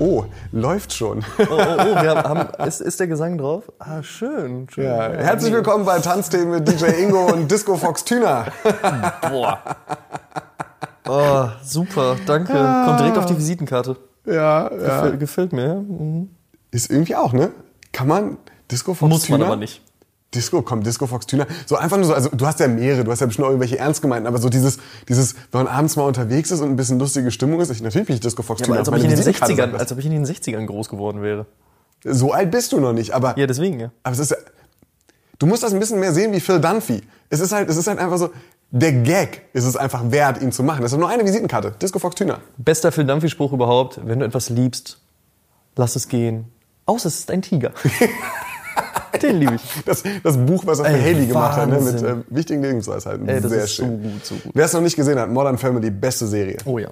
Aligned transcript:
Oh, 0.00 0.24
läuft 0.50 0.94
schon. 0.94 1.22
Oh, 1.38 1.42
oh, 1.50 1.56
oh, 1.58 2.02
wir 2.02 2.14
haben, 2.22 2.48
ist, 2.66 2.80
ist 2.80 2.98
der 3.00 3.06
Gesang 3.06 3.36
drauf? 3.36 3.70
Ah, 3.78 4.02
schön. 4.02 4.66
schön. 4.70 4.84
Ja, 4.84 5.10
herzlich 5.10 5.52
willkommen 5.52 5.84
bei 5.84 5.98
Tanzthemen 5.98 6.48
mit 6.52 6.66
DJ 6.66 7.02
Ingo 7.02 7.26
und 7.26 7.50
Disco 7.50 7.76
Fox 7.76 8.02
Thüner. 8.02 8.46
Boah. 9.30 9.58
Oh, 11.06 11.48
super, 11.62 12.16
danke. 12.24 12.54
Kommt 12.54 13.00
direkt 13.00 13.18
auf 13.18 13.26
die 13.26 13.36
Visitenkarte. 13.36 13.98
Ja, 14.24 14.32
ja. 14.32 14.68
Gefällt, 14.70 15.20
gefällt 15.20 15.52
mir. 15.52 15.66
ja. 15.66 15.74
Mhm. 15.74 16.30
Ist 16.70 16.90
irgendwie 16.90 17.16
auch, 17.16 17.34
ne? 17.34 17.50
Kann 17.92 18.08
man 18.08 18.38
Disco 18.70 18.94
Fox 18.94 19.10
Muss 19.10 19.22
Thüner? 19.24 19.38
man 19.40 19.46
aber 19.48 19.56
nicht. 19.56 19.82
Disco, 20.34 20.62
komm, 20.62 20.82
Disco 20.84 21.06
Fox 21.06 21.26
Thüner. 21.26 21.46
So 21.66 21.76
einfach 21.76 21.96
nur 21.96 22.06
so, 22.06 22.14
also 22.14 22.28
du 22.30 22.46
hast 22.46 22.60
ja 22.60 22.68
mehrere, 22.68 23.02
du 23.04 23.10
hast 23.10 23.20
ja 23.20 23.26
bestimmt 23.26 23.46
auch 23.46 23.50
irgendwelche 23.50 23.78
ernst 23.78 24.00
gemeinten, 24.00 24.26
aber 24.28 24.38
so 24.38 24.48
dieses, 24.48 24.78
dieses, 25.08 25.34
wenn 25.50 25.64
man 25.64 25.66
abends 25.66 25.96
mal 25.96 26.04
unterwegs 26.04 26.50
ist 26.52 26.60
und 26.60 26.68
ein 26.70 26.76
bisschen 26.76 26.98
lustige 27.00 27.30
Stimmung 27.30 27.60
ist, 27.60 27.70
ich, 27.70 27.82
natürlich 27.82 28.06
bin 28.06 28.14
ich 28.14 28.20
Disco 28.20 28.42
Fox 28.42 28.60
Ja, 28.60 28.66
Thüner. 28.66 28.76
aber 28.76 28.80
als 28.80 28.88
ob, 28.88 28.96
ich 28.96 29.04
in 29.04 29.10
den 29.10 29.18
Visitenkarte 29.18 29.52
60ern, 29.54 29.56
sein 29.72 29.74
als 29.80 29.92
ob 29.92 29.98
ich 29.98 30.06
in 30.06 30.12
den 30.12 30.24
60ern 30.24 30.66
groß 30.66 30.88
geworden 30.88 31.22
wäre. 31.22 31.46
So 32.04 32.32
alt 32.32 32.50
bist 32.50 32.72
du 32.72 32.80
noch 32.80 32.92
nicht, 32.92 33.12
aber, 33.12 33.36
Ja, 33.38 33.46
deswegen, 33.46 33.80
ja. 33.80 33.90
aber 34.04 34.12
es 34.14 34.20
ist 34.20 34.30
ja, 34.30 34.36
du 35.38 35.46
musst 35.46 35.62
das 35.64 35.72
ein 35.72 35.80
bisschen 35.80 35.98
mehr 36.00 36.12
sehen 36.14 36.32
wie 36.32 36.40
Phil 36.40 36.60
Dunphy. 36.60 37.02
Es 37.28 37.40
ist 37.40 37.52
halt, 37.52 37.68
es 37.68 37.76
ist 37.76 37.86
halt 37.88 37.98
einfach 37.98 38.18
so, 38.18 38.30
der 38.70 38.92
Gag 38.92 39.42
ist 39.52 39.64
es 39.64 39.76
einfach 39.76 40.12
wert, 40.12 40.40
ihn 40.40 40.52
zu 40.52 40.62
machen. 40.62 40.82
Das 40.82 40.92
ist 40.92 40.98
nur 40.98 41.08
eine 41.08 41.24
Visitenkarte. 41.24 41.74
Disco 41.82 41.98
Fox 41.98 42.14
Thüner. 42.14 42.38
Bester 42.56 42.92
Phil 42.92 43.04
Dunphy-Spruch 43.04 43.52
überhaupt. 43.52 43.98
Wenn 44.04 44.20
du 44.20 44.26
etwas 44.26 44.48
liebst, 44.48 44.98
lass 45.74 45.96
es 45.96 46.06
gehen. 46.06 46.44
Außer 46.86 47.08
es 47.08 47.18
ist 47.18 47.30
ein 47.32 47.42
Tiger. 47.42 47.72
Den 49.22 49.40
liebe 49.40 49.54
ich. 49.54 49.84
Das, 49.84 50.02
das 50.22 50.36
Buch, 50.36 50.64
was 50.66 50.78
er 50.80 50.86
für 50.86 50.92
Ey, 50.92 51.14
Haley 51.14 51.26
gemacht 51.26 51.56
hat, 51.56 51.68
ne, 51.68 51.80
mit 51.80 52.02
äh, 52.02 52.16
wichtigen 52.28 52.62
Lebensweisheiten. 52.62 53.28
Ey, 53.28 53.40
das 53.40 53.50
Sehr 53.50 53.64
ist 53.64 53.76
so 53.76 53.82
schön. 53.84 54.02
gut, 54.02 54.24
so 54.24 54.34
gut. 54.36 54.52
Wer 54.54 54.64
es 54.64 54.72
noch 54.72 54.80
nicht 54.80 54.96
gesehen 54.96 55.18
hat, 55.18 55.30
Modern 55.30 55.58
Family, 55.58 55.90
beste 55.90 56.26
Serie. 56.26 56.58
Oh 56.64 56.78
ja. 56.78 56.88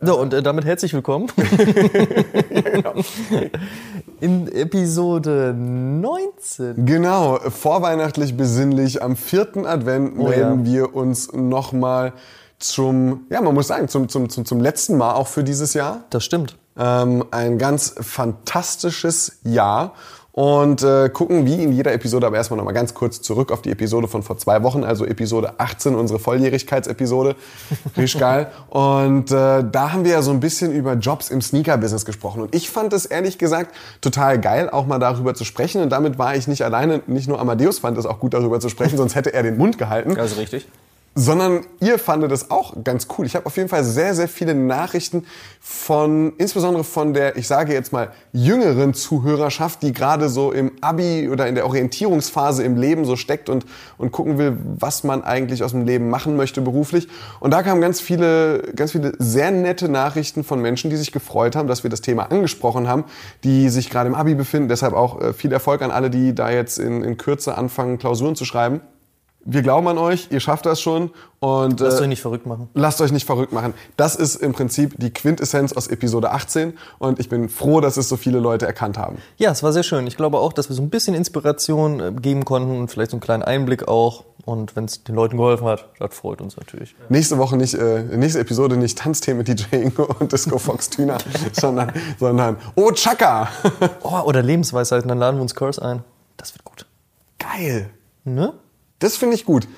So, 0.00 0.20
und 0.20 0.34
äh, 0.34 0.42
damit 0.42 0.66
herzlich 0.66 0.92
willkommen. 0.92 1.28
In 4.20 4.52
Episode 4.52 5.54
19. 5.56 6.84
Genau, 6.84 7.38
vorweihnachtlich 7.38 8.36
besinnlich. 8.36 9.02
Am 9.02 9.16
vierten 9.16 9.64
Advent 9.64 10.18
Oh 10.18 10.28
melden 10.28 10.66
ja. 10.66 10.72
wir 10.72 10.94
uns 10.94 11.32
nochmal 11.32 12.12
zum, 12.58 13.26
ja, 13.30 13.40
man 13.40 13.54
muss 13.54 13.68
sagen, 13.68 13.88
zum, 13.88 14.10
zum, 14.10 14.28
zum, 14.28 14.44
zum 14.44 14.60
letzten 14.60 14.98
Mal 14.98 15.14
auch 15.14 15.28
für 15.28 15.44
dieses 15.44 15.72
Jahr. 15.72 16.04
Das 16.10 16.24
stimmt. 16.24 16.58
Ähm, 16.78 17.24
ein 17.30 17.56
ganz 17.56 17.94
fantastisches 17.98 19.38
Jahr. 19.44 19.94
Und 20.38 20.82
äh, 20.82 21.08
gucken 21.08 21.46
wie 21.46 21.62
in 21.62 21.72
jeder 21.72 21.94
Episode, 21.94 22.26
aber 22.26 22.36
erstmal 22.36 22.58
nochmal 22.58 22.74
ganz 22.74 22.92
kurz 22.92 23.22
zurück 23.22 23.50
auf 23.50 23.62
die 23.62 23.70
Episode 23.70 24.06
von 24.06 24.22
vor 24.22 24.36
zwei 24.36 24.62
Wochen, 24.62 24.84
also 24.84 25.06
Episode 25.06 25.54
18, 25.56 25.94
unsere 25.94 26.18
Volljährigkeitsepisode. 26.18 27.36
Richtig 27.96 28.20
geil. 28.20 28.48
Und 28.68 29.30
äh, 29.30 29.64
da 29.64 29.92
haben 29.94 30.04
wir 30.04 30.12
ja 30.12 30.20
so 30.20 30.32
ein 30.32 30.40
bisschen 30.40 30.72
über 30.72 30.92
Jobs 30.92 31.30
im 31.30 31.40
Sneaker-Business 31.40 32.04
gesprochen. 32.04 32.42
Und 32.42 32.54
ich 32.54 32.68
fand 32.68 32.92
es 32.92 33.06
ehrlich 33.06 33.38
gesagt 33.38 33.74
total 34.02 34.38
geil, 34.38 34.68
auch 34.68 34.84
mal 34.86 34.98
darüber 34.98 35.32
zu 35.32 35.46
sprechen. 35.46 35.80
Und 35.80 35.88
damit 35.88 36.18
war 36.18 36.36
ich 36.36 36.46
nicht 36.48 36.60
alleine, 36.60 37.00
nicht 37.06 37.28
nur 37.28 37.40
Amadeus 37.40 37.78
fand 37.78 37.96
es 37.96 38.04
auch 38.04 38.20
gut 38.20 38.34
darüber 38.34 38.60
zu 38.60 38.68
sprechen, 38.68 38.96
sonst 38.98 39.14
hätte 39.14 39.32
er 39.32 39.42
den 39.42 39.56
Mund 39.56 39.78
gehalten 39.78 40.18
Also 40.18 40.38
richtig. 40.38 40.68
Sondern 41.18 41.64
ihr 41.80 41.98
fandet 41.98 42.30
es 42.30 42.50
auch 42.50 42.74
ganz 42.84 43.08
cool. 43.16 43.24
Ich 43.24 43.34
habe 43.34 43.46
auf 43.46 43.56
jeden 43.56 43.70
Fall 43.70 43.82
sehr, 43.84 44.14
sehr 44.14 44.28
viele 44.28 44.54
Nachrichten 44.54 45.24
von, 45.60 46.34
insbesondere 46.36 46.84
von 46.84 47.14
der, 47.14 47.38
ich 47.38 47.48
sage 47.48 47.72
jetzt 47.72 47.90
mal, 47.90 48.10
jüngeren 48.32 48.92
Zuhörerschaft, 48.92 49.82
die 49.82 49.94
gerade 49.94 50.28
so 50.28 50.52
im 50.52 50.72
Abi 50.82 51.30
oder 51.32 51.46
in 51.46 51.54
der 51.54 51.64
Orientierungsphase 51.64 52.62
im 52.64 52.76
Leben 52.76 53.06
so 53.06 53.16
steckt 53.16 53.48
und, 53.48 53.64
und 53.96 54.12
gucken 54.12 54.36
will, 54.36 54.58
was 54.78 55.04
man 55.04 55.24
eigentlich 55.24 55.64
aus 55.64 55.70
dem 55.70 55.86
Leben 55.86 56.10
machen 56.10 56.36
möchte 56.36 56.60
beruflich. 56.60 57.08
Und 57.40 57.50
da 57.50 57.62
kamen 57.62 57.80
ganz 57.80 57.98
viele, 58.02 58.74
ganz 58.76 58.92
viele 58.92 59.14
sehr 59.18 59.50
nette 59.50 59.88
Nachrichten 59.88 60.44
von 60.44 60.60
Menschen, 60.60 60.90
die 60.90 60.96
sich 60.96 61.12
gefreut 61.12 61.56
haben, 61.56 61.66
dass 61.66 61.82
wir 61.82 61.88
das 61.88 62.02
Thema 62.02 62.30
angesprochen 62.30 62.88
haben, 62.88 63.04
die 63.42 63.70
sich 63.70 63.88
gerade 63.88 64.08
im 64.10 64.14
Abi 64.14 64.34
befinden. 64.34 64.68
Deshalb 64.68 64.92
auch 64.92 65.18
äh, 65.22 65.32
viel 65.32 65.50
Erfolg 65.50 65.80
an 65.80 65.90
alle, 65.90 66.10
die 66.10 66.34
da 66.34 66.50
jetzt 66.50 66.78
in, 66.78 67.02
in 67.02 67.16
Kürze 67.16 67.56
anfangen, 67.56 67.96
Klausuren 67.96 68.36
zu 68.36 68.44
schreiben. 68.44 68.82
Wir 69.48 69.62
glauben 69.62 69.86
an 69.86 69.96
euch, 69.96 70.26
ihr 70.32 70.40
schafft 70.40 70.66
das 70.66 70.80
schon 70.80 71.10
und 71.38 71.78
Lasst 71.78 72.00
äh, 72.00 72.02
euch 72.02 72.08
nicht 72.08 72.20
verrückt 72.20 72.46
machen. 72.46 72.68
lasst 72.74 73.00
euch 73.00 73.12
nicht 73.12 73.24
verrückt 73.26 73.52
machen. 73.52 73.74
Das 73.96 74.16
ist 74.16 74.34
im 74.34 74.52
Prinzip 74.52 74.94
die 74.98 75.12
Quintessenz 75.12 75.72
aus 75.72 75.86
Episode 75.86 76.32
18 76.32 76.76
und 76.98 77.20
ich 77.20 77.28
bin 77.28 77.48
froh, 77.48 77.80
dass 77.80 77.96
es 77.96 78.08
so 78.08 78.16
viele 78.16 78.40
Leute 78.40 78.66
erkannt 78.66 78.98
haben. 78.98 79.18
Ja, 79.36 79.52
es 79.52 79.62
war 79.62 79.72
sehr 79.72 79.84
schön. 79.84 80.06
Ich 80.08 80.16
glaube 80.16 80.38
auch, 80.38 80.52
dass 80.52 80.68
wir 80.68 80.74
so 80.74 80.82
ein 80.82 80.90
bisschen 80.90 81.14
Inspiration 81.14 82.00
äh, 82.00 82.12
geben 82.12 82.44
konnten 82.44 82.76
und 82.76 82.88
vielleicht 82.90 83.12
so 83.12 83.16
einen 83.16 83.20
kleinen 83.20 83.44
Einblick 83.44 83.86
auch. 83.86 84.24
Und 84.44 84.74
wenn 84.74 84.84
es 84.86 85.04
den 85.04 85.14
Leuten 85.14 85.36
geholfen 85.36 85.66
hat, 85.66 85.90
das 86.00 86.14
freut 86.14 86.40
uns 86.40 86.56
natürlich. 86.56 86.96
Nächste 87.08 87.38
Woche 87.38 87.56
nicht, 87.56 87.74
äh, 87.74 88.02
nächste 88.02 88.40
Episode 88.40 88.76
nicht 88.76 88.98
Tanzthemen 88.98 89.38
mit 89.38 89.48
DJ 89.48 89.76
Ingo 89.76 90.08
und 90.18 90.32
Disco 90.32 90.58
Fox 90.58 90.90
Tüner, 90.90 91.18
sondern, 91.52 91.92
sondern 92.18 92.56
Oh 92.74 92.90
Chaka! 92.90 93.48
Oh, 94.02 94.20
oder 94.24 94.42
Lebensweisheiten, 94.42 95.08
dann 95.08 95.18
laden 95.18 95.36
wir 95.36 95.42
uns 95.42 95.54
Curse 95.54 95.80
ein. 95.84 96.02
Das 96.36 96.52
wird 96.54 96.64
gut. 96.64 96.86
Geil! 97.38 97.90
Ne? 98.24 98.52
Das 98.98 99.16
finde 99.16 99.34
ich 99.34 99.44
gut. 99.44 99.68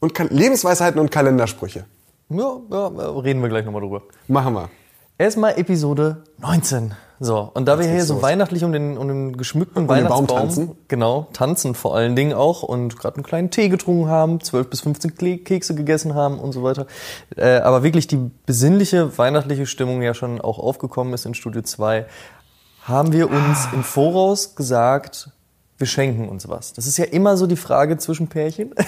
Und 0.00 0.14
Kal 0.14 0.28
Lebensweisheiten 0.30 1.00
und 1.00 1.10
Kalendersprüche. 1.10 1.84
Ja, 2.30 2.56
ja, 2.70 2.86
reden 2.88 3.42
wir 3.42 3.48
gleich 3.48 3.64
nochmal 3.64 3.82
drüber. 3.82 4.02
Machen 4.28 4.54
wir. 4.54 4.70
Erstmal 5.18 5.58
Episode 5.58 6.24
19. 6.38 6.94
So, 7.20 7.50
und 7.54 7.66
da 7.66 7.78
wir 7.78 7.86
hier 7.86 8.04
so 8.04 8.14
los. 8.14 8.22
weihnachtlich 8.22 8.64
um 8.64 8.72
den, 8.72 8.98
um 8.98 9.06
den 9.06 9.36
geschmückten 9.36 9.82
den 9.82 9.86
Baum 9.86 9.96
Weihnachtsbaum 9.96 10.26
tanzen. 10.26 10.70
genau 10.88 11.28
tanzen 11.32 11.74
vor 11.76 11.94
allen 11.94 12.16
Dingen 12.16 12.32
auch 12.32 12.64
und 12.64 12.98
gerade 12.98 13.16
einen 13.16 13.22
kleinen 13.24 13.50
Tee 13.50 13.68
getrunken 13.68 14.08
haben, 14.08 14.40
12 14.40 14.68
bis 14.68 14.80
15 14.80 15.12
Kle- 15.12 15.44
Kekse 15.44 15.76
gegessen 15.76 16.14
haben 16.14 16.40
und 16.40 16.50
so 16.52 16.64
weiter. 16.64 16.86
Äh, 17.36 17.58
aber 17.58 17.84
wirklich 17.84 18.08
die 18.08 18.18
besinnliche 18.46 19.16
weihnachtliche 19.16 19.66
Stimmung 19.66 20.02
ja 20.02 20.12
schon 20.14 20.40
auch 20.40 20.58
aufgekommen 20.58 21.14
ist 21.14 21.24
in 21.24 21.34
Studio 21.34 21.62
2, 21.62 22.06
haben 22.82 23.12
wir 23.12 23.30
uns 23.30 23.68
im 23.72 23.84
Voraus 23.84 24.56
gesagt, 24.56 25.30
wir 25.78 25.86
schenken 25.86 26.28
uns 26.28 26.48
was. 26.48 26.72
Das 26.72 26.86
ist 26.86 26.96
ja 26.98 27.04
immer 27.04 27.36
so 27.36 27.46
die 27.46 27.56
Frage 27.56 27.98
zwischen 27.98 28.28
Pärchen. 28.28 28.74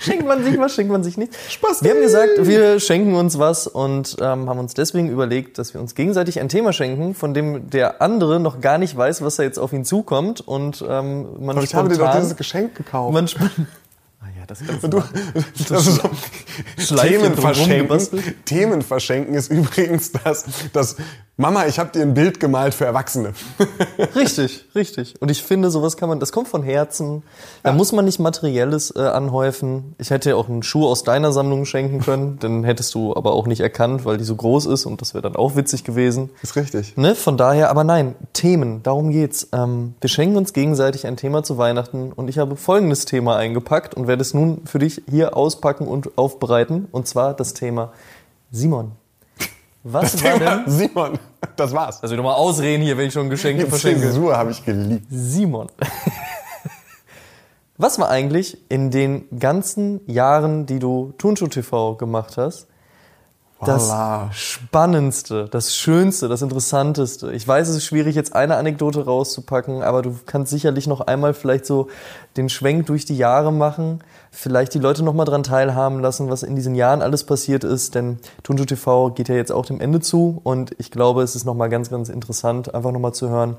Schenkt 0.00 0.26
man 0.26 0.42
sich 0.44 0.58
was, 0.58 0.74
schenkt 0.74 0.92
man 0.92 1.02
sich 1.02 1.18
nicht? 1.18 1.34
Spaß. 1.50 1.82
Wir 1.82 1.90
haben 1.90 2.00
gesagt, 2.00 2.30
wir 2.38 2.80
schenken 2.80 3.14
uns 3.14 3.38
was 3.38 3.66
und 3.66 4.16
ähm, 4.20 4.48
haben 4.48 4.58
uns 4.58 4.72
deswegen 4.72 5.10
überlegt, 5.10 5.58
dass 5.58 5.74
wir 5.74 5.80
uns 5.80 5.94
gegenseitig 5.94 6.40
ein 6.40 6.48
Thema 6.48 6.72
schenken, 6.72 7.14
von 7.14 7.34
dem 7.34 7.68
der 7.68 8.00
andere 8.00 8.38
noch 8.40 8.60
gar 8.60 8.78
nicht 8.78 8.96
weiß, 8.96 9.22
was 9.22 9.36
da 9.36 9.42
jetzt 9.42 9.58
auf 9.58 9.72
ihn 9.72 9.84
zukommt 9.84 10.40
und 10.40 10.84
ähm, 10.88 11.26
man 11.40 11.56
Aber 11.56 11.64
ich 11.64 11.74
habe 11.74 11.88
dir 11.88 11.98
doch 11.98 12.14
dieses 12.14 12.36
Geschenk 12.36 12.74
gekauft. 12.76 13.12
man 13.12 13.26
Ah 14.20 14.26
ja, 14.36 14.46
das 14.46 14.58
du. 14.58 14.98
Ist 16.76 16.88
so, 16.88 16.96
Themen 16.96 17.36
verschenken. 17.36 18.34
Themen 18.44 18.82
verschenken 18.82 19.34
ist 19.34 19.50
übrigens 19.50 20.10
das, 20.10 20.44
das 20.72 20.96
Mama, 21.40 21.66
ich 21.66 21.78
habe 21.78 21.92
dir 21.92 22.02
ein 22.02 22.14
Bild 22.14 22.40
gemalt 22.40 22.74
für 22.74 22.84
Erwachsene. 22.84 23.32
Richtig, 24.16 24.64
richtig. 24.74 25.14
Und 25.20 25.30
ich 25.30 25.40
finde, 25.40 25.70
sowas 25.70 25.96
kann 25.96 26.08
man, 26.08 26.18
das 26.18 26.32
kommt 26.32 26.48
von 26.48 26.64
Herzen. 26.64 27.22
Da 27.62 27.70
muss 27.70 27.92
man 27.92 28.06
nicht 28.06 28.18
Materielles 28.18 28.92
äh, 28.96 29.02
anhäufen. 29.02 29.94
Ich 29.98 30.10
hätte 30.10 30.30
ja 30.30 30.34
auch 30.34 30.48
einen 30.48 30.64
Schuh 30.64 30.88
aus 30.88 31.04
deiner 31.04 31.30
Sammlung 31.30 31.64
schenken 31.64 32.00
können, 32.00 32.38
den 32.42 32.64
hättest 32.64 32.92
du 32.92 33.14
aber 33.14 33.34
auch 33.34 33.46
nicht 33.46 33.60
erkannt, 33.60 34.04
weil 34.04 34.18
die 34.18 34.24
so 34.24 34.34
groß 34.34 34.66
ist 34.66 34.84
und 34.84 35.00
das 35.00 35.14
wäre 35.14 35.22
dann 35.22 35.36
auch 35.36 35.54
witzig 35.54 35.84
gewesen. 35.84 36.30
Ist 36.42 36.56
richtig. 36.56 36.96
Ne, 36.96 37.14
von 37.14 37.36
daher, 37.36 37.70
aber 37.70 37.84
nein, 37.84 38.16
Themen, 38.32 38.82
darum 38.82 39.10
geht's. 39.10 39.46
Ähm, 39.52 39.94
wir 40.00 40.10
schenken 40.10 40.38
uns 40.38 40.52
gegenseitig 40.52 41.06
ein 41.06 41.16
Thema 41.16 41.44
zu 41.44 41.56
Weihnachten 41.56 42.10
und 42.10 42.26
ich 42.26 42.38
habe 42.38 42.56
folgendes 42.56 43.04
Thema 43.04 43.36
eingepackt 43.36 43.94
und 43.94 44.08
werde 44.08 44.22
es 44.22 44.34
nun 44.34 44.62
für 44.66 44.80
dich 44.80 45.02
hier 45.08 45.36
auspacken 45.36 45.86
und 45.86 46.18
aufbereiten. 46.18 46.88
Und 46.90 47.06
zwar 47.06 47.32
das 47.32 47.54
Thema 47.54 47.92
Simon. 48.50 48.90
Was 49.90 50.22
war 50.22 50.38
Thema 50.38 50.56
denn? 50.64 50.70
Simon, 50.70 51.18
das 51.56 51.72
war's. 51.72 52.02
Also 52.02 52.14
nochmal 52.14 52.34
ausreden 52.34 52.82
hier, 52.82 52.96
wenn 52.96 53.08
ich 53.08 53.12
schon 53.12 53.30
Geschenke 53.30 53.64
Die 53.64 53.70
verschenke. 53.70 54.00
Zäsur 54.00 54.36
habe 54.36 54.50
ich 54.50 54.64
geliebt. 54.64 55.06
Simon. 55.10 55.68
Was 57.76 57.98
war 57.98 58.08
eigentlich 58.10 58.58
in 58.68 58.90
den 58.90 59.24
ganzen 59.38 60.00
Jahren, 60.10 60.66
die 60.66 60.78
du 60.78 61.14
Turnschuh 61.16 61.46
TV 61.46 61.94
gemacht 61.94 62.36
hast, 62.36 62.66
das 63.64 63.88
Voila. 63.88 64.30
Spannendste, 64.32 65.48
das 65.50 65.74
Schönste, 65.74 66.28
das 66.28 66.42
Interessanteste. 66.42 67.32
Ich 67.32 67.46
weiß, 67.46 67.68
es 67.68 67.76
ist 67.76 67.84
schwierig, 67.84 68.14
jetzt 68.14 68.34
eine 68.34 68.56
Anekdote 68.56 69.04
rauszupacken, 69.04 69.82
aber 69.82 70.02
du 70.02 70.14
kannst 70.26 70.50
sicherlich 70.50 70.86
noch 70.86 71.00
einmal 71.00 71.34
vielleicht 71.34 71.66
so 71.66 71.88
den 72.36 72.48
Schwenk 72.48 72.86
durch 72.86 73.04
die 73.04 73.16
Jahre 73.16 73.52
machen, 73.52 74.00
vielleicht 74.30 74.74
die 74.74 74.78
Leute 74.78 75.02
noch 75.02 75.14
mal 75.14 75.24
dran 75.24 75.42
teilhaben 75.42 76.00
lassen, 76.00 76.30
was 76.30 76.42
in 76.42 76.54
diesen 76.54 76.74
Jahren 76.74 77.02
alles 77.02 77.24
passiert 77.24 77.64
ist, 77.64 77.94
denn 77.94 78.18
Tunjo 78.44 78.64
TV 78.64 79.10
geht 79.10 79.28
ja 79.28 79.34
jetzt 79.34 79.50
auch 79.50 79.66
dem 79.66 79.80
Ende 79.80 80.00
zu 80.00 80.40
und 80.44 80.74
ich 80.78 80.90
glaube, 80.90 81.22
es 81.22 81.34
ist 81.34 81.44
noch 81.44 81.54
mal 81.54 81.68
ganz, 81.68 81.90
ganz 81.90 82.08
interessant, 82.08 82.74
einfach 82.74 82.92
noch 82.92 83.00
mal 83.00 83.12
zu 83.12 83.28
hören, 83.28 83.56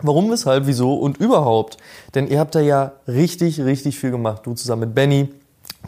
Warum, 0.00 0.30
weshalb, 0.30 0.66
wieso 0.66 0.94
und 0.94 1.18
überhaupt? 1.18 1.76
Denn 2.14 2.28
ihr 2.28 2.38
habt 2.38 2.54
da 2.54 2.60
ja 2.60 2.92
richtig, 3.08 3.60
richtig 3.60 3.98
viel 3.98 4.12
gemacht. 4.12 4.46
Du 4.46 4.54
zusammen 4.54 4.82
mit 4.82 4.94
Benny, 4.94 5.28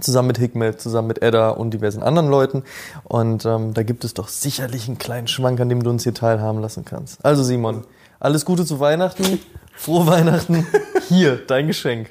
zusammen 0.01 0.29
mit 0.29 0.39
Hikmet, 0.39 0.81
zusammen 0.81 1.09
mit 1.09 1.23
Edda 1.23 1.51
und 1.51 1.73
diversen 1.73 2.03
anderen 2.03 2.31
Leuten. 2.31 2.65
Und 3.05 3.45
ähm, 3.45 3.75
da 3.75 3.83
gibt 3.83 4.05
es 4.05 4.15
doch 4.15 4.29
sicherlich 4.29 4.89
einen 4.89 4.99
kleinen 4.99 5.29
Schwank, 5.29 5.61
an 5.61 5.69
dem 5.69 5.83
du 5.83 5.91
uns 5.91 6.05
hier 6.05 6.15
teilhaben 6.15 6.61
lassen 6.61 6.85
kannst. 6.85 7.25
Also 7.25 7.43
Simon, 7.43 7.85
alles 8.19 8.45
Gute 8.45 8.65
zu 8.65 8.81
Weihnachten, 8.81 9.41
frohe 9.75 10.07
Weihnachten. 10.07 10.67
Hier, 11.09 11.37
dein 11.37 11.67
Geschenk. 11.67 12.11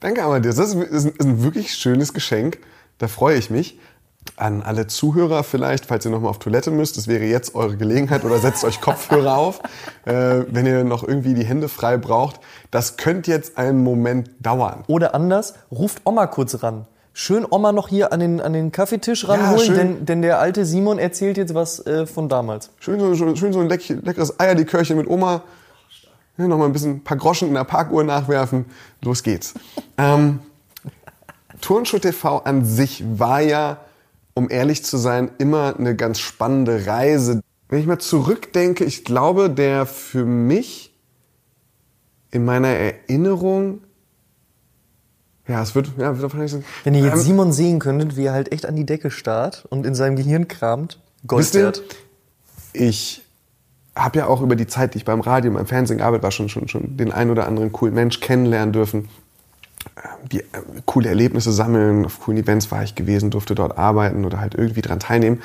Danke, 0.00 0.22
Amadeus. 0.22 0.56
Das 0.56 0.68
ist 0.68 0.74
ein, 0.76 0.82
ist 0.82 1.20
ein 1.20 1.42
wirklich 1.42 1.74
schönes 1.74 2.12
Geschenk. 2.12 2.58
Da 2.98 3.08
freue 3.08 3.36
ich 3.36 3.50
mich. 3.50 3.78
An 4.36 4.62
alle 4.62 4.86
Zuhörer 4.86 5.42
vielleicht, 5.42 5.86
falls 5.86 6.04
ihr 6.04 6.10
nochmal 6.10 6.30
auf 6.30 6.38
Toilette 6.38 6.70
müsst, 6.70 6.96
das 6.96 7.08
wäre 7.08 7.24
jetzt 7.24 7.54
eure 7.54 7.76
Gelegenheit 7.76 8.24
oder 8.24 8.38
setzt 8.38 8.62
euch 8.62 8.80
Kopfhörer 8.80 9.36
auf, 9.36 9.60
äh, 10.04 10.44
wenn 10.48 10.66
ihr 10.66 10.84
noch 10.84 11.02
irgendwie 11.02 11.34
die 11.34 11.44
Hände 11.44 11.68
frei 11.68 11.96
braucht. 11.96 12.38
Das 12.70 12.96
könnte 12.96 13.30
jetzt 13.30 13.56
einen 13.58 13.82
Moment 13.82 14.30
dauern. 14.38 14.84
Oder 14.86 15.14
anders, 15.14 15.54
ruft 15.72 16.02
Oma 16.04 16.26
kurz 16.26 16.62
ran. 16.62 16.86
Schön 17.20 17.44
Oma 17.50 17.72
noch 17.72 17.88
hier 17.88 18.12
an 18.12 18.20
den, 18.20 18.40
an 18.40 18.52
den 18.52 18.70
Kaffeetisch 18.70 19.26
ranholen, 19.26 19.66
schön. 19.66 19.74
denn, 19.74 20.06
denn 20.06 20.22
der 20.22 20.38
alte 20.38 20.64
Simon 20.64 21.00
erzählt 21.00 21.36
jetzt 21.36 21.52
was 21.52 21.84
äh, 21.84 22.06
von 22.06 22.28
damals. 22.28 22.70
Schön 22.78 23.00
so, 23.00 23.12
schön, 23.16 23.36
schön 23.36 23.52
so 23.52 23.58
ein 23.58 23.68
leck, 23.68 23.88
leckeres 23.88 24.38
Eierlikörchen 24.38 24.96
mit 24.96 25.08
Oma. 25.08 25.42
Ja, 26.36 26.46
noch 26.46 26.58
mal 26.58 26.66
ein 26.66 26.72
bisschen 26.72 26.92
ein 26.92 27.02
paar 27.02 27.16
Groschen 27.16 27.48
in 27.48 27.54
der 27.54 27.64
Parkuhr 27.64 28.04
nachwerfen. 28.04 28.66
Los 29.02 29.24
geht's. 29.24 29.54
ähm, 29.98 30.38
Turnschuh 31.60 31.98
TV 31.98 32.38
an 32.38 32.64
sich 32.64 33.02
war 33.18 33.40
ja, 33.40 33.78
um 34.34 34.48
ehrlich 34.48 34.84
zu 34.84 34.96
sein, 34.96 35.32
immer 35.38 35.74
eine 35.76 35.96
ganz 35.96 36.20
spannende 36.20 36.86
Reise. 36.86 37.40
Wenn 37.68 37.80
ich 37.80 37.86
mal 37.86 37.98
zurückdenke, 37.98 38.84
ich 38.84 39.02
glaube, 39.02 39.50
der 39.50 39.86
für 39.86 40.24
mich 40.24 40.96
in 42.30 42.44
meiner 42.44 42.68
Erinnerung, 42.68 43.80
ja, 45.48 45.62
es 45.62 45.74
wird, 45.74 45.90
ja, 45.96 46.12
wird 46.12 46.22
wahrscheinlich 46.22 46.52
so. 46.52 46.62
Wenn 46.84 46.94
ihr 46.94 47.02
jetzt 47.04 47.14
Ähm, 47.14 47.20
Simon 47.20 47.52
sehen 47.52 47.78
könntet, 47.78 48.16
wie 48.16 48.26
er 48.26 48.32
halt 48.32 48.52
echt 48.52 48.66
an 48.66 48.76
die 48.76 48.86
Decke 48.86 49.10
starrt 49.10 49.64
und 49.70 49.86
in 49.86 49.94
seinem 49.94 50.16
Gehirn 50.16 50.46
kramt, 50.46 51.00
Gold 51.26 51.52
wert. 51.54 51.82
ich 52.72 53.22
habe 53.96 54.20
ja 54.20 54.26
auch 54.26 54.40
über 54.42 54.54
die 54.54 54.66
Zeit, 54.66 54.94
die 54.94 54.98
ich 54.98 55.04
beim 55.04 55.20
Radio, 55.20 55.50
beim 55.52 55.66
Fernsehen 55.66 55.98
gearbeitet 55.98 56.22
war, 56.22 56.30
schon, 56.30 56.48
schon, 56.48 56.68
schon 56.68 56.96
den 56.96 57.10
einen 57.10 57.30
oder 57.30 57.46
anderen 57.48 57.72
coolen 57.72 57.94
Mensch 57.94 58.20
kennenlernen 58.20 58.72
dürfen. 58.72 59.08
Ähm, 59.96 60.28
Die 60.30 60.40
äh, 60.40 60.44
coole 60.86 61.08
Erlebnisse 61.08 61.50
sammeln, 61.52 62.04
auf 62.04 62.20
coolen 62.20 62.38
Events 62.38 62.70
war 62.70 62.82
ich 62.84 62.94
gewesen, 62.94 63.30
durfte 63.30 63.54
dort 63.54 63.78
arbeiten 63.78 64.24
oder 64.24 64.40
halt 64.40 64.54
irgendwie 64.54 64.82
dran 64.82 65.00
teilnehmen. 65.00 65.42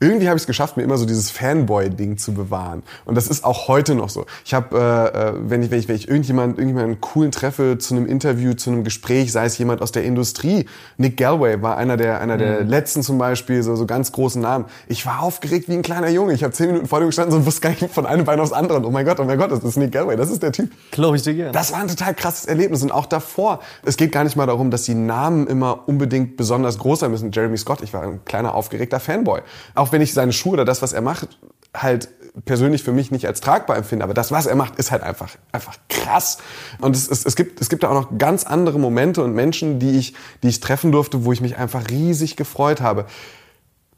Irgendwie 0.00 0.28
habe 0.28 0.36
ich 0.36 0.42
es 0.42 0.46
geschafft, 0.46 0.76
mir 0.76 0.82
immer 0.82 0.98
so 0.98 1.06
dieses 1.06 1.30
Fanboy-Ding 1.30 2.18
zu 2.18 2.34
bewahren. 2.34 2.82
Und 3.04 3.14
das 3.14 3.28
ist 3.28 3.44
auch 3.44 3.68
heute 3.68 3.94
noch 3.94 4.10
so. 4.10 4.26
Ich 4.44 4.52
habe, 4.52 4.76
äh, 4.76 5.28
äh, 5.28 5.32
wenn, 5.36 5.62
ich, 5.62 5.70
wenn, 5.70 5.78
ich, 5.78 5.88
wenn 5.88 5.96
ich 5.96 6.08
irgendjemand, 6.08 6.58
irgendjemanden 6.58 7.00
coolen 7.00 7.30
treffe 7.30 7.78
zu 7.78 7.94
einem 7.94 8.06
Interview, 8.06 8.54
zu 8.54 8.70
einem 8.70 8.84
Gespräch, 8.84 9.32
sei 9.32 9.46
es 9.46 9.56
jemand 9.58 9.82
aus 9.82 9.92
der 9.92 10.04
Industrie, 10.04 10.66
Nick 10.98 11.16
Galway 11.16 11.62
war 11.62 11.76
einer 11.76 11.96
der, 11.96 12.20
einer 12.20 12.36
der 12.36 12.64
letzten 12.64 13.02
zum 13.02 13.18
Beispiel, 13.18 13.62
so, 13.62 13.76
so 13.76 13.86
ganz 13.86 14.12
großen 14.12 14.40
Namen. 14.40 14.66
Ich 14.86 15.06
war 15.06 15.22
aufgeregt 15.22 15.68
wie 15.68 15.74
ein 15.74 15.82
kleiner 15.82 16.08
Junge. 16.08 16.34
Ich 16.34 16.44
habe 16.44 16.52
zehn 16.52 16.66
Minuten 16.66 16.86
vor 16.86 17.00
dem 17.00 17.06
gestanden 17.06 17.32
so, 17.32 17.38
und 17.38 17.46
wusste 17.46 17.62
gar 17.62 17.70
nicht 17.70 17.88
von 17.88 18.06
einem 18.06 18.24
Bein 18.24 18.40
aufs 18.40 18.52
andere. 18.52 18.78
Und 18.78 18.84
Oh 18.84 18.90
mein 18.90 19.04
Gott, 19.04 19.18
oh 19.18 19.24
mein 19.24 19.38
Gott, 19.38 19.50
das 19.50 19.64
ist 19.64 19.76
Nick 19.76 19.92
Galway, 19.92 20.16
das 20.16 20.30
ist 20.30 20.42
der 20.42 20.52
Typ. 20.52 20.70
Glaube 20.90 21.16
ich 21.16 21.22
dir 21.22 21.34
gerne. 21.34 21.52
Das 21.52 21.72
war 21.72 21.80
ein 21.80 21.88
total 21.88 22.14
krasses 22.14 22.46
Erlebnis. 22.46 22.82
Und 22.82 22.92
auch 22.92 23.06
davor, 23.06 23.60
es 23.84 23.96
geht 23.96 24.12
gar 24.12 24.24
nicht 24.24 24.36
mal 24.36 24.46
darum, 24.46 24.70
dass 24.70 24.82
die 24.82 24.94
Namen 24.94 25.46
immer 25.46 25.88
unbedingt 25.88 26.36
besonders 26.36 26.78
groß 26.78 27.00
sein 27.00 27.10
müssen. 27.10 27.32
Jeremy 27.32 27.56
Scott, 27.56 27.82
ich 27.82 27.92
war 27.92 28.02
ein 28.02 28.24
kleiner, 28.24 28.54
aufgeregter 28.54 29.00
Fanboy. 29.00 29.40
Auch 29.74 29.85
wenn 29.92 30.02
ich 30.02 30.12
seine 30.12 30.32
Schuhe 30.32 30.54
oder 30.54 30.64
das, 30.64 30.82
was 30.82 30.92
er 30.92 31.02
macht, 31.02 31.38
halt 31.74 32.08
persönlich 32.44 32.82
für 32.82 32.92
mich 32.92 33.10
nicht 33.10 33.26
als 33.26 33.40
tragbar 33.40 33.76
empfinde. 33.76 34.04
Aber 34.04 34.14
das, 34.14 34.30
was 34.30 34.46
er 34.46 34.56
macht, 34.56 34.76
ist 34.76 34.90
halt 34.90 35.02
einfach, 35.02 35.30
einfach 35.52 35.76
krass. 35.88 36.38
Und 36.80 36.94
es, 36.94 37.08
es, 37.08 37.24
es, 37.24 37.34
gibt, 37.36 37.60
es 37.60 37.68
gibt 37.68 37.82
da 37.82 37.88
auch 37.88 37.94
noch 37.94 38.18
ganz 38.18 38.44
andere 38.44 38.78
Momente 38.78 39.22
und 39.24 39.34
Menschen, 39.34 39.78
die 39.78 39.98
ich, 39.98 40.14
die 40.42 40.48
ich 40.48 40.60
treffen 40.60 40.92
durfte, 40.92 41.24
wo 41.24 41.32
ich 41.32 41.40
mich 41.40 41.56
einfach 41.56 41.88
riesig 41.90 42.36
gefreut 42.36 42.80
habe. 42.80 43.06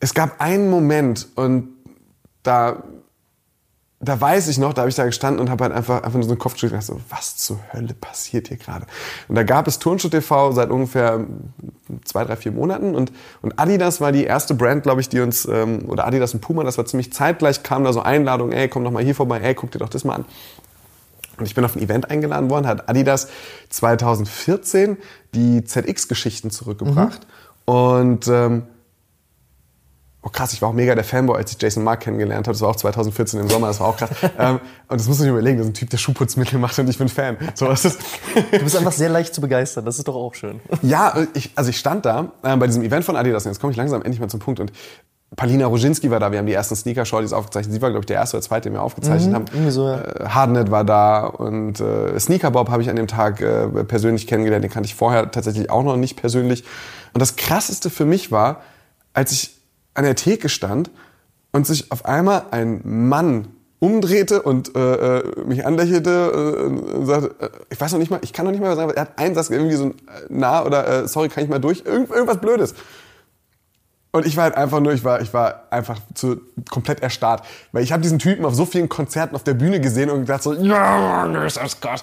Es 0.01 0.15
gab 0.15 0.41
einen 0.41 0.71
Moment 0.71 1.29
und 1.35 1.71
da 2.45 2.85
da 4.01 4.21
weiß 4.21 4.47
ich 4.47 4.59
noch, 4.59 4.75
da 4.75 4.83
habe 4.83 4.91
ich 4.91 4.95
da 4.95 5.05
gestanden 5.05 5.41
und 5.41 5.51
habe 5.51 5.65
halt 5.65 5.75
einfach, 5.75 6.03
einfach 6.05 6.15
nur 6.15 6.23
so 6.23 6.35
den 6.35 6.39
Kopf 6.39 6.53
geschüttelt 6.53 6.81
und 6.81 6.89
dachte 6.89 7.01
so, 7.03 7.15
was 7.15 7.37
zur 7.37 7.59
Hölle 7.73 7.95
passiert 7.95 8.47
hier 8.47 8.57
gerade? 8.57 8.87
Und 9.27 9.35
da 9.35 9.43
gab 9.43 9.67
es 9.67 9.81
Turnschuh 9.81 10.09
TV 10.09 10.53
seit 10.53 10.71
ungefähr 10.71 11.27
zwei, 12.05 12.25
drei, 12.25 12.37
vier 12.37 12.53
Monaten 12.53 12.95
und, 12.95 13.11
und 13.43 13.59
Adidas 13.59 14.01
war 14.01 14.13
die 14.13 14.23
erste 14.23 14.55
Brand, 14.55 14.85
glaube 14.85 15.01
ich, 15.01 15.09
die 15.09 15.19
uns, 15.19 15.47
ähm, 15.47 15.87
oder 15.89 16.07
Adidas 16.07 16.33
und 16.33 16.41
Puma, 16.41 16.63
das 16.63 16.79
war 16.79 16.87
ziemlich 16.87 17.13
zeitgleich, 17.13 17.65
kam 17.65 17.83
da 17.83 17.93
so 17.93 18.01
Einladung, 18.01 18.53
ey, 18.53 18.69
komm 18.69 18.85
doch 18.85 18.93
mal 18.93 19.03
hier 19.03 19.17
vorbei, 19.17 19.41
ey, 19.41 19.55
guck 19.55 19.73
dir 19.73 19.79
doch 19.79 19.89
das 19.89 20.05
mal 20.05 20.15
an. 20.15 20.25
Und 21.37 21.47
ich 21.47 21.55
bin 21.55 21.65
auf 21.65 21.75
ein 21.75 21.83
Event 21.83 22.11
eingeladen 22.11 22.51
worden, 22.51 22.67
hat 22.67 22.89
Adidas 22.89 23.29
2014 23.71 24.97
die 25.35 25.65
ZX-Geschichten 25.65 26.51
zurückgebracht. 26.51 27.27
Und 27.65 28.27
ähm, 28.29 28.65
Oh 30.29 30.31
krass, 30.31 30.53
ich 30.53 30.61
war 30.61 30.69
auch 30.69 30.75
mega 30.75 30.95
der 30.95 31.05
Fanboy, 31.05 31.39
als 31.39 31.53
ich 31.53 31.63
Jason 31.63 31.83
Mark 31.83 32.01
kennengelernt 32.01 32.47
habe. 32.47 32.53
Das 32.53 32.61
war 32.61 32.69
auch 32.69 32.77
2014 32.77 33.41
im 33.41 33.49
Sommer, 33.49 33.69
das 33.69 33.81
war 33.81 33.89
auch 33.89 33.97
krass. 33.97 34.11
ähm, 34.39 34.61
und 34.87 35.01
das 35.01 35.09
muss 35.09 35.21
ich 35.21 35.27
überlegen, 35.27 35.57
das 35.57 35.67
ist 35.67 35.71
ein 35.71 35.75
Typ, 35.75 35.89
der 35.89 35.97
Schuhputzmittel 35.97 36.59
macht 36.59 36.79
und 36.79 36.91
ich 36.91 36.99
bin 36.99 37.09
Fan. 37.09 37.39
So 37.55 37.67
was 37.67 37.87
ist. 37.87 37.99
Du 38.53 38.59
bist 38.59 38.77
einfach 38.77 38.93
sehr 38.93 39.09
leicht 39.09 39.35
zu 39.35 39.41
begeistern, 39.41 39.87
das 39.87 39.97
ist 39.97 40.07
doch 40.07 40.17
auch 40.17 40.35
schön. 40.35 40.61
ja, 40.83 41.15
ich, 41.33 41.53
also 41.55 41.71
ich 41.71 41.79
stand 41.79 42.05
da 42.05 42.33
äh, 42.43 42.55
bei 42.59 42.67
diesem 42.67 42.83
Event 42.83 43.07
von 43.07 43.17
Adidas 43.17 43.47
und 43.47 43.53
jetzt 43.53 43.61
komme 43.61 43.71
ich 43.71 43.79
langsam 43.79 44.03
endlich 44.03 44.21
mal 44.21 44.29
zum 44.29 44.41
Punkt 44.41 44.61
und 44.61 44.71
Palina 45.35 45.67
Roginski 45.67 46.11
war 46.11 46.21
da, 46.21 46.31
wir 46.31 46.39
haben 46.39 46.47
die 46.47 46.53
ersten 46.53 46.77
Sneaker-Shorties 46.77 47.33
aufgezeichnet. 47.33 47.75
Sie 47.75 47.83
war, 47.83 47.91
glaube 47.91 48.03
ich, 48.03 48.07
der 48.07 48.17
erste 48.17 48.37
oder 48.37 48.45
zweite, 48.45 48.69
den 48.69 48.75
wir 48.75 48.83
aufgezeichnet 48.83 49.35
haben. 49.35 49.45
irgendwie 49.53 49.71
so, 49.71 49.87
ja. 49.87 50.01
Äh, 50.01 50.29
Hardnet 50.29 50.71
war 50.71 50.85
da 50.85 51.27
und 51.27 51.81
äh, 51.81 52.19
Sneaker 52.19 52.51
Bob 52.51 52.71
habe 52.71 52.83
ich 52.83 52.91
an 52.91 52.97
dem 52.97 53.07
Tag 53.07 53.41
äh, 53.41 53.67
persönlich 53.85 54.27
kennengelernt. 54.27 54.65
Den 54.65 54.71
kannte 54.71 54.87
ich 54.87 54.95
vorher 54.95 55.31
tatsächlich 55.31 55.71
auch 55.71 55.83
noch 55.83 55.97
nicht 55.97 56.17
persönlich. 56.17 56.65
Und 57.13 57.21
das 57.21 57.37
Krasseste 57.37 57.91
für 57.91 58.07
mich 58.07 58.33
war, 58.33 58.63
als 59.13 59.33
ich 59.33 59.58
an 59.99 60.05
der 60.05 60.15
Theke 60.15 60.49
stand 60.49 60.91
und 61.53 61.67
sich 61.67 61.91
auf 61.91 62.05
einmal 62.05 62.45
ein 62.53 62.81
Mann 62.85 63.49
umdrehte 63.81 64.43
und 64.43 64.75
äh, 64.77 65.19
äh, 65.19 65.45
mich 65.45 65.67
anlächelte 65.67 66.11
äh, 66.11 66.97
und 66.97 67.07
sagte, 67.07 67.35
äh, 67.41 67.51
ich 67.71 67.81
weiß 67.81 67.93
noch 67.93 67.99
nicht 67.99 68.11
mal, 68.11 68.21
ich 68.23 68.33
kann 68.33 68.45
noch 68.45 68.53
nicht 68.53 68.61
mal 68.61 68.75
sagen, 68.75 68.93
er 68.95 69.03
hat 69.03 69.19
einen 69.19 69.35
Satz 69.35 69.51
irgendwie 69.51 69.77
so 69.77 69.87
ein, 69.87 69.91
äh, 69.91 70.27
na 70.29 70.65
oder 70.65 71.05
äh, 71.05 71.09
sorry, 71.09 71.29
kann 71.29 71.45
ich 71.45 71.51
mal 71.51 71.61
durch, 71.61 71.83
Irgend, 71.85 72.11
irgendwas 72.11 72.41
Blödes. 72.41 72.75
Und 74.11 74.27
ich 74.27 74.37
war 74.37 74.45
halt 74.45 74.57
einfach 74.57 74.81
nur, 74.81 74.93
ich 74.93 75.05
war, 75.05 75.21
ich 75.21 75.35
war 75.35 75.65
einfach 75.71 76.01
zu, 76.15 76.41
komplett 76.71 77.03
erstarrt. 77.03 77.45
Weil 77.73 77.85
ich 77.85 77.93
habe 77.93 78.03
diesen 78.03 78.19
Typen 78.19 78.45
auf 78.45 78.55
so 78.55 78.65
vielen 78.65 78.89
Konzerten 78.89 79.37
auf 79.37 79.45
der 79.45 79.55
Bühne 79.55 79.81
gesehen 79.81 80.11
und 80.11 80.21
gedacht 80.21 80.43
so, 80.43 80.55
ja, 80.55 81.27
Jesus 81.43 81.77
Gott. 81.81 82.03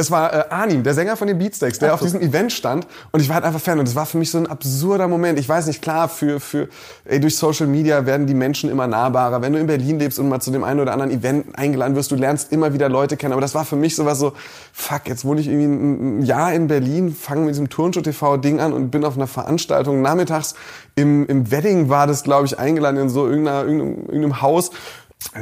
Es 0.00 0.10
war 0.10 0.32
äh, 0.32 0.44
Arnim, 0.48 0.82
der 0.82 0.94
Sänger 0.94 1.14
von 1.14 1.28
den 1.28 1.36
Beatsteaks, 1.36 1.78
der 1.78 1.92
auf 1.92 2.00
diesem 2.00 2.22
Event 2.22 2.52
stand 2.52 2.86
und 3.12 3.20
ich 3.20 3.28
war 3.28 3.34
halt 3.34 3.44
einfach 3.44 3.60
Fan 3.60 3.78
und 3.78 3.86
es 3.86 3.94
war 3.94 4.06
für 4.06 4.16
mich 4.16 4.30
so 4.30 4.38
ein 4.38 4.46
absurder 4.46 5.08
Moment. 5.08 5.38
Ich 5.38 5.46
weiß 5.46 5.66
nicht, 5.66 5.82
klar, 5.82 6.08
für, 6.08 6.40
für 6.40 6.68
ey, 7.04 7.20
durch 7.20 7.36
Social 7.36 7.66
Media 7.66 8.06
werden 8.06 8.26
die 8.26 8.32
Menschen 8.32 8.70
immer 8.70 8.86
nahbarer. 8.86 9.42
Wenn 9.42 9.52
du 9.52 9.58
in 9.58 9.66
Berlin 9.66 9.98
lebst 9.98 10.18
und 10.18 10.30
mal 10.30 10.40
zu 10.40 10.52
dem 10.52 10.64
einen 10.64 10.80
oder 10.80 10.94
anderen 10.94 11.10
Event 11.10 11.58
eingeladen 11.58 11.96
wirst, 11.96 12.10
du 12.12 12.16
lernst 12.16 12.50
immer 12.50 12.72
wieder 12.72 12.88
Leute 12.88 13.18
kennen. 13.18 13.32
Aber 13.32 13.42
das 13.42 13.54
war 13.54 13.66
für 13.66 13.76
mich 13.76 13.94
sowas 13.94 14.18
so, 14.18 14.32
fuck, 14.72 15.02
jetzt 15.06 15.26
wohne 15.26 15.42
ich 15.42 15.48
irgendwie 15.48 15.66
ein, 15.66 16.22
Jahr 16.22 16.54
in 16.54 16.66
Berlin, 16.66 17.14
fange 17.14 17.42
mit 17.42 17.50
diesem 17.50 17.68
Turnshow 17.68 18.00
TV 18.00 18.38
Ding 18.38 18.58
an 18.58 18.72
und 18.72 18.90
bin 18.90 19.04
auf 19.04 19.16
einer 19.16 19.26
Veranstaltung 19.26 20.00
nachmittags 20.00 20.54
im, 20.94 21.26
im 21.26 21.50
Wedding 21.50 21.88
war 21.88 22.06
das, 22.06 22.22
glaube 22.22 22.46
ich, 22.46 22.58
eingeladen 22.58 22.96
in 22.98 23.08
so 23.08 23.26
irgendeiner, 23.26 23.64
irgendeinem, 23.64 23.96
irgendeinem 24.06 24.42
Haus. 24.42 24.70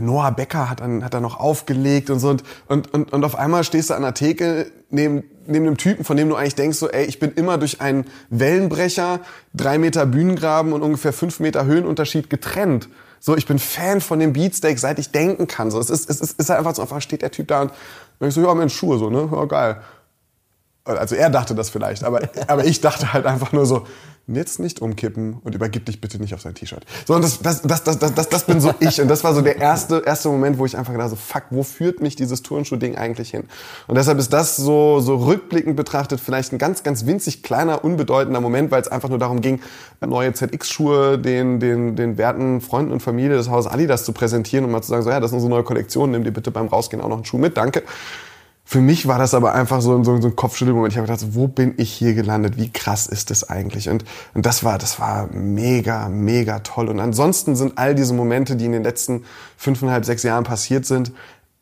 Noah 0.00 0.32
Becker 0.32 0.68
hat 0.68 0.80
dann, 0.80 1.04
hat 1.04 1.14
dann 1.14 1.22
noch 1.22 1.38
aufgelegt 1.38 2.10
und 2.10 2.18
so 2.18 2.30
und, 2.30 2.42
und, 2.66 2.92
und, 2.92 3.12
und 3.12 3.24
auf 3.24 3.36
einmal 3.36 3.64
stehst 3.64 3.90
du 3.90 3.94
an 3.94 4.02
der 4.02 4.14
Theke 4.14 4.70
neben, 4.90 5.24
neben 5.46 5.66
einem 5.66 5.76
Typen, 5.76 6.04
von 6.04 6.16
dem 6.16 6.28
du 6.28 6.36
eigentlich 6.36 6.56
denkst 6.56 6.78
so, 6.78 6.90
ey, 6.90 7.06
ich 7.06 7.18
bin 7.18 7.32
immer 7.32 7.58
durch 7.58 7.80
einen 7.80 8.04
Wellenbrecher, 8.28 9.20
drei 9.54 9.78
Meter 9.78 10.04
Bühnengraben 10.04 10.72
und 10.72 10.82
ungefähr 10.82 11.12
fünf 11.12 11.40
Meter 11.40 11.64
Höhenunterschied 11.64 12.28
getrennt. 12.28 12.88
So, 13.20 13.36
ich 13.36 13.46
bin 13.46 13.58
Fan 13.58 14.00
von 14.00 14.18
dem 14.18 14.32
Beatsteak, 14.32 14.78
seit 14.78 14.98
ich 14.98 15.10
denken 15.10 15.46
kann. 15.46 15.70
So, 15.70 15.80
es 15.80 15.90
ist, 15.90 16.08
es 16.10 16.20
ist, 16.20 16.38
ist 16.38 16.50
halt 16.50 16.58
einfach 16.58 16.74
so, 16.74 16.82
einfach 16.82 17.00
steht 17.00 17.22
der 17.22 17.30
Typ 17.30 17.48
da 17.48 17.62
und, 17.62 17.72
und 18.18 18.28
ich 18.28 18.34
so, 18.34 18.42
ja, 18.42 18.54
Mensch, 18.54 18.74
Schuhe, 18.74 18.98
so, 18.98 19.10
ne, 19.10 19.28
ja, 19.32 19.44
geil. 19.46 19.80
also 20.84 21.14
er 21.14 21.30
dachte 21.30 21.54
das 21.54 21.70
vielleicht, 21.70 22.04
aber, 22.04 22.28
aber 22.46 22.64
ich 22.64 22.80
dachte 22.80 23.12
halt 23.12 23.26
einfach 23.26 23.52
nur 23.52 23.64
so, 23.66 23.86
jetzt 24.36 24.60
nicht 24.60 24.80
umkippen 24.80 25.38
und 25.42 25.54
übergib 25.54 25.86
dich 25.86 26.00
bitte 26.00 26.18
nicht 26.18 26.34
auf 26.34 26.40
sein 26.40 26.54
T-Shirt. 26.54 26.84
So, 27.06 27.14
und 27.14 27.22
das, 27.22 27.40
das, 27.40 27.62
das, 27.62 27.84
das, 27.84 27.98
das, 27.98 28.14
das, 28.14 28.28
das 28.28 28.44
bin 28.44 28.60
so 28.60 28.72
ich. 28.80 29.00
Und 29.00 29.08
das 29.08 29.24
war 29.24 29.34
so 29.34 29.40
der 29.40 29.56
erste, 29.56 30.02
erste 30.04 30.28
Moment, 30.28 30.58
wo 30.58 30.66
ich 30.66 30.76
einfach 30.76 30.92
gedacht 30.92 31.10
so, 31.10 31.16
fuck, 31.16 31.44
wo 31.50 31.62
führt 31.62 32.00
mich 32.00 32.16
dieses 32.16 32.42
Turnschuh-Ding 32.42 32.96
eigentlich 32.96 33.30
hin? 33.30 33.44
Und 33.86 33.96
deshalb 33.96 34.18
ist 34.18 34.32
das 34.32 34.56
so, 34.56 35.00
so 35.00 35.16
rückblickend 35.16 35.76
betrachtet 35.76 36.20
vielleicht 36.20 36.52
ein 36.52 36.58
ganz, 36.58 36.82
ganz 36.82 37.06
winzig 37.06 37.42
kleiner, 37.42 37.84
unbedeutender 37.84 38.40
Moment, 38.40 38.70
weil 38.70 38.82
es 38.82 38.88
einfach 38.88 39.08
nur 39.08 39.18
darum 39.18 39.40
ging, 39.40 39.60
neue 40.06 40.32
ZX-Schuhe 40.32 41.18
den, 41.18 41.60
den, 41.60 41.96
den 41.96 42.18
werten 42.18 42.60
Freunden 42.60 42.92
und 42.92 43.00
Familie 43.00 43.36
des 43.36 43.48
Hauses 43.48 43.70
Adidas 43.70 44.04
zu 44.04 44.12
präsentieren 44.12 44.64
und 44.64 44.70
mal 44.70 44.82
zu 44.82 44.88
sagen, 44.88 45.02
so, 45.02 45.10
ja, 45.10 45.20
das 45.20 45.30
ist 45.30 45.34
unsere 45.34 45.50
neue 45.50 45.64
Kollektion, 45.64 46.10
nimm 46.10 46.24
dir 46.24 46.32
bitte 46.32 46.50
beim 46.50 46.66
Rausgehen 46.66 47.02
auch 47.02 47.08
noch 47.08 47.16
einen 47.16 47.24
Schuh 47.24 47.38
mit, 47.38 47.56
danke. 47.56 47.82
Für 48.70 48.82
mich 48.82 49.08
war 49.08 49.18
das 49.18 49.32
aber 49.32 49.54
einfach 49.54 49.80
so, 49.80 50.04
so, 50.04 50.20
so 50.20 50.28
ein 50.28 50.36
Kopfschüttelmoment. 50.36 50.92
Ich 50.92 50.98
habe 50.98 51.06
gedacht, 51.06 51.28
wo 51.30 51.48
bin 51.48 51.72
ich 51.78 51.90
hier 51.90 52.12
gelandet? 52.12 52.58
Wie 52.58 52.70
krass 52.70 53.06
ist 53.06 53.30
das 53.30 53.48
eigentlich? 53.48 53.88
Und, 53.88 54.04
und 54.34 54.44
das 54.44 54.62
war, 54.62 54.76
das 54.76 55.00
war 55.00 55.26
mega, 55.32 56.10
mega 56.10 56.58
toll. 56.58 56.88
Und 56.88 57.00
ansonsten 57.00 57.56
sind 57.56 57.78
all 57.78 57.94
diese 57.94 58.12
Momente, 58.12 58.56
die 58.56 58.66
in 58.66 58.72
den 58.72 58.84
letzten 58.84 59.24
fünfeinhalb, 59.56 60.04
sechs 60.04 60.22
Jahren 60.22 60.44
passiert 60.44 60.84
sind, 60.84 61.12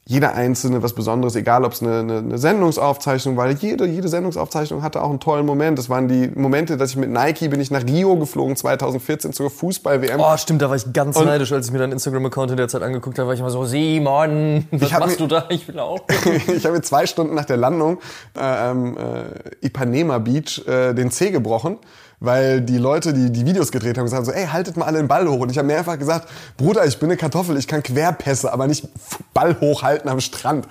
jeder 0.08 0.34
einzelne 0.34 0.84
was 0.84 0.92
Besonderes, 0.92 1.34
egal 1.34 1.64
ob 1.64 1.72
es 1.72 1.82
eine, 1.82 1.98
eine, 1.98 2.18
eine 2.18 2.38
Sendungsaufzeichnung 2.38 3.36
war. 3.36 3.50
Jede, 3.50 3.86
jede 3.86 4.06
Sendungsaufzeichnung 4.06 4.84
hatte 4.84 5.02
auch 5.02 5.10
einen 5.10 5.18
tollen 5.18 5.44
Moment. 5.44 5.80
Das 5.80 5.90
waren 5.90 6.06
die 6.06 6.30
Momente, 6.32 6.76
dass 6.76 6.90
ich 6.90 6.96
mit 6.96 7.10
Nike 7.10 7.48
bin 7.48 7.60
ich 7.60 7.72
nach 7.72 7.84
Rio 7.84 8.16
geflogen 8.16 8.54
2014 8.54 9.32
zur 9.32 9.50
Fußball-WM. 9.50 10.20
Oh, 10.20 10.36
stimmt, 10.36 10.62
da 10.62 10.68
war 10.68 10.76
ich 10.76 10.92
ganz 10.92 11.16
und 11.16 11.24
neidisch, 11.24 11.50
als 11.52 11.66
ich 11.66 11.72
mir 11.72 11.80
deinen 11.80 11.90
Instagram-Account 11.90 12.52
in 12.52 12.56
der 12.56 12.68
Zeit 12.68 12.82
angeguckt 12.82 13.18
habe, 13.18 13.26
war 13.26 13.34
ich 13.34 13.40
immer 13.40 13.50
so, 13.50 13.64
Simon, 13.64 14.68
was 14.70 14.92
machst 14.92 15.18
mir, 15.18 15.26
du 15.26 15.34
da? 15.34 15.46
Ich 15.48 15.66
will 15.66 15.80
auch. 15.80 15.98
ich 16.54 16.64
habe 16.64 16.76
mir 16.76 16.82
zwei 16.82 17.06
Stunden 17.06 17.34
nach 17.34 17.44
der 17.44 17.56
Landung 17.56 17.98
äh, 18.38 18.70
ähm, 18.70 18.96
äh, 18.96 19.66
Ipanema 19.66 20.18
Beach 20.18 20.64
äh, 20.68 20.94
den 20.94 21.10
Zeh 21.10 21.32
gebrochen 21.32 21.78
weil 22.20 22.60
die 22.60 22.78
Leute, 22.78 23.12
die 23.12 23.30
die 23.30 23.44
Videos 23.44 23.70
gedreht 23.70 23.98
haben, 23.98 24.04
gesagt 24.04 24.18
haben 24.18 24.24
so, 24.26 24.32
ey, 24.32 24.46
haltet 24.46 24.76
mal 24.76 24.86
alle 24.86 24.98
den 24.98 25.08
Ball 25.08 25.28
hoch. 25.28 25.40
Und 25.40 25.50
ich 25.50 25.58
habe 25.58 25.66
mir 25.66 25.78
einfach 25.78 25.98
gesagt, 25.98 26.28
Bruder, 26.56 26.86
ich 26.86 26.98
bin 26.98 27.10
eine 27.10 27.16
Kartoffel, 27.16 27.56
ich 27.56 27.66
kann 27.66 27.82
Querpässe, 27.82 28.52
aber 28.52 28.66
nicht 28.66 28.88
Ball 29.34 29.58
hochhalten 29.60 30.08
am 30.08 30.20
Strand. 30.20 30.66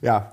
Ja, 0.00 0.32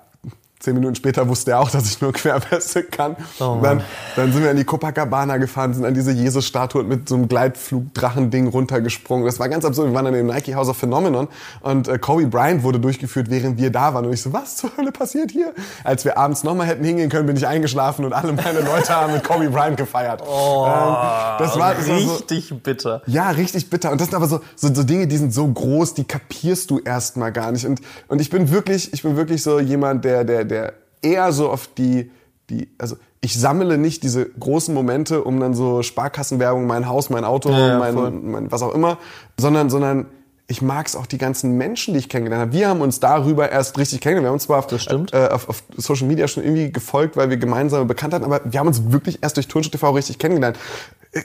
Zehn 0.59 0.73
Minuten 0.73 0.95
später 0.95 1.29
wusste 1.29 1.51
er 1.51 1.61
auch, 1.61 1.71
dass 1.71 1.85
ich 1.85 2.01
nur 2.01 2.11
Querpässe 2.11 2.83
kann. 2.83 3.15
Oh 3.39 3.59
dann, 3.63 3.81
dann 4.17 4.33
sind 4.33 4.43
wir 4.43 4.51
in 4.51 4.57
die 4.57 4.65
Copacabana 4.65 5.37
gefahren, 5.37 5.73
sind 5.73 5.85
an 5.85 5.93
diese 5.93 6.11
Jesus-Statue 6.11 6.83
mit 6.83 7.07
so 7.07 7.15
einem 7.15 7.29
Gleitflug-Drachending 7.29 8.47
runtergesprungen. 8.47 9.25
Das 9.25 9.39
war 9.39 9.47
ganz 9.47 9.63
absurd. 9.63 9.87
Wir 9.87 9.93
waren 9.93 10.03
dann 10.03 10.15
im 10.15 10.27
Nike 10.27 10.55
House 10.55 10.67
of 10.67 10.75
Phenomenon 10.75 11.29
und 11.61 11.87
äh, 11.87 11.97
Kobe 11.97 12.27
Bryant 12.27 12.63
wurde 12.63 12.77
durchgeführt, 12.81 13.29
während 13.29 13.57
wir 13.57 13.71
da 13.71 13.93
waren. 13.93 14.05
Und 14.05 14.11
ich 14.11 14.21
so, 14.21 14.33
was 14.33 14.57
zur 14.57 14.71
Hölle 14.75 14.91
passiert 14.91 15.31
hier? 15.31 15.53
Als 15.85 16.03
wir 16.03 16.17
abends 16.17 16.43
nochmal 16.43 16.67
hätten 16.67 16.83
hingehen 16.83 17.09
können, 17.09 17.25
bin 17.25 17.37
ich 17.37 17.47
eingeschlafen 17.47 18.03
und 18.03 18.11
alle 18.11 18.33
meine 18.33 18.59
Leute 18.59 18.93
haben 18.93 19.13
mit 19.13 19.23
Kobe 19.23 19.49
Bryant 19.49 19.77
gefeiert. 19.77 20.21
Oh, 20.27 20.65
ähm, 20.67 20.95
das 21.39 21.57
war 21.57 21.73
das 21.73 21.87
richtig 21.87 22.51
war 22.51 22.57
so, 22.57 22.61
bitter. 22.61 23.01
Ja, 23.05 23.29
richtig 23.29 23.69
bitter. 23.69 23.91
Und 23.93 24.01
das 24.01 24.09
sind 24.09 24.15
aber 24.15 24.27
so, 24.27 24.41
so, 24.57 24.73
so 24.75 24.83
Dinge, 24.83 25.07
die 25.07 25.15
sind 25.15 25.33
so 25.33 25.47
groß, 25.47 25.93
die 25.93 26.03
kapierst 26.03 26.69
du 26.69 26.79
erstmal 26.79 27.31
gar 27.31 27.53
nicht. 27.53 27.65
Und, 27.65 27.79
und 28.09 28.19
ich 28.19 28.29
bin 28.29 28.51
wirklich, 28.51 28.91
ich 28.91 29.03
bin 29.03 29.15
wirklich 29.15 29.41
so 29.41 29.61
jemand, 29.61 30.03
der, 30.03 30.25
der, 30.25 30.48
der 30.49 30.73
eher 31.01 31.31
so 31.31 31.49
auf 31.49 31.67
die, 31.67 32.11
die, 32.49 32.69
also 32.77 32.97
ich 33.21 33.39
sammle 33.39 33.77
nicht 33.77 34.03
diese 34.03 34.25
großen 34.25 34.73
Momente, 34.73 35.23
um 35.23 35.39
dann 35.39 35.53
so 35.53 35.83
Sparkassenwerbung, 35.83 36.65
mein 36.67 36.87
Haus, 36.87 37.09
mein 37.09 37.25
Auto, 37.25 37.49
ja, 37.51 37.77
mein, 37.77 38.31
mein, 38.31 38.51
was 38.51 38.61
auch 38.61 38.73
immer, 38.73 38.97
sondern, 39.37 39.69
sondern 39.69 40.07
ich 40.47 40.63
mag 40.63 40.87
es 40.87 40.95
auch 40.95 41.05
die 41.05 41.19
ganzen 41.19 41.57
Menschen, 41.57 41.93
die 41.93 41.99
ich 41.99 42.09
kennengelernt 42.09 42.41
habe. 42.41 42.53
Wir 42.53 42.69
haben 42.69 42.81
uns 42.81 42.99
darüber 42.99 43.51
erst 43.51 43.77
richtig 43.77 44.01
kennengelernt. 44.01 44.49
Wir 44.49 44.55
haben 44.55 44.63
uns 44.63 44.77
zwar 44.77 44.95
auf, 44.97 45.13
äh, 45.13 45.27
auf, 45.27 45.47
auf, 45.47 45.63
Social 45.77 46.07
Media 46.07 46.27
schon 46.27 46.43
irgendwie 46.43 46.71
gefolgt, 46.71 47.17
weil 47.17 47.29
wir 47.29 47.37
gemeinsame 47.37 47.85
bekannt 47.85 48.15
hatten, 48.15 48.25
aber 48.25 48.41
wir 48.45 48.59
haben 48.59 48.67
uns 48.67 48.91
wirklich 48.91 49.19
erst 49.21 49.37
durch 49.37 49.47
Turnschuh 49.47 49.69
TV 49.69 49.91
richtig 49.91 50.17
kennengelernt. 50.17 50.57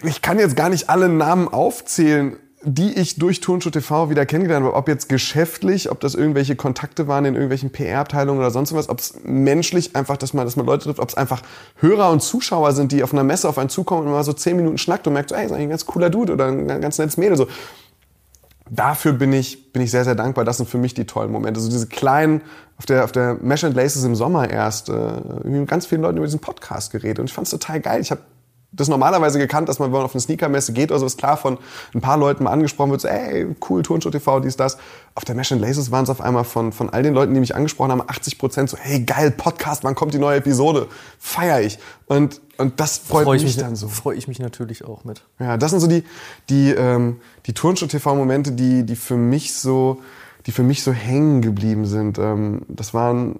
Ich 0.02 0.20
kann 0.20 0.38
jetzt 0.38 0.56
gar 0.56 0.68
nicht 0.68 0.90
alle 0.90 1.08
Namen 1.08 1.48
aufzählen, 1.48 2.36
die 2.64 2.94
ich 2.98 3.16
durch 3.16 3.40
Turnschuh 3.40 3.70
TV 3.70 4.08
wieder 4.10 4.24
kennengelernt 4.24 4.64
habe, 4.64 4.74
ob 4.74 4.88
jetzt 4.88 5.08
geschäftlich, 5.08 5.90
ob 5.90 6.00
das 6.00 6.14
irgendwelche 6.14 6.56
Kontakte 6.56 7.06
waren 7.06 7.26
in 7.26 7.34
irgendwelchen 7.34 7.70
PR-Abteilungen 7.70 8.38
oder 8.38 8.50
sonst 8.50 8.74
was, 8.74 8.88
ob 8.88 8.98
es 8.98 9.20
menschlich 9.22 9.94
einfach, 9.94 10.16
dass 10.16 10.32
man, 10.32 10.46
dass 10.46 10.56
man 10.56 10.64
Leute 10.64 10.84
trifft, 10.84 10.98
ob 10.98 11.08
es 11.08 11.16
einfach 11.16 11.42
Hörer 11.76 12.10
und 12.10 12.22
Zuschauer 12.22 12.72
sind, 12.72 12.92
die 12.92 13.02
auf 13.02 13.12
einer 13.12 13.24
Messe 13.24 13.48
auf 13.48 13.58
einen 13.58 13.68
zukommen 13.68 14.06
und 14.06 14.12
mal 14.12 14.24
so 14.24 14.32
zehn 14.32 14.56
Minuten 14.56 14.78
schnackt 14.78 15.06
und 15.06 15.12
merkt 15.12 15.28
so, 15.28 15.34
ey, 15.34 15.44
ist 15.44 15.52
eigentlich 15.52 15.64
ein 15.64 15.70
ganz 15.70 15.84
cooler 15.84 16.08
Dude 16.08 16.32
oder 16.32 16.46
ein 16.46 16.80
ganz 16.80 16.98
nettes 16.98 17.16
Mädel, 17.16 17.36
so. 17.36 17.46
Dafür 18.70 19.12
bin 19.12 19.34
ich, 19.34 19.74
bin 19.74 19.82
ich 19.82 19.90
sehr, 19.90 20.04
sehr 20.04 20.14
dankbar. 20.14 20.46
Das 20.46 20.56
sind 20.56 20.68
für 20.68 20.78
mich 20.78 20.94
die 20.94 21.04
tollen 21.04 21.30
Momente. 21.30 21.60
So 21.60 21.68
diese 21.68 21.86
kleinen, 21.86 22.40
auf 22.78 22.86
der, 22.86 23.04
auf 23.04 23.12
der 23.12 23.34
Mesh 23.34 23.62
and 23.62 23.76
Laces 23.76 24.04
im 24.04 24.14
Sommer 24.14 24.48
erst, 24.48 24.88
äh, 24.88 24.94
mit 25.44 25.68
ganz 25.68 25.84
vielen 25.84 26.00
Leuten 26.00 26.16
über 26.16 26.26
diesen 26.26 26.40
Podcast 26.40 26.90
geredet 26.90 27.18
und 27.20 27.26
ich 27.26 27.34
fand 27.34 27.46
es 27.46 27.50
total 27.50 27.80
geil. 27.80 28.00
Ich 28.00 28.10
habe 28.10 28.22
das 28.76 28.88
normalerweise 28.88 29.38
gekannt, 29.38 29.68
dass 29.68 29.78
man, 29.78 29.88
wenn 29.88 29.98
man 29.98 30.04
auf 30.04 30.14
eine 30.14 30.20
Sneakermesse 30.20 30.72
geht 30.72 30.90
oder 30.90 31.00
so, 31.00 31.06
ist 31.06 31.18
klar 31.18 31.36
von 31.36 31.58
ein 31.94 32.00
paar 32.00 32.16
Leuten 32.16 32.44
mal 32.44 32.50
angesprochen 32.50 32.90
wird, 32.90 33.00
so, 33.00 33.08
ey, 33.08 33.46
cool, 33.68 33.82
Turnshow 33.82 34.10
TV, 34.10 34.40
dies, 34.40 34.56
das. 34.56 34.78
Auf 35.14 35.24
der 35.24 35.34
Mesh 35.34 35.52
and 35.52 35.60
Laces 35.60 35.90
waren 35.90 36.04
es 36.04 36.10
auf 36.10 36.20
einmal 36.20 36.44
von, 36.44 36.72
von 36.72 36.90
all 36.90 37.02
den 37.02 37.14
Leuten, 37.14 37.34
die 37.34 37.40
mich 37.40 37.54
angesprochen 37.54 37.92
haben, 37.92 38.02
80 38.06 38.38
Prozent 38.38 38.70
so, 38.70 38.76
hey, 38.76 39.00
geil, 39.00 39.30
Podcast, 39.30 39.84
wann 39.84 39.94
kommt 39.94 40.14
die 40.14 40.18
neue 40.18 40.38
Episode? 40.38 40.88
Feier 41.18 41.60
ich. 41.60 41.78
Und, 42.06 42.40
und 42.58 42.80
das 42.80 42.98
freut 42.98 43.24
freu 43.24 43.34
mich, 43.34 43.44
mich, 43.44 43.56
dann 43.56 43.76
so. 43.76 43.88
Freue 43.88 44.16
ich 44.16 44.28
mich 44.28 44.38
natürlich 44.38 44.84
auch 44.84 45.04
mit. 45.04 45.22
Ja, 45.38 45.56
das 45.56 45.70
sind 45.70 45.80
so 45.80 45.86
die, 45.86 46.04
die, 46.48 46.70
ähm, 46.70 47.20
die 47.46 47.52
Turnshow 47.52 47.86
TV-Momente, 47.86 48.52
die, 48.52 48.84
die 48.84 48.96
für 48.96 49.16
mich 49.16 49.54
so, 49.54 50.00
die 50.46 50.52
für 50.52 50.62
mich 50.62 50.82
so 50.82 50.92
hängen 50.92 51.42
geblieben 51.42 51.86
sind. 51.86 52.18
Ähm, 52.18 52.62
das 52.68 52.92
waren 52.92 53.38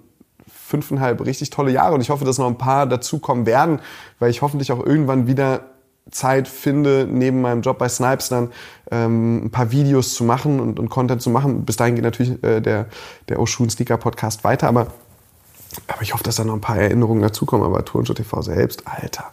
fünfeinhalb 0.75 1.25
richtig 1.25 1.50
tolle 1.50 1.71
Jahre 1.71 1.95
und 1.95 2.00
ich 2.00 2.11
hoffe, 2.11 2.25
dass 2.25 2.38
noch 2.38 2.49
ein 2.49 2.59
paar 2.59 2.87
dazukommen 2.87 3.47
werden, 3.47 3.81
weil 4.19 4.31
ich 4.31 4.43
hoffentlich 4.43 4.73
auch 4.73 4.85
irgendwann 4.85 5.26
wieder 5.26 5.61
Zeit 6.11 6.49
finde, 6.49 7.07
neben 7.09 7.40
meinem 7.40 7.62
Job 7.62 7.78
bei 7.78 7.88
Snipes 7.88 8.28
dann 8.28 8.50
ähm, 8.90 9.47
ein 9.47 9.50
paar 9.50 9.71
Videos 9.71 10.14
zu 10.14 10.25
machen 10.25 10.61
und, 10.61 10.78
und 10.78 10.90
Content 10.90 11.23
zu 11.23 11.31
machen. 11.31 11.64
Bis 11.64 11.76
dahin 11.76 11.95
geht 11.95 12.04
natürlich 12.04 12.43
äh, 12.43 12.61
der, 12.61 12.87
der 13.28 13.40
Oshun 13.40 13.71
Sneaker 13.71 13.97
Podcast 13.97 14.45
weiter, 14.45 14.69
aber, 14.69 14.88
aber 15.88 16.02
ich 16.02 16.12
hoffe, 16.12 16.25
dass 16.25 16.37
da 16.37 16.45
noch 16.45 16.54
ein 16.54 16.61
paar 16.61 16.76
Erinnerungen 16.76 17.23
dazukommen. 17.23 17.64
Aber 17.64 17.85
Turnshow 17.85 18.12
TV 18.12 18.43
selbst, 18.43 18.87
Alter, 18.87 19.33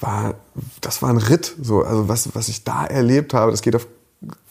war, 0.00 0.34
das 0.80 1.00
war 1.00 1.08
ein 1.08 1.16
Ritt. 1.16 1.54
So, 1.62 1.82
also 1.82 2.08
was, 2.08 2.34
was 2.34 2.48
ich 2.48 2.64
da 2.64 2.84
erlebt 2.84 3.32
habe, 3.32 3.50
das 3.50 3.62
geht 3.62 3.74
auf. 3.74 3.86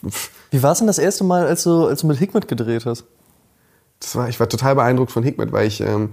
Pff. 0.08 0.30
Wie 0.50 0.62
war 0.62 0.72
es 0.72 0.78
denn 0.78 0.86
das 0.86 0.98
erste 0.98 1.24
Mal, 1.24 1.46
als 1.46 1.62
du, 1.62 1.86
als 1.86 2.00
du 2.00 2.08
mit 2.08 2.18
Hikmet 2.18 2.48
gedreht 2.48 2.84
hast? 2.84 3.04
Das 4.04 4.16
war, 4.16 4.28
ich 4.28 4.38
war 4.38 4.48
total 4.48 4.74
beeindruckt 4.74 5.10
von 5.10 5.22
Hikmet, 5.22 5.52
weil 5.52 5.66
ich, 5.66 5.80
ähm, 5.80 6.12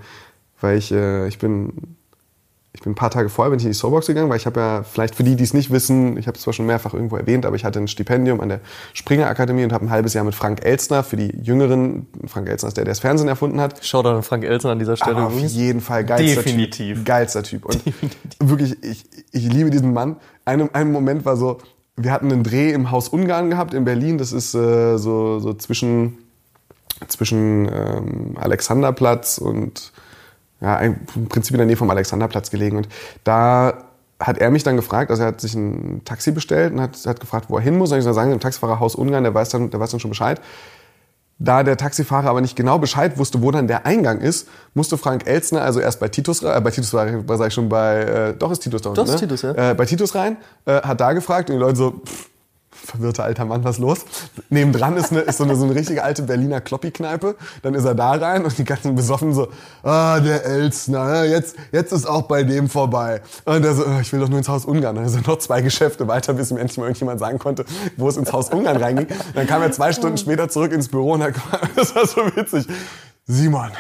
weil 0.60 0.77
ich, 0.77 0.91
äh, 0.91 1.27
ich 1.27 1.39
bin, 1.39 1.95
ich 2.74 2.81
bin 2.81 2.93
ein 2.93 2.95
paar 2.95 3.10
Tage 3.10 3.27
vorher 3.27 3.50
bin 3.50 3.60
ich 3.60 3.65
in 3.65 3.71
die 3.71 3.77
Soulbox 3.77 4.07
gegangen, 4.07 4.29
weil 4.29 4.38
ich 4.38 4.45
habe 4.45 4.60
ja, 4.60 4.83
vielleicht 4.83 5.15
für 5.15 5.24
die, 5.24 5.36
die 5.36 5.43
es 5.43 5.53
nicht 5.53 5.71
wissen, 5.71 6.15
ich 6.17 6.27
habe 6.27 6.38
es 6.38 6.43
zwar 6.43 6.53
schon 6.53 6.65
mehrfach 6.65 6.93
irgendwo 6.93 7.17
erwähnt, 7.17 7.45
aber 7.45 7.57
ich 7.57 7.65
hatte 7.65 7.79
ein 7.79 7.89
Stipendium 7.89 8.39
an 8.39 8.48
der 8.48 8.62
Springer 8.93 9.27
Akademie 9.27 9.65
und 9.65 9.74
habe 9.74 9.86
ein 9.86 9.89
halbes 9.89 10.13
Jahr 10.13 10.24
mit 10.24 10.36
Frank 10.36 10.63
Elstner, 10.63 11.03
für 11.03 11.17
die 11.17 11.36
Jüngeren, 11.43 12.07
Frank 12.27 12.48
Elstner 12.48 12.69
ist 12.69 12.77
der, 12.77 12.86
der 12.86 12.93
das 12.93 13.00
Fernsehen 13.00 13.27
erfunden 13.27 13.60
hat. 13.60 13.79
Schau 13.81 14.01
da 14.03 14.21
Frank 14.21 14.45
Elstner 14.45 14.71
an 14.71 14.79
dieser 14.79 14.95
Stelle. 14.95 15.17
Aber 15.17 15.27
auf 15.27 15.38
jeden 15.38 15.81
Fall 15.81 16.05
geilster 16.05 16.43
Definitiv. 16.43 16.98
Typ. 17.00 17.05
Geilster 17.05 17.43
Typ. 17.43 17.65
Und 17.65 17.86
Definitiv. 17.86 18.19
wirklich, 18.39 18.83
ich, 18.83 19.03
ich 19.31 19.51
liebe 19.51 19.69
diesen 19.69 19.91
Mann. 19.91 20.15
Ein, 20.45 20.74
ein 20.74 20.93
Moment 20.93 21.25
war 21.25 21.36
so, 21.36 21.57
wir 21.98 22.13
hatten 22.13 22.31
einen 22.31 22.43
Dreh 22.43 22.71
im 22.71 22.89
Haus 22.89 23.10
Ungarn 23.10 23.50
gehabt 23.50 23.74
in 23.74 23.83
Berlin, 23.83 24.17
das 24.17 24.31
ist 24.31 24.55
äh, 24.55 24.98
so, 24.98 25.39
so 25.39 25.53
zwischen 25.53 26.17
zwischen 27.07 27.69
ähm, 27.71 28.38
Alexanderplatz 28.39 29.38
und 29.38 29.91
ja, 30.62 30.77
im 30.77 31.05
Prinzip 31.27 31.53
in 31.53 31.57
der 31.57 31.67
Nähe 31.67 31.77
vom 31.77 31.89
Alexanderplatz 31.89 32.51
gelegen. 32.51 32.77
Und 32.77 32.88
da 33.24 33.86
hat 34.19 34.38
er 34.38 34.51
mich 34.51 34.63
dann 34.63 34.75
gefragt, 34.75 35.10
also 35.10 35.24
er 35.24 35.29
hat 35.29 35.41
sich 35.41 35.55
ein 35.55 36.01
Taxi 36.05 36.31
bestellt 36.31 36.74
und 36.74 36.81
hat, 36.81 36.98
hat 37.05 37.19
gefragt, 37.19 37.45
wo 37.50 37.57
er 37.57 37.63
hin 37.63 37.77
muss. 37.77 37.91
Und 37.91 37.98
ich 37.98 38.03
soll 38.03 38.13
sagen, 38.13 38.29
dem 38.29 38.39
Taxifahrer 38.39 38.79
Haus 38.79 38.95
Ungarn, 38.95 39.24
der 39.24 39.33
weiß, 39.33 39.50
dann, 39.50 39.69
der 39.69 39.79
weiß 39.79 39.91
dann 39.91 40.00
schon 40.00 40.12
Bescheid. 40.12 40.39
Da 41.39 41.63
der 41.63 41.75
Taxifahrer 41.75 42.29
aber 42.29 42.41
nicht 42.41 42.55
genau 42.55 42.77
Bescheid 42.77 43.17
wusste, 43.17 43.41
wo 43.41 43.50
dann 43.50 43.67
der 43.67 43.88
Eingang 43.88 44.19
ist, 44.19 44.48
musste 44.75 44.95
Frank 44.95 45.25
Elzner 45.25 45.63
also 45.63 45.79
erst 45.79 46.00
bei 46.00 46.07
Titus, 46.07 46.43
äh, 46.43 46.62
bei 46.63 46.69
Titus 46.69 46.93
war, 46.93 47.27
war 47.27 47.38
sag 47.38 47.48
ich 47.48 47.53
schon 47.55 47.67
bei, 47.67 48.01
äh, 48.01 48.33
doch 48.36 48.51
ist 48.51 48.60
Titus 48.60 48.83
da 48.83 48.89
unten, 48.89 48.98
Doch 48.98 49.05
ist 49.05 49.13
ne? 49.13 49.27
Titus, 49.27 49.41
ja. 49.41 49.71
Äh, 49.71 49.74
bei 49.74 49.86
Titus 49.86 50.13
rein, 50.13 50.38
äh, 50.65 50.81
hat 50.83 51.01
da 51.01 51.13
gefragt 51.13 51.50
und 51.50 51.55
die 51.55 51.60
Leute 51.60 51.77
so, 51.77 51.91
pff, 52.05 52.29
verwirrter 52.86 53.24
alter 53.24 53.46
Mann, 53.46 53.64
was 53.64 53.78
los? 53.78 54.06
Nebendran 54.50 54.98
ist, 54.98 55.12
eine, 55.12 55.22
ist 55.22 55.38
so, 55.38 55.44
eine, 55.44 55.56
so 55.56 55.66
eine 55.66 55.76
richtige 55.76 56.04
alte 56.04 56.24
Berliner 56.24 56.62
Kloppi-Kneipe. 56.62 57.36
Dann 57.62 57.74
ist 57.74 57.86
er 57.86 57.96
da 57.96 58.12
rein 58.12 58.44
und 58.44 58.58
die 58.58 58.64
ganzen 58.64 58.96
Besoffen 58.96 59.34
so, 59.34 59.50
ah, 59.84 60.20
der 60.20 60.46
Elsner, 60.46 61.26
jetzt, 61.26 61.56
jetzt 61.72 61.92
ist 61.92 62.06
auch 62.06 62.24
bei 62.24 62.44
dem 62.44 62.70
vorbei. 62.70 63.22
Und 63.46 63.64
er 63.64 63.74
so, 63.74 63.86
oh, 63.86 64.00
ich 64.02 64.12
will 64.12 64.20
doch 64.20 64.30
nur 64.30 64.38
ins 64.38 64.50
Haus 64.50 64.66
Ungarn. 64.66 64.96
Dann 64.96 65.10
sind 65.10 65.28
noch 65.28 65.40
zwei 65.40 65.62
Geschäfte 65.62 66.08
weiter, 66.08 66.34
bis 66.34 66.52
ihm 66.52 66.58
endlich 66.58 66.78
mal 66.78 66.86
irgendjemand 66.86 67.20
sagen 67.20 67.40
konnte, 67.40 67.66
wo 67.98 68.10
es 68.10 68.18
ins 68.18 68.32
Haus 68.34 68.50
Ungarn 68.50 68.78
reinging. 68.78 69.08
Dann 69.34 69.48
kam 69.48 69.62
er 69.62 69.72
zwei 69.72 69.94
Stunden 69.94 70.18
später 70.18 70.50
zurück 70.50 70.72
ins 70.72 70.88
Büro 70.88 71.14
und 71.14 71.24
hat, 71.24 71.36
das 71.76 71.96
war 71.96 72.06
so 72.06 72.22
witzig. 72.36 72.66
Simon, 73.26 73.72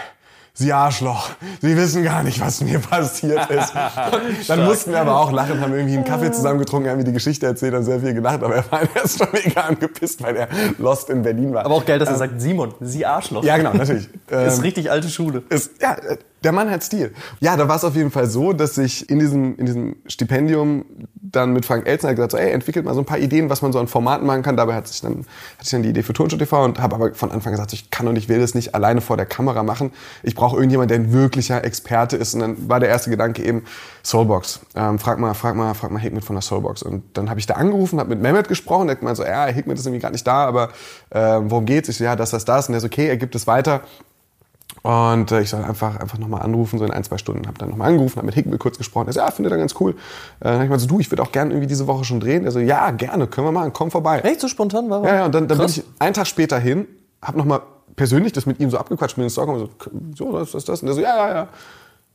Sie 0.53 0.73
Arschloch, 0.73 1.29
Sie 1.61 1.77
wissen 1.77 2.03
gar 2.03 2.23
nicht, 2.23 2.39
was 2.41 2.61
mir 2.61 2.79
passiert 2.79 3.49
ist. 3.49 3.73
dann 4.47 4.65
mussten 4.65 4.91
wir 4.91 4.99
aber 4.99 5.17
auch 5.17 5.31
lachen, 5.31 5.61
haben 5.61 5.73
irgendwie 5.73 5.95
einen 5.95 6.03
Kaffee 6.03 6.31
zusammen 6.31 6.59
getrunken, 6.59 6.89
haben 6.89 6.97
mir 6.97 7.05
die 7.05 7.13
Geschichte 7.13 7.45
erzählt, 7.45 7.73
haben 7.73 7.85
sehr 7.85 8.01
viel 8.01 8.13
gelacht, 8.13 8.43
aber 8.43 8.55
er 8.55 8.71
war 8.71 8.81
erst 8.95 9.19
schon 9.19 9.29
mega 9.31 9.61
angepisst, 9.61 10.21
weil 10.21 10.35
er 10.35 10.49
lost 10.77 11.09
in 11.09 11.23
Berlin 11.23 11.53
war. 11.53 11.65
Aber 11.65 11.75
auch 11.75 11.85
geil, 11.85 11.99
dass 11.99 12.09
er 12.09 12.17
sagt, 12.17 12.41
Simon, 12.41 12.73
Sie 12.81 13.05
Arschloch. 13.05 13.43
Ja, 13.43 13.57
genau, 13.57 13.73
natürlich. 13.73 14.09
ist 14.27 14.57
Ähm, 14.57 14.61
richtig 14.61 14.91
alte 14.91 15.09
Schule. 15.09 15.43
ist, 15.49 15.81
ja, 15.81 15.93
äh, 15.93 16.17
der 16.43 16.51
Mann 16.51 16.71
hat 16.71 16.83
Stil. 16.83 17.13
Ja, 17.39 17.55
da 17.55 17.67
war 17.67 17.75
es 17.75 17.83
auf 17.83 17.95
jeden 17.95 18.09
Fall 18.09 18.27
so, 18.27 18.51
dass 18.51 18.77
ich 18.77 19.09
in 19.09 19.19
diesem, 19.19 19.55
in 19.57 19.65
diesem 19.65 19.95
Stipendium 20.07 20.85
dann 21.21 21.53
mit 21.53 21.65
Frank 21.65 21.87
Elzner 21.87 22.15
gesagt 22.15 22.31
so, 22.31 22.37
ey, 22.37 22.51
entwickelt 22.51 22.83
mal 22.83 22.95
so 22.95 23.01
ein 23.01 23.05
paar 23.05 23.19
Ideen, 23.19 23.49
was 23.49 23.61
man 23.61 23.71
so 23.71 23.79
an 23.79 23.87
Formaten 23.87 24.25
machen 24.25 24.41
kann. 24.41 24.57
Dabei 24.57 24.73
hat 24.73 24.87
sich 24.87 25.01
dann, 25.01 25.19
hatte 25.19 25.63
ich 25.63 25.69
dann 25.69 25.83
die 25.83 25.89
Idee 25.89 26.01
für 26.01 26.13
Turnshow 26.13 26.37
TV 26.37 26.63
und 26.63 26.79
habe 26.79 26.95
aber 26.95 27.13
von 27.13 27.31
Anfang 27.31 27.53
gesagt, 27.53 27.73
ich 27.73 27.91
kann 27.91 28.07
und 28.07 28.15
ich 28.15 28.27
will 28.27 28.39
das 28.39 28.55
nicht 28.55 28.73
alleine 28.73 29.01
vor 29.01 29.17
der 29.17 29.27
Kamera 29.27 29.61
machen. 29.61 29.91
Ich 30.23 30.33
brauche 30.33 30.55
irgendjemand, 30.55 30.89
der 30.89 30.97
ein 30.97 31.13
wirklicher 31.13 31.63
Experte 31.63 32.17
ist. 32.17 32.33
Und 32.33 32.39
dann 32.39 32.69
war 32.69 32.79
der 32.79 32.89
erste 32.89 33.11
Gedanke 33.11 33.43
eben 33.43 33.63
Soulbox. 34.03 34.61
Ähm, 34.75 34.97
frag 34.97 35.19
mal, 35.19 35.35
frag 35.35 35.55
mal, 35.55 35.75
frag 35.75 35.91
mal 35.91 35.99
Hikmet 35.99 36.23
von 36.23 36.35
der 36.35 36.41
Soulbox. 36.41 36.81
Und 36.81 37.03
dann 37.13 37.29
habe 37.29 37.39
ich 37.39 37.45
da 37.45 37.53
angerufen, 37.53 37.99
habe 37.99 38.09
mit 38.09 38.21
Mehmet 38.21 38.47
gesprochen, 38.47 38.87
der 38.87 38.95
hat 38.95 38.99
gemeint 38.99 39.17
so, 39.17 39.23
ja, 39.23 39.45
Hikmet 39.45 39.77
ist 39.77 39.85
irgendwie 39.85 40.01
gerade 40.01 40.13
nicht 40.13 40.25
da, 40.25 40.45
aber 40.45 40.69
ähm, 41.11 41.51
worum 41.51 41.65
geht's? 41.65 41.87
Ich 41.87 41.97
so, 41.97 42.03
ja, 42.03 42.15
das, 42.15 42.31
das, 42.31 42.45
das. 42.45 42.67
Und 42.67 42.73
der 42.73 42.81
so, 42.81 42.87
okay, 42.87 43.07
er 43.07 43.17
gibt 43.17 43.35
es 43.35 43.45
weiter. 43.45 43.81
Und 44.83 45.31
äh, 45.31 45.41
ich 45.41 45.49
soll 45.49 45.63
einfach, 45.63 45.99
einfach 45.99 46.17
nochmal 46.17 46.41
anrufen, 46.41 46.79
so 46.79 46.85
in 46.85 46.91
ein, 46.91 47.03
zwei 47.03 47.17
Stunden. 47.17 47.47
Hab 47.47 47.57
dann 47.59 47.69
nochmal 47.69 47.89
angerufen, 47.89 48.17
hab 48.17 48.25
mit 48.25 48.33
Hickman 48.33 48.57
kurz 48.57 48.77
gesprochen. 48.77 49.07
Er 49.07 49.13
so, 49.13 49.19
ja, 49.19 49.29
findet 49.29 49.51
er 49.51 49.59
ganz 49.59 49.75
cool. 49.79 49.91
Äh, 49.91 49.95
dann 50.39 50.55
hab 50.55 50.63
ich 50.63 50.69
mal 50.69 50.79
so, 50.79 50.87
du, 50.87 50.99
ich 50.99 51.11
würde 51.11 51.21
auch 51.21 51.31
gerne 51.31 51.51
irgendwie 51.51 51.67
diese 51.67 51.85
Woche 51.87 52.03
schon 52.03 52.19
drehen. 52.19 52.45
Er 52.45 52.51
so, 52.51 52.59
ja, 52.59 52.89
gerne, 52.91 53.27
können 53.27 53.47
wir 53.47 53.51
machen, 53.51 53.73
komm 53.73 53.91
vorbei. 53.91 54.21
Echt 54.21 54.41
so 54.41 54.47
spontan 54.47 54.89
war 54.89 55.03
er? 55.03 55.09
Ja, 55.09 55.15
ja, 55.19 55.25
und 55.25 55.35
dann, 55.35 55.47
dann 55.47 55.59
bin 55.59 55.67
ich 55.67 55.83
einen 55.99 56.13
Tag 56.13 56.25
später 56.25 56.57
hin, 56.57 56.87
hab 57.21 57.35
nochmal 57.35 57.61
persönlich 57.95 58.33
das 58.33 58.45
mit 58.45 58.59
ihm 58.59 58.71
so 58.71 58.77
abgequatscht, 58.77 59.17
mit 59.17 59.25
den 59.25 59.29
Stockholm, 59.29 59.69
so, 60.15 60.31
so, 60.31 60.37
das, 60.37 60.51
das, 60.51 60.65
das. 60.65 60.81
Und 60.81 60.87
der 60.87 60.95
so, 60.95 61.01
ja, 61.01 61.15
ja, 61.15 61.33
ja. 61.33 61.47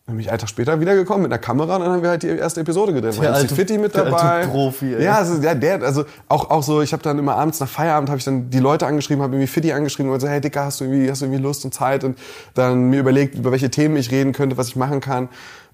Dann 0.06 0.14
bin 0.14 0.20
ich 0.24 0.30
einen 0.30 0.38
Tag 0.38 0.48
später 0.48 0.78
wiedergekommen 0.80 1.22
mit 1.24 1.32
einer 1.32 1.40
Kamera 1.40 1.74
und 1.76 1.82
dann 1.82 1.90
haben 1.90 2.02
wir 2.02 2.10
halt 2.10 2.22
die 2.22 2.28
erste 2.28 2.60
Episode 2.60 2.92
gedreht. 2.92 3.20
Der 3.20 3.34
alte- 3.34 3.52
Fitti 3.54 3.76
mit 3.76 3.92
der 3.92 4.04
alte 4.04 4.16
dabei. 4.16 4.46
Profi, 4.46 4.94
ey. 4.94 5.02
Ja, 5.02 5.16
also, 5.16 5.42
ja, 5.42 5.52
der, 5.54 5.82
also 5.82 6.04
auch, 6.28 6.48
auch 6.48 6.62
so, 6.62 6.80
ich 6.80 6.92
habe 6.92 7.02
dann 7.02 7.18
immer 7.18 7.34
abends 7.34 7.58
nach 7.58 7.68
Feierabend 7.68 8.08
habe 8.08 8.18
ich 8.18 8.24
dann 8.24 8.48
die 8.48 8.60
Leute 8.60 8.86
angeschrieben, 8.86 9.20
habe 9.20 9.34
irgendwie 9.34 9.48
Fitti 9.48 9.72
angeschrieben 9.72 10.12
und 10.12 10.20
so, 10.20 10.28
hey 10.28 10.40
Dicker, 10.40 10.64
hast 10.66 10.80
du 10.80 10.84
irgendwie, 10.84 11.10
hast 11.10 11.22
du 11.22 11.26
irgendwie 11.26 11.42
Lust 11.42 11.64
und 11.64 11.74
Zeit 11.74 12.04
und 12.04 12.16
dann 12.54 12.88
mir 12.90 13.00
überlegt, 13.00 13.34
über 13.34 13.50
welche 13.50 13.68
Themen 13.68 13.96
ich 13.96 14.12
reden 14.12 14.32
könnte, 14.32 14.56
was 14.56 14.68
ich 14.68 14.76
machen 14.76 15.00
kann. 15.00 15.28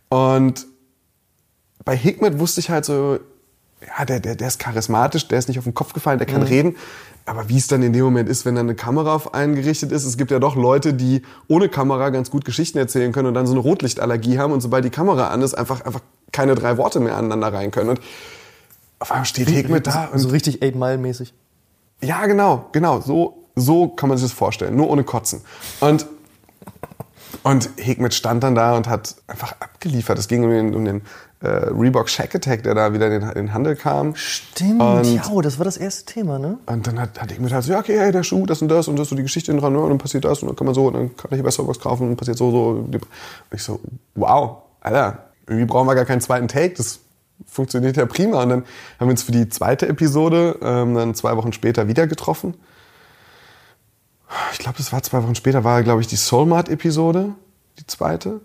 Und 0.09 0.67
bei 1.85 1.95
Hikmet 1.95 2.39
wusste 2.39 2.61
ich 2.61 2.71
halt 2.71 2.87
so, 2.87 3.19
ja, 3.99 4.05
der, 4.05 4.21
der, 4.21 4.37
der 4.37 4.49
ist 4.49 4.59
charismatisch, 4.59 5.29
der 5.29 5.39
ist 5.39 5.49
nicht 5.49 5.59
auf 5.59 5.65
den 5.65 5.75
Kopf 5.75 5.93
gefallen, 5.93 6.19
der 6.19 6.27
kann 6.27 6.43
reden. 6.43 6.77
Aber 7.25 7.49
wie 7.49 7.57
es 7.57 7.69
dann 7.69 7.83
in 7.83 7.93
dem 7.93 8.05
Moment 8.05 8.29
ist, 8.29 8.45
wenn 8.45 8.57
dann 8.57 8.67
eine 8.67 8.75
Kamera 8.75 9.15
auf 9.15 9.33
einen 9.33 9.55
gerichtet 9.55 9.93
ist, 9.93 10.05
es 10.05 10.17
gibt 10.17 10.31
ja 10.31 10.41
doch 10.41 10.57
Leute, 10.57 10.93
die 10.93 11.23
ohne 11.47 11.69
Kamera 11.69 12.11
ganz 12.11 12.31
gut 12.31 12.45
Geschichten 12.45 12.79
erzählen 12.79 13.13
können 13.13 13.29
und 13.29 13.35
dann 13.35 13.47
so 13.47 13.53
eine 13.53 13.61
Rotlichtallergie 13.61 14.39
haben 14.39 14.53
und 14.53 14.61
sobald 14.61 14.85
die 14.85 14.91
Kamera 14.91 15.29
an 15.29 15.41
ist, 15.43 15.55
einfach, 15.55 15.83
einfach 15.83 16.01
keine 16.33 16.55
drei 16.55 16.79
Worte 16.79 16.99
mehr 16.99 17.17
aneinander 17.17 17.53
rein 17.53 17.71
können. 17.71 17.91
Und 17.91 18.01
auf 18.99 19.13
einmal 19.13 19.25
steht 19.25 19.49
Hikmet 19.49 19.87
da 19.87 20.07
und 20.07 20.19
So 20.19 20.31
richtig 20.31 20.63
Eight 20.63 20.75
Mile 20.75 20.99
mäßig. 20.99 21.33
ja, 22.03 22.27
genau, 22.27 22.69
genau. 22.73 23.01
So, 23.01 23.49
so 23.55 23.89
kann 23.89 24.09
man 24.09 24.19
sich 24.19 24.29
das 24.29 24.37
vorstellen. 24.37 24.75
Nur 24.75 24.91
ohne 24.91 25.05
Kotzen. 25.05 25.43
Und, 25.81 26.07
und 27.43 27.71
Hikmet 27.77 28.15
stand 28.15 28.43
dann 28.43 28.55
da 28.55 28.77
und 28.77 28.89
hat 28.89 29.17
einfach 29.27 29.55
abgeliefert. 29.61 30.19
Es 30.19 30.27
ging 30.29 30.45
um 30.45 30.51
den, 30.51 30.75
um 30.75 30.85
den 30.85 31.03
äh, 31.43 31.49
Reebok 31.49 32.09
Shack 32.09 32.35
Attack, 32.35 32.63
der 32.63 32.75
da 32.75 32.93
wieder 32.95 33.07
in 33.07 33.21
den, 33.21 33.29
in 33.31 33.35
den 33.35 33.55
Handel 33.55 33.75
kam. 33.77 34.15
Stimmt, 34.17 34.81
Und- 34.81 35.15
ja, 35.15 35.23
oh, 35.31 35.41
das 35.41 35.59
war 35.59 35.65
das 35.65 35.77
erste 35.77 36.05
Thema, 36.13 36.39
ne? 36.39 36.59
Und 36.67 36.87
dann 36.87 37.01
hat, 37.01 37.21
hat 37.21 37.31
Hikmet 37.31 37.53
halt 37.53 37.65
so, 37.65 37.73
ja, 37.73 37.81
okay, 37.81 37.99
hey, 37.99 38.13
der 38.13 38.23
Schuh, 38.23 38.47
das 38.47 38.63
und 38.63 38.69
das 38.69 38.89
und 38.89 38.97
das, 38.99 39.09
so 39.09 39.17
die 39.17 39.23
Geschichte 39.23 39.53
dran, 39.57 39.75
ja, 39.75 39.81
und 39.81 39.89
dann 39.91 39.99
passiert 39.99 40.25
das 40.25 40.41
und 40.43 40.49
dann 40.49 40.57
kann 40.57 40.67
man 40.67 40.75
so, 40.75 40.87
und 40.87 40.95
dann 40.95 41.17
kann 41.17 41.29
ich 41.31 41.37
hier 41.37 41.43
bei 41.45 41.51
Starbucks 41.51 41.81
kaufen 41.81 42.09
und 42.11 42.17
passiert 42.17 42.39
so, 42.39 42.51
so. 42.51 42.69
Und 42.69 42.99
ich 43.53 43.63
so, 43.63 43.81
wow, 44.15 44.59
Alter, 44.81 45.25
irgendwie 45.47 45.67
brauchen 45.67 45.87
wir 45.89 45.95
gar 45.95 46.05
keinen 46.05 46.21
zweiten 46.21 46.49
Take, 46.49 46.75
das 46.75 47.01
funktioniert 47.47 47.97
ja 47.97 48.07
prima. 48.07 48.43
Und 48.43 48.49
dann 48.51 48.61
haben 49.01 49.09
wir 49.09 49.11
uns 49.11 49.25
für 49.25 49.33
die 49.33 49.49
zweite 49.49 49.89
Episode 49.89 50.59
ähm, 50.63 50.95
dann 50.95 51.15
zwei 51.15 51.37
Wochen 51.37 51.53
später 51.53 51.89
wieder 51.89 52.07
getroffen. 52.07 52.55
Ich 54.53 54.59
glaube, 54.59 54.79
das 54.79 54.93
war 54.93 55.03
zwei 55.03 55.23
Wochen 55.23 55.35
später, 55.35 55.65
war, 55.65 55.83
glaube 55.83 56.01
ich, 56.01 56.07
die 56.07 56.17
Soulmart-Episode, 56.17 57.31
die 57.79 57.87
zweite. 57.87 58.41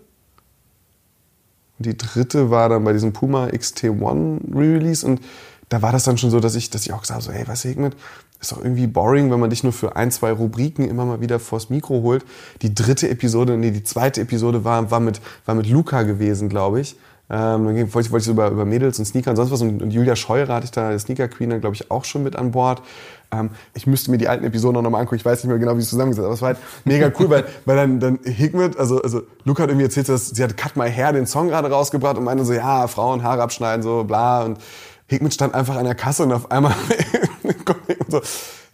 Und 1.78 1.86
die 1.86 1.96
dritte 1.96 2.50
war 2.50 2.68
dann 2.68 2.84
bei 2.84 2.92
diesem 2.92 3.12
Puma 3.12 3.46
XT1 3.46 4.54
Re-Release 4.54 5.06
und 5.06 5.20
da 5.68 5.82
war 5.82 5.92
das 5.92 6.04
dann 6.04 6.16
schon 6.18 6.30
so, 6.30 6.40
dass 6.40 6.54
ich, 6.54 6.70
dass 6.70 6.82
ich 6.86 6.92
auch 6.92 7.02
gesagt 7.02 7.20
habe, 7.22 7.24
so, 7.24 7.32
hey, 7.32 7.46
was 7.46 7.62
Hikmet, 7.62 7.94
ist 8.40 8.52
doch 8.52 8.58
irgendwie 8.58 8.86
boring, 8.86 9.30
wenn 9.30 9.40
man 9.40 9.50
dich 9.50 9.64
nur 9.64 9.72
für 9.72 9.96
ein, 9.96 10.10
zwei 10.10 10.32
Rubriken 10.32 10.88
immer 10.88 11.04
mal 11.04 11.20
wieder 11.20 11.38
vors 11.38 11.70
Mikro 11.70 12.02
holt. 12.02 12.24
Die 12.62 12.74
dritte 12.74 13.08
Episode, 13.08 13.56
nee, 13.56 13.70
die 13.70 13.82
zweite 13.84 14.20
Episode 14.22 14.64
war, 14.64 14.90
war, 14.90 15.00
mit, 15.00 15.20
war 15.44 15.54
mit 15.54 15.68
Luca 15.68 16.02
gewesen, 16.04 16.48
glaube 16.48 16.80
ich. 16.80 16.96
Ähm, 17.30 17.66
dann 17.66 17.74
ging- 17.74 17.92
wollte 17.92 18.06
ich, 18.06 18.12
wollte 18.12 18.24
ich 18.24 18.30
über, 18.30 18.48
über 18.48 18.64
Mädels 18.64 18.98
und 18.98 19.04
Sneaker 19.04 19.30
und 19.30 19.36
sonst 19.36 19.50
was 19.50 19.60
und, 19.60 19.82
und 19.82 19.90
Julia 19.90 20.16
Scheurer 20.16 20.54
hatte 20.54 20.64
ich 20.64 20.70
da, 20.70 20.98
Sneaker 20.98 21.28
Queen, 21.28 21.50
dann 21.50 21.60
glaube 21.60 21.74
ich 21.76 21.90
auch 21.90 22.04
schon 22.06 22.22
mit 22.22 22.36
an 22.36 22.52
Bord. 22.52 22.80
Ähm, 23.30 23.50
ich 23.74 23.86
müsste 23.86 24.10
mir 24.10 24.18
die 24.18 24.28
alten 24.28 24.44
Episoden 24.44 24.82
noch 24.82 24.90
mal 24.90 25.00
angucken, 25.00 25.16
ich 25.16 25.24
weiß 25.24 25.44
nicht 25.44 25.48
mehr 25.48 25.58
genau, 25.58 25.76
wie 25.76 25.80
es 25.80 25.90
zusammengesetzt 25.90 26.24
aber 26.24 26.34
es 26.34 26.40
war 26.40 26.48
halt 26.48 26.58
mega 26.84 27.12
cool, 27.18 27.28
weil, 27.28 27.44
weil 27.66 27.76
dann, 27.76 28.00
dann 28.00 28.18
Hikmet, 28.24 28.78
also, 28.78 29.02
also 29.02 29.22
Luca 29.44 29.64
hat 29.64 29.70
irgendwie 29.70 29.84
erzählt, 29.84 30.08
dass 30.08 30.30
sie 30.30 30.42
hat 30.42 30.56
Cut 30.56 30.76
My 30.76 30.90
Hair 30.90 31.12
den 31.12 31.26
Song 31.26 31.48
gerade 31.48 31.70
rausgebracht 31.70 32.16
und 32.16 32.24
meinte 32.24 32.44
so, 32.44 32.54
ja, 32.54 32.86
Frauen 32.86 33.22
Haare 33.22 33.42
abschneiden, 33.42 33.82
so 33.82 34.04
bla. 34.04 34.44
Und 34.44 34.58
Hikmet 35.08 35.34
stand 35.34 35.54
einfach 35.54 35.76
an 35.76 35.84
der 35.84 35.94
Kasse 35.94 36.22
und 36.22 36.32
auf 36.32 36.50
einmal 36.50 36.74
Hikmet 37.42 38.10
so, 38.10 38.22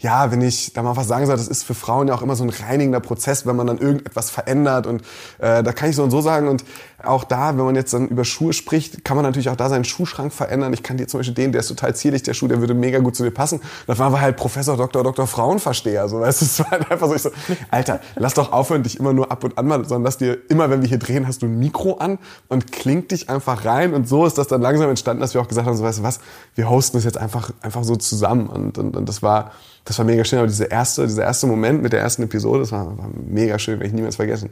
ja, 0.04 0.30
wenn 0.30 0.42
ich 0.42 0.74
da 0.74 0.82
mal 0.82 0.96
was 0.96 1.08
sagen 1.08 1.24
soll, 1.24 1.34
das 1.34 1.48
ist 1.48 1.62
für 1.62 1.72
Frauen 1.72 2.08
ja 2.08 2.14
auch 2.14 2.20
immer 2.20 2.36
so 2.36 2.44
ein 2.44 2.50
reinigender 2.50 3.00
Prozess, 3.00 3.46
wenn 3.46 3.56
man 3.56 3.66
dann 3.66 3.78
irgendetwas 3.78 4.28
verändert 4.28 4.86
und 4.86 5.00
äh, 5.38 5.62
da 5.62 5.72
kann 5.72 5.88
ich 5.88 5.96
so 5.96 6.02
und 6.02 6.10
so 6.10 6.20
sagen 6.20 6.46
und 6.46 6.62
auch 7.02 7.24
da, 7.24 7.56
wenn 7.56 7.64
man 7.64 7.74
jetzt 7.74 7.94
dann 7.94 8.08
über 8.08 8.24
Schuhe 8.24 8.52
spricht, 8.52 9.04
kann 9.04 9.16
man 9.16 9.24
natürlich 9.24 9.48
auch 9.48 9.56
da 9.56 9.68
seinen 9.68 9.84
Schuhschrank 9.84 10.32
verändern. 10.32 10.72
Ich 10.72 10.82
kann 10.82 10.96
dir 10.96 11.06
zum 11.06 11.20
Beispiel 11.20 11.34
den, 11.34 11.52
der 11.52 11.60
ist 11.60 11.68
total 11.68 11.94
zierlich, 11.94 12.22
der 12.22 12.34
Schuh, 12.34 12.48
der 12.48 12.60
würde 12.60 12.74
mega 12.74 12.98
gut 12.98 13.16
zu 13.16 13.24
dir 13.24 13.30
passen. 13.30 13.60
Da 13.86 13.98
waren 13.98 14.12
wir 14.12 14.20
halt 14.20 14.36
Professor, 14.36 14.76
Doktor, 14.76 15.02
Doktor, 15.02 15.26
Frauenversteher, 15.26 16.08
so 16.08 16.20
weißt 16.20 16.40
du, 16.42 16.44
es 16.44 16.58
war 16.60 16.70
halt 16.70 16.90
einfach 16.90 17.08
so, 17.08 17.14
ich 17.14 17.22
so, 17.22 17.30
Alter, 17.70 18.00
lass 18.16 18.34
doch 18.34 18.52
aufhören, 18.52 18.82
dich 18.82 18.98
immer 18.98 19.14
nur 19.14 19.32
ab 19.32 19.42
und 19.42 19.56
an 19.56 19.66
mal, 19.66 19.84
sondern 19.84 20.04
lass 20.04 20.18
dir 20.18 20.36
immer, 20.50 20.68
wenn 20.68 20.82
wir 20.82 20.88
hier 20.88 20.98
drehen, 20.98 21.26
hast 21.26 21.40
du 21.40 21.46
ein 21.46 21.58
Mikro 21.58 21.94
an 21.94 22.18
und 22.48 22.72
klingt 22.72 23.10
dich 23.10 23.30
einfach 23.30 23.64
rein 23.64 23.94
und 23.94 24.06
so 24.06 24.26
ist 24.26 24.36
das 24.36 24.48
dann 24.48 24.60
langsam 24.60 24.90
entstanden, 24.90 25.22
dass 25.22 25.32
wir 25.32 25.40
auch 25.40 25.48
gesagt 25.48 25.66
haben, 25.66 25.76
so 25.76 25.82
weißt 25.82 26.00
du 26.00 26.02
was, 26.02 26.20
wir 26.54 26.68
hosten 26.68 26.98
das 26.98 27.04
jetzt 27.04 27.16
einfach, 27.16 27.50
einfach 27.62 27.84
so 27.84 27.96
zusammen 27.96 28.48
und, 28.48 28.76
und, 28.76 28.96
und 28.96 29.08
das 29.08 29.22
war, 29.22 29.52
das 29.84 29.93
war 29.98 30.04
mega 30.06 30.24
schön, 30.24 30.38
aber 30.38 30.48
dieser 30.48 30.70
erste, 30.70 31.06
dieser 31.06 31.24
erste 31.24 31.46
Moment 31.46 31.82
mit 31.82 31.92
der 31.92 32.00
ersten 32.00 32.22
Episode, 32.22 32.60
das 32.60 32.72
war, 32.72 32.86
war 32.98 33.10
mega 33.26 33.58
schön, 33.58 33.74
werde 33.74 33.86
ich 33.88 33.92
niemals 33.94 34.16
vergessen. 34.16 34.50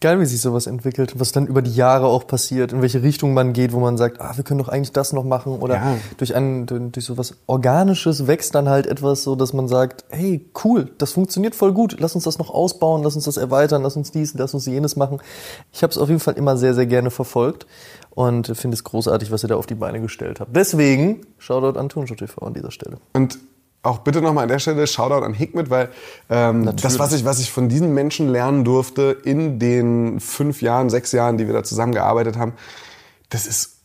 Geil, 0.00 0.20
wie 0.20 0.26
sich 0.26 0.42
sowas 0.42 0.66
entwickelt, 0.66 1.18
was 1.18 1.32
dann 1.32 1.46
über 1.46 1.62
die 1.62 1.74
Jahre 1.74 2.08
auch 2.08 2.26
passiert, 2.26 2.72
in 2.74 2.82
welche 2.82 3.02
Richtung 3.02 3.32
man 3.32 3.54
geht, 3.54 3.72
wo 3.72 3.80
man 3.80 3.96
sagt, 3.96 4.20
ah, 4.20 4.32
wir 4.36 4.44
können 4.44 4.58
doch 4.58 4.68
eigentlich 4.68 4.92
das 4.92 5.14
noch 5.14 5.24
machen 5.24 5.52
oder 5.60 5.76
Ja. 5.76 5.96
durch 6.18 6.34
ein 6.34 6.66
durch 6.66 7.06
sowas 7.06 7.34
organisches 7.46 8.26
wächst 8.26 8.54
dann 8.54 8.68
halt 8.68 8.86
etwas 8.86 9.22
so, 9.22 9.34
dass 9.34 9.54
man 9.54 9.66
sagt, 9.66 10.04
hey, 10.10 10.44
cool, 10.62 10.90
das 10.98 11.12
funktioniert 11.12 11.54
voll 11.54 11.72
gut, 11.72 11.96
lass 12.00 12.14
uns 12.14 12.24
das 12.24 12.38
noch 12.38 12.50
ausbauen, 12.50 13.02
lass 13.02 13.14
uns 13.14 13.24
das 13.24 13.38
erweitern, 13.38 13.82
lass 13.82 13.96
uns 13.96 14.10
dies, 14.10 14.34
lass 14.34 14.52
uns 14.52 14.66
jenes 14.66 14.96
machen. 14.96 15.20
Ich 15.72 15.82
habe 15.82 15.90
es 15.92 15.96
auf 15.96 16.08
jeden 16.10 16.20
Fall 16.20 16.34
immer 16.34 16.58
sehr 16.58 16.74
sehr 16.74 16.86
gerne 16.86 17.10
verfolgt 17.10 17.66
und 18.10 18.48
finde 18.58 18.74
es 18.74 18.84
großartig, 18.84 19.30
was 19.32 19.42
ihr 19.42 19.48
da 19.48 19.56
auf 19.56 19.66
die 19.66 19.74
Beine 19.76 20.02
gestellt 20.02 20.38
habt. 20.38 20.54
Deswegen 20.54 21.22
Shoutout 21.38 21.78
an 21.78 21.88
Turnshow 21.88 22.14
TV 22.16 22.42
an 22.44 22.52
dieser 22.52 22.72
Stelle. 22.72 22.98
Und 23.14 23.38
auch 23.84 23.98
bitte 23.98 24.20
nochmal 24.20 24.44
an 24.44 24.48
der 24.48 24.58
Stelle 24.58 24.86
Shoutout 24.86 25.24
an 25.24 25.34
Hikmet, 25.34 25.70
weil 25.70 25.90
ähm, 26.30 26.70
das, 26.80 26.98
was 26.98 27.12
ich, 27.12 27.24
was 27.24 27.38
ich 27.38 27.52
von 27.52 27.68
diesen 27.68 27.94
Menschen 27.94 28.28
lernen 28.28 28.64
durfte 28.64 29.16
in 29.24 29.58
den 29.58 30.18
fünf 30.20 30.62
Jahren, 30.62 30.90
sechs 30.90 31.12
Jahren, 31.12 31.38
die 31.38 31.46
wir 31.46 31.54
da 31.54 31.62
zusammengearbeitet 31.62 32.38
haben, 32.38 32.54
das 33.28 33.46
ist 33.46 33.76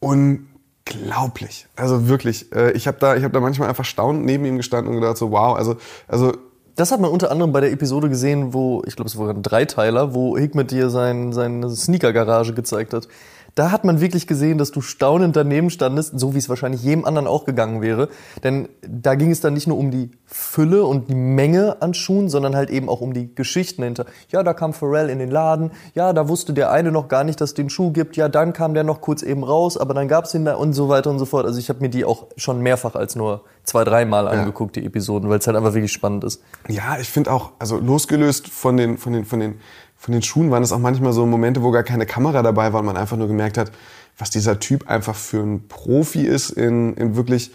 unglaublich. 0.00 1.66
Also 1.76 2.08
wirklich, 2.08 2.52
äh, 2.54 2.72
ich 2.72 2.86
habe 2.86 2.98
da, 2.98 3.14
ich 3.14 3.22
hab 3.22 3.32
da 3.32 3.40
manchmal 3.40 3.68
einfach 3.68 3.84
staunend 3.84 4.24
neben 4.24 4.44
ihm 4.44 4.56
gestanden 4.56 4.94
und 4.94 5.00
gedacht 5.00 5.18
so, 5.18 5.30
wow, 5.30 5.56
also, 5.56 5.76
also 6.08 6.32
Das 6.76 6.92
hat 6.92 7.00
man 7.00 7.10
unter 7.10 7.30
anderem 7.30 7.52
bei 7.52 7.60
der 7.60 7.72
Episode 7.72 8.08
gesehen, 8.08 8.54
wo, 8.54 8.82
ich 8.86 8.96
glaube, 8.96 9.08
es 9.08 9.18
war 9.18 9.28
ein 9.28 9.42
Dreiteiler, 9.42 10.14
wo 10.14 10.38
Hikmet 10.38 10.70
dir 10.70 10.88
sein, 10.88 11.32
seine 11.32 11.68
Sneaker-Garage 11.68 12.54
gezeigt 12.54 12.94
hat. 12.94 13.06
Da 13.54 13.70
hat 13.70 13.84
man 13.84 14.00
wirklich 14.00 14.26
gesehen, 14.26 14.58
dass 14.58 14.70
du 14.70 14.80
staunend 14.80 15.36
daneben 15.36 15.70
standest, 15.70 16.18
so 16.18 16.34
wie 16.34 16.38
es 16.38 16.48
wahrscheinlich 16.48 16.82
jedem 16.82 17.04
anderen 17.04 17.26
auch 17.26 17.44
gegangen 17.44 17.82
wäre. 17.82 18.08
Denn 18.44 18.68
da 18.86 19.14
ging 19.14 19.30
es 19.30 19.40
dann 19.40 19.54
nicht 19.54 19.66
nur 19.66 19.78
um 19.78 19.90
die 19.90 20.10
Fülle 20.26 20.84
und 20.84 21.08
die 21.08 21.14
Menge 21.14 21.82
an 21.82 21.94
Schuhen, 21.94 22.28
sondern 22.28 22.54
halt 22.54 22.70
eben 22.70 22.88
auch 22.88 23.00
um 23.00 23.12
die 23.12 23.34
Geschichten 23.34 23.82
hinter. 23.82 24.06
Ja, 24.28 24.42
da 24.42 24.54
kam 24.54 24.72
Pharrell 24.72 25.08
in 25.10 25.18
den 25.18 25.30
Laden. 25.30 25.72
Ja, 25.94 26.12
da 26.12 26.28
wusste 26.28 26.52
der 26.52 26.70
eine 26.70 26.92
noch 26.92 27.08
gar 27.08 27.24
nicht, 27.24 27.40
dass 27.40 27.50
es 27.50 27.54
den 27.54 27.70
Schuh 27.70 27.92
gibt. 27.92 28.16
Ja, 28.16 28.28
dann 28.28 28.52
kam 28.52 28.74
der 28.74 28.84
noch 28.84 29.00
kurz 29.00 29.22
eben 29.22 29.44
raus, 29.44 29.76
aber 29.76 29.94
dann 29.94 30.08
gab's 30.08 30.34
ihn 30.34 30.44
da 30.44 30.54
und 30.54 30.72
so 30.72 30.88
weiter 30.88 31.10
und 31.10 31.18
so 31.18 31.26
fort. 31.26 31.46
Also 31.46 31.58
ich 31.58 31.68
habe 31.68 31.80
mir 31.80 31.88
die 31.88 32.04
auch 32.04 32.26
schon 32.36 32.60
mehrfach 32.60 32.94
als 32.94 33.16
nur 33.16 33.44
zwei, 33.64 33.84
dreimal 33.84 34.28
angeguckt, 34.28 34.76
die 34.76 34.84
Episoden, 34.84 35.28
weil 35.28 35.38
es 35.38 35.46
halt 35.46 35.56
einfach 35.56 35.74
wirklich 35.74 35.92
spannend 35.92 36.24
ist. 36.24 36.42
Ja, 36.68 36.98
ich 37.00 37.08
finde 37.08 37.32
auch, 37.32 37.52
also 37.58 37.78
losgelöst 37.78 38.48
von 38.48 38.76
den, 38.76 38.98
von 38.98 39.12
den, 39.12 39.24
von 39.24 39.40
den, 39.40 39.60
von 40.00 40.12
den 40.12 40.22
Schuhen 40.22 40.50
waren 40.50 40.62
es 40.62 40.72
auch 40.72 40.78
manchmal 40.78 41.12
so 41.12 41.26
Momente, 41.26 41.62
wo 41.62 41.72
gar 41.72 41.82
keine 41.82 42.06
Kamera 42.06 42.40
dabei 42.42 42.72
war 42.72 42.80
und 42.80 42.86
man 42.86 42.96
einfach 42.96 43.18
nur 43.18 43.28
gemerkt 43.28 43.58
hat, 43.58 43.70
was 44.16 44.30
dieser 44.30 44.58
Typ 44.58 44.88
einfach 44.88 45.14
für 45.14 45.42
ein 45.42 45.68
Profi 45.68 46.22
ist 46.22 46.48
in, 46.48 46.94
in 46.94 47.16
wirklich, 47.16 47.50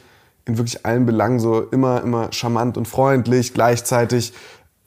in 0.45 0.55
wirklich 0.59 0.85
allen 0.85 1.07
Belangen 1.07 1.39
so 1.39 1.61
immer, 1.61 2.03
immer 2.03 2.31
charmant 2.31 2.77
und 2.77 2.87
freundlich, 2.87 3.55
gleichzeitig 3.55 4.31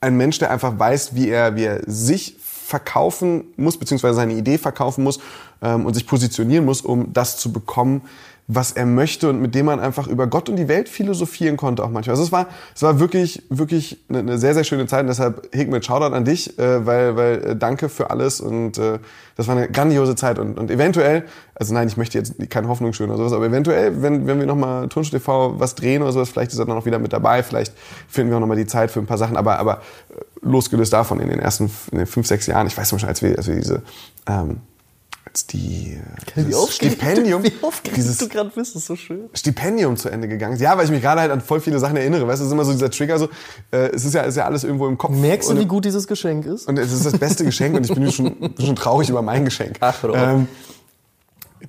ein 0.01 0.17
Mensch, 0.17 0.39
der 0.39 0.53
einfach 0.53 0.79
weiß, 0.79 1.17
wie 1.17 1.31
er, 1.31 1.57
wie 1.57 1.65
er 1.65 1.81
sich 1.85 2.37
verkaufen 2.41 3.47
muss, 3.57 3.77
beziehungsweise 3.77 4.15
seine 4.15 4.35
Idee 4.35 4.59
verkaufen 4.59 5.03
muss 5.03 5.19
ähm, 5.61 5.85
und 5.85 5.95
sich 5.95 6.07
positionieren 6.07 6.65
muss, 6.65 6.81
um 6.81 7.13
das 7.13 7.39
zu 7.39 7.53
bekommen, 7.53 8.03
was 8.51 8.73
er 8.73 8.87
möchte 8.87 9.29
und 9.29 9.43
mit 9.43 9.55
dem 9.55 9.67
man 9.67 9.79
einfach 9.79 10.07
über 10.07 10.27
Gott 10.27 10.49
und 10.49 10.57
die 10.57 10.69
Welt 10.69 10.89
philosophieren 10.89 11.59
konnte 11.59 11.85
auch 11.85 11.91
manchmal. 11.91 12.15
Also 12.15 12.23
es 12.23 12.33
war, 12.33 12.47
es 12.75 12.83
war 12.83 12.99
wirklich, 12.99 13.43
wirklich 13.51 13.99
eine, 14.09 14.21
eine 14.21 14.39
sehr, 14.39 14.55
sehr 14.55 14.65
schöne 14.65 14.87
Zeit 14.87 15.03
und 15.03 15.09
deshalb 15.09 15.55
Hikmet, 15.55 15.85
Shoutout 15.85 16.15
an 16.15 16.25
dich, 16.25 16.59
äh, 16.59 16.87
weil, 16.87 17.15
weil 17.15 17.45
äh, 17.45 17.57
danke 17.57 17.91
für 17.91 18.09
alles 18.09 18.41
und 18.41 18.79
äh, 18.79 19.01
das 19.37 19.49
war 19.49 19.57
eine 19.57 19.69
grandiose 19.69 20.17
Zeit 20.17 20.39
und, 20.39 20.59
und 20.59 20.71
eventuell, 20.71 21.25
also 21.55 21.75
nein, 21.75 21.89
ich 21.89 21.99
möchte 21.99 22.17
jetzt 22.17 22.37
keine 22.49 22.69
Hoffnung 22.69 22.95
schön 22.95 23.11
oder 23.11 23.19
sowas, 23.19 23.35
aber 23.35 23.45
eventuell, 23.45 24.01
wenn, 24.01 24.27
wenn 24.27 24.41
wir 24.41 24.47
nochmal 24.47 24.89
Tunsch 24.89 25.11
TV 25.11 25.61
was 25.61 25.75
drehen 25.75 26.01
oder 26.01 26.13
sowas, 26.13 26.31
vielleicht 26.31 26.53
ist 26.53 26.59
er 26.59 26.65
dann 26.65 26.79
auch 26.79 26.87
wieder 26.87 26.99
mit 26.99 27.13
dabei, 27.13 27.43
vielleicht 27.43 27.75
finden 28.09 28.31
wir 28.31 28.39
auch 28.39 28.41
nochmal 28.41 28.57
die 28.57 28.67
Zeit 28.67 28.91
für 28.91 28.99
ein 28.99 29.07
paar 29.07 29.19
Sachen, 29.19 29.37
aber, 29.37 29.59
aber 29.59 29.83
äh, 30.09 30.23
losgelöst 30.41 30.95
davon 30.95 31.21
in 31.21 31.29
den 31.29 31.39
ersten 31.39 31.71
in 31.93 31.99
den 31.99 32.07
fünf, 32.07 32.27
sechs 32.27 32.47
Jahren, 32.47 32.67
ich 32.67 32.79
weiß 32.79 32.89
schon, 32.89 33.05
als 33.05 33.21
wir, 33.21 33.37
als 33.37 33.47
wir 33.47 33.57
diese 33.57 33.83
ähm, 34.27 34.63
als 35.29 35.47
die 35.47 35.99
aufgeregt, 36.55 36.97
Stipendium, 36.97 37.43
wie 37.45 37.53
dieses 37.95 38.19
du 38.19 38.29
gerade 38.29 38.51
bist, 38.55 38.75
ist 38.77 38.87
so 38.87 38.97
schön. 38.97 39.29
Stipendium 39.35 39.97
zu 39.97 40.09
Ende 40.09 40.29
gegangen 40.29 40.55
ist. 40.55 40.61
Ja, 40.61 40.77
weil 40.77 40.85
ich 40.85 40.91
mich 40.91 41.03
gerade 41.03 41.21
halt 41.21 41.31
an 41.31 41.41
voll 41.41 41.61
viele 41.61 41.79
Sachen 41.79 41.97
erinnere. 41.97 42.27
Weißt 42.27 42.41
du, 42.41 42.45
es 42.45 42.49
ist 42.49 42.53
immer 42.53 42.65
so 42.65 42.73
dieser 42.73 42.91
Trigger, 42.91 43.19
so, 43.19 43.29
äh, 43.71 43.89
es 43.89 44.05
ist 44.05 44.15
ja, 44.15 44.23
ist 44.23 44.37
ja 44.37 44.47
alles 44.47 44.65
irgendwo 44.65 44.89
im 44.89 44.97
Kopf. 44.97 45.13
Merkst 45.13 45.49
du, 45.49 45.55
und, 45.55 45.61
wie 45.61 45.67
gut 45.67 45.85
dieses 45.85 46.07
Geschenk 46.07 46.47
ist? 46.47 46.67
Und 46.67 46.79
es 46.79 46.93
ist 46.93 47.05
das 47.05 47.19
beste 47.19 47.45
Geschenk 47.45 47.77
und 47.77 47.85
ich 47.85 47.95
bin 47.95 48.11
schon, 48.13 48.55
schon 48.59 48.77
traurig 48.77 49.11
über 49.11 49.23
mein 49.23 49.45
Geschenk. 49.45 49.77
Ach, 49.81 50.03
auf. 50.05 50.17
ähm, 50.17 50.49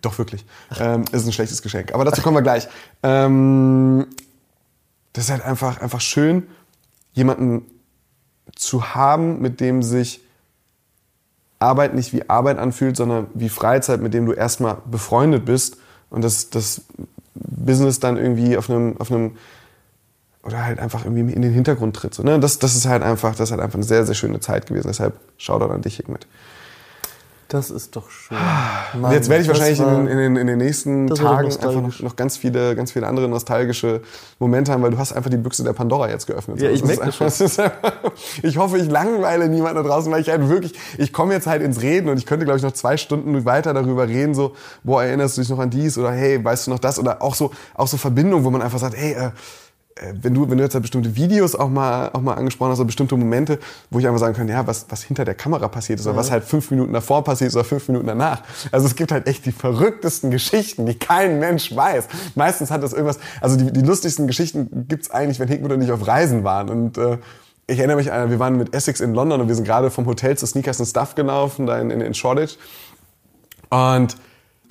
doch, 0.02 0.18
wirklich. 0.18 0.46
Ähm, 0.80 1.04
es 1.12 1.22
ist 1.22 1.28
ein 1.28 1.34
schlechtes 1.34 1.62
Geschenk. 1.62 1.94
Aber 1.94 2.06
dazu 2.06 2.22
kommen 2.22 2.38
wir 2.38 2.42
gleich. 2.42 2.68
Ähm, 3.04 4.08
das 5.14 5.26
ist 5.26 5.32
halt 5.32 5.44
einfach, 5.44 5.82
einfach 5.82 6.02
schön, 6.02 6.44
jemanden 7.14 7.66
zu 8.56 8.94
haben, 8.96 9.42
mit 9.42 9.60
dem 9.60 9.84
sich 9.84 10.22
Arbeit 11.60 11.94
nicht 11.94 12.14
wie 12.14 12.30
Arbeit 12.30 12.58
anfühlt, 12.58 12.96
sondern 12.96 13.28
wie 13.34 13.50
Freizeit, 13.50 14.02
mit 14.02 14.14
dem 14.14 14.26
du 14.26 14.34
erstmal 14.34 14.78
befreundet 14.90 15.46
bist 15.46 15.78
und 16.10 16.24
das, 16.24 16.50
das 16.50 16.82
Business 17.36 18.00
dann 18.00 18.18
irgendwie 18.18 18.58
auf 18.58 18.70
einem, 18.70 18.98
auf 18.98 19.12
einem 19.12 19.36
oder 20.44 20.66
halt 20.66 20.80
einfach 20.80 21.04
irgendwie 21.04 21.34
in 21.34 21.42
den 21.42 21.54
Hintergrund 21.54 21.96
tritt. 21.96 22.14
So, 22.14 22.24
ne? 22.24 22.40
das, 22.40 22.60
das 22.60 22.76
ist 22.76 22.88
halt 22.88 23.04
einfach, 23.04 23.32
das 23.32 23.50
ist 23.50 23.52
halt 23.52 23.62
einfach 23.62 23.76
eine 23.76 23.84
sehr, 23.84 24.06
sehr 24.06 24.16
schöne 24.16 24.40
Zeit 24.40 24.68
gewesen. 24.68 24.88
Deshalb 24.88 25.20
Shoutout 25.38 25.72
an 25.72 25.82
dich, 25.82 25.98
Hikmet. 25.98 26.28
Das 27.50 27.72
ist 27.72 27.96
doch 27.96 28.12
schön. 28.12 28.38
Mann, 29.02 29.12
jetzt 29.12 29.28
werde 29.28 29.42
ich 29.42 29.48
wahrscheinlich 29.50 29.80
war- 29.80 30.00
in, 30.02 30.08
in, 30.08 30.18
den, 30.20 30.36
in 30.36 30.46
den 30.46 30.60
nächsten 30.60 31.08
Tagen 31.08 31.48
einfach 31.48 31.74
noch, 31.82 32.00
noch 32.00 32.16
ganz 32.16 32.38
viele, 32.38 32.76
ganz 32.76 32.92
viele 32.92 33.08
andere 33.08 33.28
nostalgische 33.28 34.02
Momente 34.38 34.72
haben, 34.72 34.84
weil 34.84 34.92
du 34.92 35.00
hast 35.00 35.14
einfach 35.14 35.32
die 35.32 35.38
Büchse 35.38 35.64
der 35.64 35.74
Pandora 35.74 36.10
jetzt 36.10 36.28
geöffnet. 36.28 36.62
Ja, 36.62 36.70
ich 36.70 36.82
das 36.82 36.92
ist 36.92 37.00
merk 37.00 37.12
das 37.18 37.22
einfach- 37.22 37.38
das 37.40 37.60
einfach- 37.60 38.12
Ich 38.44 38.58
hoffe, 38.60 38.78
ich 38.78 38.88
langweile 38.92 39.50
niemanden 39.50 39.78
da 39.84 39.90
draußen, 39.90 40.12
weil 40.12 40.22
ich 40.22 40.30
halt 40.30 40.48
wirklich, 40.48 40.74
ich 41.00 41.12
komme 41.12 41.34
jetzt 41.34 41.48
halt 41.48 41.64
ins 41.64 41.82
Reden 41.82 42.10
und 42.10 42.18
ich 42.20 42.28
könnte, 42.28 42.46
glaube 42.46 42.58
ich, 42.58 42.64
noch 42.64 42.74
zwei 42.74 42.98
Stunden 42.98 43.44
weiter 43.46 43.74
darüber 43.74 44.08
reden, 44.08 44.36
so, 44.36 44.54
boah, 44.84 45.04
erinnerst 45.04 45.38
du 45.38 45.42
dich 45.42 45.50
noch 45.50 45.58
an 45.60 45.72
dies 45.72 45.98
oder 45.98 46.12
hey, 46.12 46.44
weißt 46.44 46.68
du 46.68 46.72
noch 46.72 46.80
das 46.80 47.00
oder 47.00 47.22
auch 47.24 47.34
so, 47.34 47.50
auch 47.74 47.88
so 47.88 47.98
Verbindungen, 47.98 48.46
wo 48.46 48.52
man 48.52 48.62
einfach 48.62 48.78
sagt, 48.80 48.96
hey, 48.96 49.14
äh, 49.14 49.32
wenn 50.22 50.34
du, 50.34 50.50
wenn 50.50 50.58
du 50.58 50.64
jetzt 50.64 50.74
halt 50.74 50.84
bestimmte 50.84 51.16
Videos 51.16 51.56
auch 51.56 51.70
mal, 51.70 52.10
auch 52.14 52.22
mal 52.22 52.36
angesprochen 52.36 52.72
hast, 52.72 52.80
oder 52.80 52.88
bestimmte 52.88 53.18
Momente, 53.18 53.60
wo 53.90 54.00
ich 54.00 54.08
einfach 54.08 54.20
sagen 54.20 54.36
kann, 54.36 54.48
ja, 54.48 54.66
was, 54.66 54.86
was 54.90 55.04
hinter 55.04 55.26
der 55.26 55.36
Kamera 55.36 55.68
passiert 55.68 56.00
ist, 56.00 56.08
oder 56.08 56.16
was 56.16 56.32
halt 56.32 56.44
fünf 56.44 56.72
Minuten 56.72 56.94
davor 56.94 57.24
passiert 57.24 57.50
ist, 57.50 57.56
oder 57.56 57.66
fünf 57.66 57.88
Minuten 57.88 58.08
danach. 58.08 58.42
Also 58.72 58.88
es 58.88 58.96
gibt 58.96 59.12
halt 59.12 59.28
echt 59.28 59.46
die 59.46 59.52
verrücktesten 59.52 60.32
Geschichten, 60.32 60.86
die 60.86 60.98
kein 60.98 61.40
Mensch 61.40 61.76
weiß. 61.76 62.08
Meistens 62.36 62.72
hat 62.72 62.82
das 62.82 62.94
irgendwas, 62.94 63.20
also 63.42 63.58
die, 63.58 63.72
die 63.72 63.82
lustigsten 63.82 64.28
Geschichten 64.28 64.88
gibt's 64.88 65.12
eigentlich, 65.12 65.40
wenn 65.40 65.48
Hickmut 65.48 65.72
und 65.72 65.82
ich 65.82 65.92
auf 65.92 66.08
Reisen 66.08 66.44
waren. 66.44 66.70
Und 66.70 66.98
äh, 66.98 67.18
ich 67.68 67.78
erinnere 67.78 67.98
mich, 67.98 68.12
an, 68.12 68.30
wir 68.30 68.40
waren 68.40 68.58
mit 68.58 68.74
Essex 68.74 69.00
in 69.00 69.14
London 69.14 69.42
und 69.42 69.48
wir 69.48 69.56
sind 69.56 69.66
gerade 69.66 69.92
vom 69.92 70.06
Hotel 70.06 70.38
zu 70.38 70.46
Sneakers 70.48 70.80
and 70.80 70.90
Stuff 70.90 71.16
gelaufen, 71.16 71.66
da 71.66 71.78
in, 71.80 71.92
in, 71.92 72.02
in 72.02 72.14
Shoreditch. 72.14 72.58
Und 73.70 74.16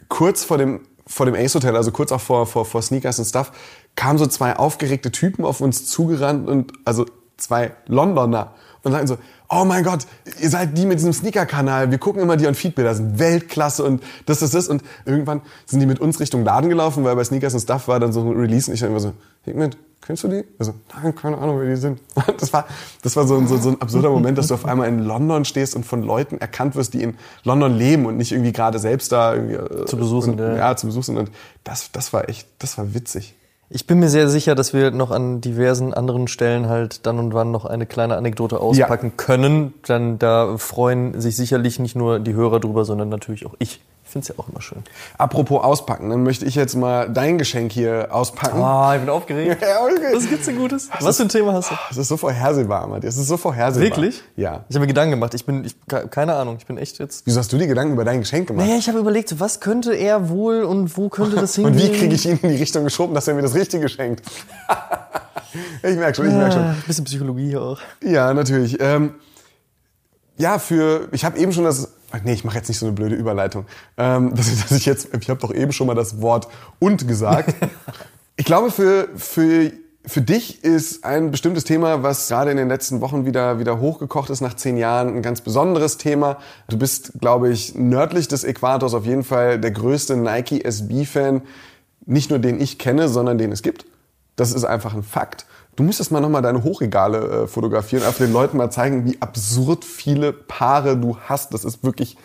kurz 0.08 0.42
vor 0.42 0.58
dem, 0.58 0.80
vor 1.06 1.26
dem 1.26 1.34
Ace 1.34 1.54
Hotel, 1.54 1.76
also 1.76 1.90
kurz 1.90 2.12
auch 2.12 2.20
vor, 2.20 2.46
vor, 2.46 2.64
vor 2.64 2.82
Sneakers 2.82 3.18
und 3.18 3.24
Stuff, 3.24 3.52
kamen 3.98 4.16
so 4.18 4.26
zwei 4.26 4.54
aufgeregte 4.56 5.10
Typen 5.10 5.44
auf 5.44 5.60
uns 5.60 5.86
zugerannt 5.86 6.48
und, 6.48 6.72
also 6.84 7.04
zwei 7.36 7.72
Londoner 7.86 8.52
und 8.84 8.92
sagten 8.92 9.08
so, 9.08 9.18
oh 9.50 9.64
mein 9.64 9.82
Gott, 9.82 10.06
ihr 10.40 10.50
seid 10.50 10.78
die 10.78 10.86
mit 10.86 10.98
diesem 10.98 11.12
Sneaker-Kanal, 11.12 11.90
wir 11.90 11.98
gucken 11.98 12.22
immer 12.22 12.36
die 12.36 12.46
on 12.46 12.54
Feed-Bilder, 12.54 12.94
sind 12.94 13.18
Weltklasse 13.18 13.82
und 13.82 14.02
das, 14.26 14.38
das, 14.38 14.52
das. 14.52 14.68
Und 14.68 14.82
irgendwann 15.04 15.40
sind 15.66 15.80
die 15.80 15.86
mit 15.86 15.98
uns 16.00 16.20
Richtung 16.20 16.44
Laden 16.44 16.68
gelaufen, 16.70 17.02
weil 17.02 17.16
bei 17.16 17.24
Sneakers 17.24 17.54
und 17.54 17.60
Stuff 17.60 17.88
war 17.88 17.98
dann 17.98 18.12
so 18.12 18.20
ein 18.20 18.28
Release 18.38 18.70
und 18.70 18.74
ich 18.74 18.80
dann 18.80 18.90
immer 18.90 19.00
so, 19.00 19.12
Hikmet, 19.44 19.76
kennst 20.02 20.22
du 20.22 20.28
die? 20.28 20.44
Also, 20.58 20.74
nein, 21.02 21.14
keine 21.14 21.38
Ahnung, 21.38 21.58
wer 21.60 21.68
die 21.68 21.76
sind. 21.80 22.00
Das 22.38 22.52
war, 22.52 22.66
das 23.02 23.16
war 23.16 23.26
so, 23.26 23.36
ein- 23.36 23.48
so, 23.48 23.56
so 23.56 23.70
ein 23.70 23.80
absurder 23.80 24.10
Moment, 24.10 24.38
dass 24.38 24.46
du 24.48 24.54
auf 24.54 24.64
einmal 24.64 24.86
in 24.88 25.00
London 25.00 25.44
stehst 25.44 25.74
und 25.74 25.84
von 25.84 26.02
Leuten 26.04 26.38
erkannt 26.38 26.76
wirst, 26.76 26.94
die 26.94 27.02
in 27.02 27.16
London 27.42 27.74
leben 27.74 28.06
und 28.06 28.16
nicht 28.16 28.30
irgendwie 28.32 28.52
gerade 28.52 28.78
selbst 28.78 29.10
da 29.12 29.34
irgendwie 29.34 29.54
äh, 29.54 29.86
Zu 29.86 29.96
Besuch 29.96 30.22
sind, 30.24 30.40
und, 30.40 30.46
ja. 30.46 30.56
ja, 30.56 30.76
zu 30.76 30.86
Besuch 30.86 31.02
sind. 31.04 31.16
Und 31.16 31.30
das, 31.64 31.90
das 31.90 32.12
war 32.12 32.28
echt, 32.28 32.46
das 32.60 32.78
war 32.78 32.94
witzig. 32.94 33.34
Ich 33.70 33.86
bin 33.86 33.98
mir 33.98 34.08
sehr 34.08 34.30
sicher, 34.30 34.54
dass 34.54 34.72
wir 34.72 34.90
noch 34.90 35.10
an 35.10 35.42
diversen 35.42 35.92
anderen 35.92 36.26
Stellen 36.26 36.68
halt 36.68 37.04
dann 37.04 37.18
und 37.18 37.34
wann 37.34 37.50
noch 37.50 37.66
eine 37.66 37.84
kleine 37.84 38.16
Anekdote 38.16 38.60
auspacken 38.60 39.18
können. 39.18 39.74
Dann 39.86 40.18
da 40.18 40.56
freuen 40.56 41.20
sich 41.20 41.36
sicherlich 41.36 41.78
nicht 41.78 41.94
nur 41.94 42.18
die 42.18 42.32
Hörer 42.32 42.60
drüber, 42.60 42.86
sondern 42.86 43.10
natürlich 43.10 43.44
auch 43.44 43.54
ich. 43.58 43.80
Ich 44.08 44.12
finde 44.12 44.22
es 44.22 44.28
ja 44.28 44.42
auch 44.42 44.48
immer 44.48 44.62
schön. 44.62 44.78
Apropos 45.18 45.62
auspacken, 45.62 46.08
dann 46.08 46.22
möchte 46.22 46.46
ich 46.46 46.54
jetzt 46.54 46.74
mal 46.74 47.10
dein 47.10 47.36
Geschenk 47.36 47.72
hier 47.72 48.08
auspacken. 48.10 48.58
Ah, 48.58 48.94
ich 48.94 49.02
bin 49.02 49.10
aufgeregt. 49.10 49.62
Ja, 49.68 49.84
okay. 49.84 50.14
Was 50.14 50.26
gibt's 50.26 50.46
denn 50.46 50.56
Gutes? 50.56 50.88
Was 51.00 51.18
für 51.18 51.24
ein 51.24 51.28
Thema 51.28 51.52
hast 51.52 51.70
du? 51.70 51.74
Es 51.90 51.98
ist 51.98 52.08
so 52.08 52.16
vorhersehbar, 52.16 52.86
Matthias. 52.86 53.16
Es 53.16 53.20
ist 53.22 53.28
so 53.28 53.36
vorhersehbar. 53.36 53.84
Wirklich? 53.90 54.22
Ja. 54.34 54.64
Ich 54.70 54.76
habe 54.76 54.80
mir 54.80 54.86
Gedanken 54.86 55.10
gemacht. 55.10 55.34
Ich 55.34 55.44
bin, 55.44 55.62
ich, 55.62 55.76
keine 56.10 56.36
Ahnung. 56.36 56.56
Ich 56.58 56.64
bin 56.64 56.78
echt 56.78 56.98
jetzt. 56.98 57.26
Wieso 57.26 57.38
hast 57.38 57.52
du 57.52 57.58
dir 57.58 57.66
Gedanken 57.66 57.92
über 57.92 58.06
dein 58.06 58.20
Geschenk 58.20 58.48
gemacht? 58.48 58.66
Naja, 58.66 58.78
ich 58.78 58.88
habe 58.88 58.98
überlegt, 58.98 59.38
was 59.40 59.60
könnte 59.60 59.92
er 59.92 60.30
wohl 60.30 60.62
und 60.62 60.96
wo 60.96 61.10
könnte 61.10 61.36
das 61.36 61.56
hingehen? 61.56 61.74
Und 61.74 61.82
wie 61.82 61.92
kriege 61.92 62.14
ich 62.14 62.24
ihn 62.24 62.38
in 62.40 62.48
die 62.48 62.56
Richtung 62.56 62.84
geschoben, 62.84 63.14
dass 63.14 63.28
er 63.28 63.34
mir 63.34 63.42
das 63.42 63.54
Richtige 63.54 63.90
schenkt? 63.90 64.22
ich 65.82 65.96
merke 65.96 66.14
schon, 66.14 66.28
ich 66.28 66.32
merke 66.32 66.52
schon. 66.52 66.62
Ah, 66.62 66.74
bisschen 66.86 67.04
Psychologie 67.04 67.48
hier 67.48 67.60
auch. 67.60 67.80
Ja, 68.02 68.32
natürlich. 68.32 68.80
Ähm, 68.80 69.16
ja, 70.38 70.58
für 70.58 71.08
ich 71.12 71.26
habe 71.26 71.38
eben 71.38 71.52
schon 71.52 71.64
das. 71.64 71.92
Nee, 72.24 72.32
ich 72.32 72.44
mache 72.44 72.56
jetzt 72.56 72.68
nicht 72.68 72.78
so 72.78 72.86
eine 72.86 72.94
blöde 72.94 73.14
Überleitung. 73.14 73.66
Ähm, 73.96 74.34
dass, 74.34 74.48
ich, 74.52 74.62
dass 74.62 74.72
ich 74.72 74.86
jetzt, 74.86 75.08
ich 75.18 75.30
habe 75.30 75.40
doch 75.40 75.52
eben 75.52 75.72
schon 75.72 75.86
mal 75.86 75.94
das 75.94 76.20
Wort 76.20 76.48
und 76.78 77.06
gesagt. 77.06 77.54
ich 78.36 78.44
glaube, 78.44 78.70
für 78.70 79.08
für 79.16 79.72
für 80.06 80.22
dich 80.22 80.64
ist 80.64 81.04
ein 81.04 81.30
bestimmtes 81.30 81.64
Thema, 81.64 82.02
was 82.02 82.28
gerade 82.28 82.50
in 82.50 82.56
den 82.56 82.68
letzten 82.68 83.02
Wochen 83.02 83.26
wieder 83.26 83.58
wieder 83.58 83.78
hochgekocht 83.78 84.30
ist 84.30 84.40
nach 84.40 84.54
zehn 84.54 84.78
Jahren, 84.78 85.08
ein 85.08 85.22
ganz 85.22 85.42
besonderes 85.42 85.98
Thema. 85.98 86.38
Du 86.68 86.78
bist, 86.78 87.12
glaube 87.20 87.50
ich, 87.50 87.74
nördlich 87.74 88.26
des 88.26 88.42
Äquators 88.42 88.94
auf 88.94 89.04
jeden 89.04 89.22
Fall 89.22 89.58
der 89.58 89.70
größte 89.70 90.16
Nike 90.16 90.64
SB-Fan, 90.64 91.42
nicht 92.06 92.30
nur 92.30 92.38
den 92.38 92.58
ich 92.58 92.78
kenne, 92.78 93.08
sondern 93.08 93.36
den 93.36 93.52
es 93.52 93.62
gibt. 93.62 93.84
Das 94.36 94.52
ist 94.52 94.64
einfach 94.64 94.94
ein 94.94 95.02
Fakt. 95.02 95.44
Du 95.78 95.84
müsstest 95.84 96.10
mal 96.10 96.18
nochmal 96.18 96.42
deine 96.42 96.64
Hochregale 96.64 97.44
äh, 97.44 97.46
fotografieren, 97.46 98.02
einfach 98.02 98.18
den 98.18 98.32
Leuten 98.32 98.56
mal 98.56 98.68
zeigen, 98.68 99.04
wie 99.04 99.16
absurd 99.22 99.84
viele 99.84 100.32
Paare 100.32 100.96
du 100.96 101.16
hast. 101.28 101.54
Das 101.54 101.64
ist 101.64 101.84
wirklich 101.84 102.16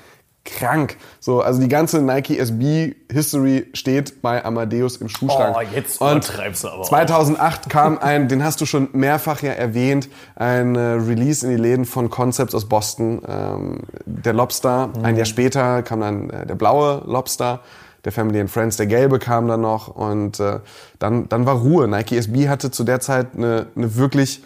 krank. 0.44 0.98
So, 1.20 1.40
also 1.40 1.62
die 1.62 1.68
ganze 1.68 2.02
Nike 2.02 2.40
SB 2.40 2.96
History 3.12 3.68
steht 3.74 4.24
bei 4.24 4.44
Amadeus 4.44 4.98
im 4.98 5.08
Schuhschrank. 5.08 5.56
Oh, 5.56 5.62
jetzt 5.72 6.02
Und 6.02 6.10
übertreibst 6.10 6.64
du 6.64 6.70
aber 6.70 6.80
auch. 6.80 6.90
2008 6.90 7.70
kam 7.70 8.00
ein, 8.00 8.28
den 8.28 8.44
hast 8.44 8.60
du 8.60 8.66
schon 8.66 8.90
mehrfach 8.94 9.44
ja 9.44 9.52
erwähnt, 9.52 10.10
ein 10.36 10.76
äh, 10.76 10.80
Release 10.80 11.46
in 11.46 11.56
die 11.56 11.62
Läden 11.62 11.86
von 11.86 12.10
Concepts 12.10 12.56
aus 12.56 12.68
Boston, 12.68 13.22
ähm, 13.28 13.82
der 14.06 14.34
Lobster. 14.34 14.90
Ein 15.04 15.16
Jahr 15.16 15.28
später 15.28 15.84
kam 15.84 16.00
dann 16.02 16.32
äh, 16.32 16.48
der 16.48 16.56
blaue 16.56 17.04
Lobster, 17.06 17.60
der 18.06 18.12
Family 18.12 18.40
and 18.40 18.52
Friends, 18.52 18.78
der 18.78 18.88
gelbe 18.88 19.20
kam 19.20 19.48
dann 19.48 19.62
noch 19.62 19.88
und 19.88 20.40
äh, 20.40 20.60
dann, 21.00 21.30
dann 21.30 21.46
war 21.46 21.56
Ruhe. 21.56 21.88
Nike 21.88 22.18
SB 22.18 22.50
hatte 22.50 22.70
zu 22.72 22.84
der 22.84 23.00
Zeit 23.00 23.28
eine, 23.36 23.68
eine 23.76 23.96
wirklich, 23.96 24.44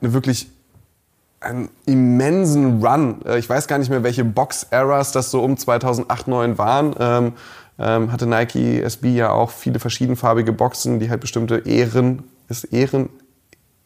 eine 0.00 0.12
wirklich 0.12 0.48
einen 1.40 1.68
immensen 1.86 2.84
Run. 2.84 3.24
Äh, 3.24 3.38
Ich 3.38 3.48
weiß 3.48 3.68
gar 3.68 3.78
nicht 3.78 3.90
mehr, 3.90 4.02
welche 4.02 4.24
Box-Eras 4.24 5.12
das 5.12 5.30
so 5.30 5.42
um 5.42 5.56
2008, 5.56 6.24
2009 6.24 6.58
waren. 6.58 6.94
Ähm, 6.98 7.32
ähm, 7.78 8.12
hatte 8.12 8.26
Nike 8.26 8.82
SB 8.82 9.14
ja 9.14 9.30
auch 9.30 9.50
viele 9.50 9.80
verschiedenfarbige 9.80 10.52
Boxen, 10.52 11.00
die 11.00 11.10
halt 11.10 11.20
bestimmte 11.20 11.58
Ehren, 11.66 12.22
ist 12.48 12.64
Ehren 12.64 13.08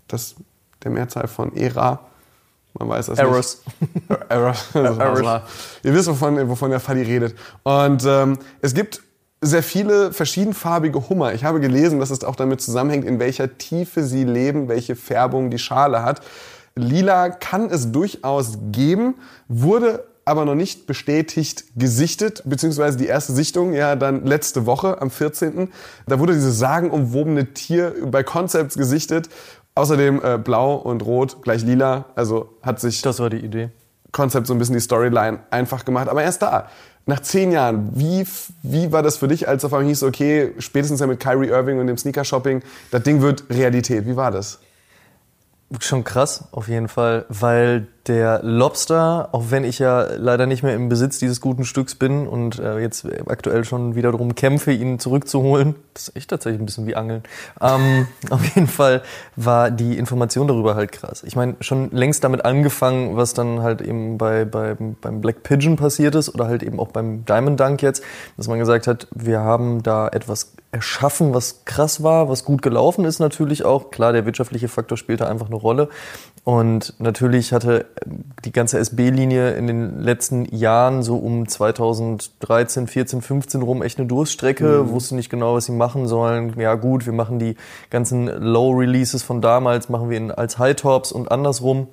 das 0.09 0.35
der 0.83 0.91
Mehrzahl 0.91 1.27
von 1.29 1.57
Ära? 1.57 2.01
Man 2.79 2.89
weiß 2.89 3.07
das 3.07 3.19
Errors. 3.19 3.63
nicht. 3.81 4.21
Errors. 4.29 4.67
Errors. 4.75 5.43
Ihr 5.83 5.95
wisst, 5.95 6.09
wovon, 6.09 6.49
wovon 6.49 6.71
der 6.71 6.81
Fadi 6.81 7.03
redet. 7.03 7.35
Und 7.63 8.05
ähm, 8.07 8.39
es 8.61 8.75
gibt 8.75 9.03
sehr 9.41 9.63
viele 9.63 10.13
verschiedenfarbige 10.13 11.09
Hummer. 11.09 11.33
Ich 11.35 11.45
habe 11.45 11.61
gelesen, 11.61 12.01
dass 12.01 12.11
es 12.11 12.25
auch 12.25 12.37
damit 12.37 12.61
zusammenhängt, 12.61 13.05
in 13.05 13.21
welcher 13.21 13.57
Tiefe 13.59 14.03
sie 14.03 14.25
leben, 14.25 14.69
welche 14.69 14.97
Färbung 14.97 15.51
die 15.51 15.59
Schale 15.59 16.03
hat. 16.03 16.23
Lila 16.75 17.31
kann 17.31 17.71
es 17.71 17.93
durchaus 17.93 18.59
geben, 18.71 19.17
wurde 19.49 20.05
aber 20.29 20.45
noch 20.45 20.55
nicht 20.55 20.87
bestätigt 20.87 21.65
gesichtet, 21.75 22.43
beziehungsweise 22.45 22.99
die 22.99 23.07
erste 23.07 23.33
Sichtung 23.33 23.73
ja 23.73 23.97
dann 23.97 24.27
letzte 24.27 24.67
Woche 24.67 25.01
am 25.01 25.11
14. 25.11 25.71
Da 26.07 26.19
wurde 26.19 26.35
dieses 26.35 26.59
sagenumwobene 26.59 27.55
Tier 27.55 27.95
bei 28.11 28.23
Concepts 28.23 28.77
gesichtet. 28.77 29.31
Außerdem 29.79 30.21
äh, 30.25 30.39
blau 30.39 30.75
und 30.75 31.03
rot 31.03 31.41
gleich 31.43 31.63
lila, 31.63 32.07
also 32.17 32.49
hat 32.63 32.81
sich 32.81 33.01
Das 33.01 33.21
war 33.21 33.31
die 33.31 33.39
Idee. 33.39 33.71
Konzept 34.11 34.49
so 34.49 34.53
ein 34.53 34.59
bisschen 34.59 34.75
die 34.75 34.81
Storyline 34.81 35.39
einfach 35.51 35.85
gemacht. 35.85 36.09
Aber 36.09 36.21
erst 36.21 36.43
da, 36.43 36.69
nach 37.07 37.21
zehn 37.21 37.53
Jahren, 37.53 37.91
wie, 37.95 38.27
wie 38.65 38.91
war 38.91 39.05
das 39.05 39.19
für 39.19 39.29
dich, 39.29 39.47
als 39.47 39.65
auf 39.65 39.73
einmal 39.73 39.87
hieß, 39.87 40.03
okay, 40.03 40.53
spätestens 40.59 40.99
ja 40.99 41.07
mit 41.07 41.21
Kyrie 41.21 41.47
Irving 41.47 41.79
und 41.79 41.87
dem 41.87 41.97
Sneaker-Shopping, 41.97 42.63
das 42.91 43.05
Ding 43.05 43.23
wird 43.23 43.45
Realität. 43.51 44.05
Wie 44.05 44.17
war 44.17 44.33
das? 44.33 44.59
Schon 45.79 46.03
krass, 46.03 46.49
auf 46.51 46.67
jeden 46.67 46.89
Fall, 46.89 47.25
weil 47.29 47.87
der 48.09 48.41
Lobster, 48.43 49.29
auch 49.33 49.47
wenn 49.51 49.65
ich 49.65 49.79
ja 49.79 50.03
leider 50.17 50.47
nicht 50.47 50.63
mehr 50.63 50.75
im 50.75 50.89
Besitz 50.89 51.19
dieses 51.19 51.41
guten 51.41 51.65
Stücks 51.65 51.95
bin 51.95 52.27
und 52.27 52.59
äh, 52.59 52.79
jetzt 52.79 53.07
aktuell 53.27 53.65
schon 53.65 53.95
wieder 53.95 54.11
darum 54.11 54.35
kämpfe, 54.35 54.73
ihn 54.73 54.99
zurückzuholen, 54.99 55.75
das 55.95 56.09
ist 56.09 56.17
echt 56.17 56.31
tatsächlich 56.31 56.61
ein 56.61 56.67
bisschen 56.67 56.87
wie 56.87 56.97
Angeln. 56.97 57.23
Ähm, 57.61 58.09
auf 58.31 58.45
jeden 58.55 58.67
Fall 58.67 59.03
war 59.37 59.71
die 59.71 59.99
Information 59.99 60.49
darüber 60.49 60.75
halt 60.75 60.93
krass. 60.93 61.23
Ich 61.25 61.37
meine, 61.37 61.57
schon 61.61 61.91
längst 61.91 62.25
damit 62.25 62.45
angefangen, 62.45 63.17
was 63.17 63.35
dann 63.35 63.63
halt 63.63 63.83
eben 63.83 64.19
bei, 64.19 64.45
bei, 64.45 64.75
beim 64.75 65.21
Black 65.21 65.43
Pigeon 65.43 65.77
passiert 65.77 66.15
ist 66.15 66.35
oder 66.35 66.47
halt 66.47 66.63
eben 66.63 66.81
auch 66.81 66.89
beim 66.89 67.25
Diamond 67.25 67.61
Dunk 67.61 67.83
jetzt, 67.83 68.03
dass 68.37 68.49
man 68.49 68.59
gesagt 68.59 68.87
hat, 68.87 69.09
wir 69.15 69.41
haben 69.41 69.83
da 69.83 70.09
etwas 70.09 70.53
erschaffen, 70.71 71.33
was 71.35 71.65
krass 71.65 72.03
war, 72.03 72.29
was 72.29 72.45
gut 72.45 72.61
gelaufen 72.61 73.05
ist 73.05 73.21
natürlich 73.21 73.65
auch. 73.65 73.91
Klar, 73.91 74.13
der 74.13 74.27
wirtschaftliche 74.27 74.69
Faktor 74.69 74.99
spielte 74.99 75.27
einfach 75.27 75.47
eine 75.47 75.57
Rolle. 75.57 75.89
Und 76.49 76.95
natürlich 76.99 77.53
hatte 77.53 77.85
die 78.47 78.53
ganze 78.53 78.79
SB-Linie 78.79 79.51
in 79.51 79.67
den 79.67 80.01
letzten 80.01 80.47
Jahren 80.47 81.03
so 81.03 81.19
um 81.19 81.47
2013, 81.47 82.87
14, 82.87 83.21
15 83.21 83.61
rum 83.61 83.83
echt 83.83 83.99
eine 83.99 84.09
Durststrecke, 84.09 84.83
mhm. 84.83 84.91
wusste 84.91 85.15
nicht 85.15 85.29
genau, 85.29 85.57
was 85.57 85.67
sie 85.67 85.73
machen 85.73 86.09
sollen. 86.09 86.59
Ja 86.59 86.77
gut, 86.77 87.05
wir 87.05 87.13
machen 87.13 87.39
die 87.39 87.57
ganzen 87.91 88.29
Low-Releases 88.29 89.23
von 89.23 89.43
damals, 89.43 89.91
machen 89.91 90.09
wir 90.09 90.17
in, 90.17 90.31
als 90.31 90.59
High-Tops 90.59 91.13
und 91.13 91.31
andersrum. 91.31 91.89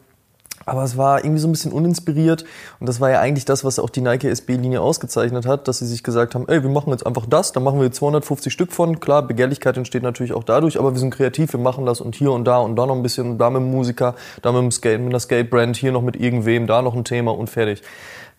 Aber 0.65 0.83
es 0.83 0.97
war 0.97 1.23
irgendwie 1.23 1.39
so 1.39 1.47
ein 1.47 1.51
bisschen 1.51 1.71
uninspiriert. 1.71 2.43
Und 2.79 2.89
das 2.89 2.99
war 2.99 3.11
ja 3.11 3.19
eigentlich 3.19 3.45
das, 3.45 3.63
was 3.63 3.77
auch 3.77 3.89
die 3.89 4.01
Nike 4.01 4.25
SB-Linie 4.25 4.81
ausgezeichnet 4.81 5.45
hat, 5.45 5.67
dass 5.67 5.79
sie 5.79 5.85
sich 5.85 6.03
gesagt 6.03 6.33
haben, 6.33 6.47
ey, 6.47 6.63
wir 6.63 6.69
machen 6.69 6.89
jetzt 6.89 7.05
einfach 7.05 7.25
das, 7.27 7.51
da 7.51 7.59
machen 7.59 7.79
wir 7.79 7.91
250 7.91 8.51
Stück 8.51 8.71
von. 8.71 8.99
Klar, 8.99 9.21
Begehrlichkeit 9.27 9.77
entsteht 9.77 10.03
natürlich 10.03 10.33
auch 10.33 10.43
dadurch, 10.43 10.79
aber 10.79 10.93
wir 10.93 10.99
sind 10.99 11.13
kreativ, 11.13 11.53
wir 11.53 11.59
machen 11.59 11.85
das 11.85 12.01
und 12.01 12.15
hier 12.15 12.31
und 12.31 12.45
da 12.45 12.57
und 12.57 12.75
da 12.75 12.85
noch 12.85 12.95
ein 12.95 13.03
bisschen, 13.03 13.37
da 13.37 13.49
mit 13.49 13.61
dem 13.61 13.71
Musiker, 13.71 14.15
da 14.41 14.51
mit 14.51 14.61
dem 14.61 14.71
Skate, 14.71 14.99
mit 14.99 15.09
einer 15.09 15.19
Skate-Brand, 15.19 15.77
hier 15.77 15.91
noch 15.91 16.01
mit 16.01 16.15
irgendwem, 16.15 16.65
da 16.65 16.81
noch 16.81 16.95
ein 16.95 17.03
Thema 17.03 17.35
und 17.35 17.49
fertig. 17.49 17.83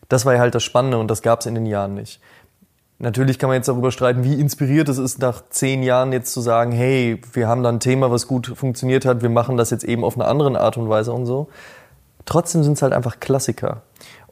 Das 0.09 0.25
war 0.25 0.35
ja 0.35 0.41
halt 0.41 0.55
das 0.55 0.62
Spannende 0.62 0.99
und 0.99 1.09
das 1.11 1.23
gab 1.23 1.41
es 1.41 1.47
in 1.47 1.55
den 1.55 1.67
Jahren 1.67 1.95
nicht. 1.95 2.21
Natürlich 2.99 3.39
kann 3.39 3.49
man 3.49 3.57
jetzt 3.57 3.69
darüber 3.69 3.91
streiten, 3.91 4.25
wie 4.25 4.41
inspiriert 4.41 4.89
es 4.89 4.97
ist, 4.97 5.19
nach 5.19 5.43
zehn 5.51 5.83
Jahren 5.83 6.12
jetzt 6.12 6.33
zu 6.33 6.41
sagen, 6.41 6.73
hey, 6.73 7.21
wir 7.35 7.47
haben 7.47 7.62
da 7.62 7.69
ein 7.69 7.81
Thema, 7.81 8.11
was 8.11 8.27
gut 8.27 8.47
funktioniert 8.57 9.05
hat, 9.05 9.21
wir 9.21 9.29
machen 9.29 9.59
das 9.59 9.69
jetzt 9.69 9.85
eben 9.85 10.03
auf 10.03 10.17
eine 10.17 10.27
andere 10.27 10.59
Art 10.59 10.79
und 10.79 10.89
Weise 10.89 11.12
und 11.12 11.27
so. 11.27 11.49
Trotzdem 12.27 12.62
sind 12.62 12.75
es 12.75 12.83
halt 12.83 12.93
einfach 12.93 13.19
Klassiker. 13.21 13.83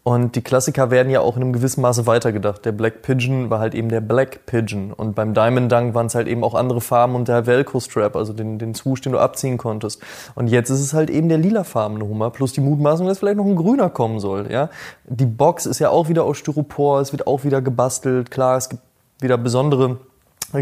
Und 0.05 0.37
die 0.37 0.43
Klassiker 0.43 0.91
werden 0.91 1.09
ja 1.09 1.21
auch 1.21 1.37
in 1.37 1.43
einem 1.43 1.55
gewissen 1.55 1.81
Maße 1.81 2.07
weitergedacht. 2.07 2.63
Der 2.67 2.73
Black 2.73 3.01
Pigeon 3.01 3.49
war 3.49 3.59
halt 3.59 3.75
eben 3.75 3.89
der 3.89 4.03
Black 4.03 4.45
Pigeon. 4.45 4.93
Und 4.93 5.15
beim 5.15 5.33
Diamond 5.33 5.73
Dunk 5.73 5.95
waren 5.95 6.07
es 6.07 6.15
halt 6.15 6.29
eben 6.29 6.45
auch 6.45 6.53
andere 6.53 6.83
Farben 6.83 7.15
und 7.15 7.27
der 7.27 7.47
Velcro 7.47 7.81
Strap, 7.81 8.15
also 8.15 8.35
den, 8.35 8.59
den 8.59 8.75
Swoosh, 8.75 9.01
den 9.01 9.13
du 9.13 9.19
abziehen 9.19 9.57
konntest. 9.57 10.03
Und 10.35 10.49
jetzt 10.49 10.69
ist 10.69 10.81
es 10.81 10.93
halt 10.93 11.09
eben 11.09 11.31
der 11.31 11.39
lilafarbene 11.39 12.07
Hummer, 12.07 12.29
plus 12.29 12.53
die 12.53 12.61
Mutmaßung, 12.61 13.07
dass 13.07 13.21
vielleicht 13.21 13.39
noch 13.39 13.47
ein 13.47 13.57
grüner 13.57 13.89
kommen 13.89 14.21
soll. 14.21 14.53
Ja? 14.53 14.69
Die 15.07 15.25
Box 15.25 15.65
ist 15.65 15.79
ja 15.79 15.89
auch 15.89 16.11
wieder 16.11 16.25
aus 16.25 16.37
Styropor, 16.37 17.01
es 17.01 17.13
wird 17.13 17.27
auch 17.27 17.45
wieder 17.45 17.63
gebastelt. 17.63 18.31
Klar, 18.31 18.59
es 18.59 18.69
gibt 18.69 18.83
wieder 19.21 19.39
besondere 19.39 20.01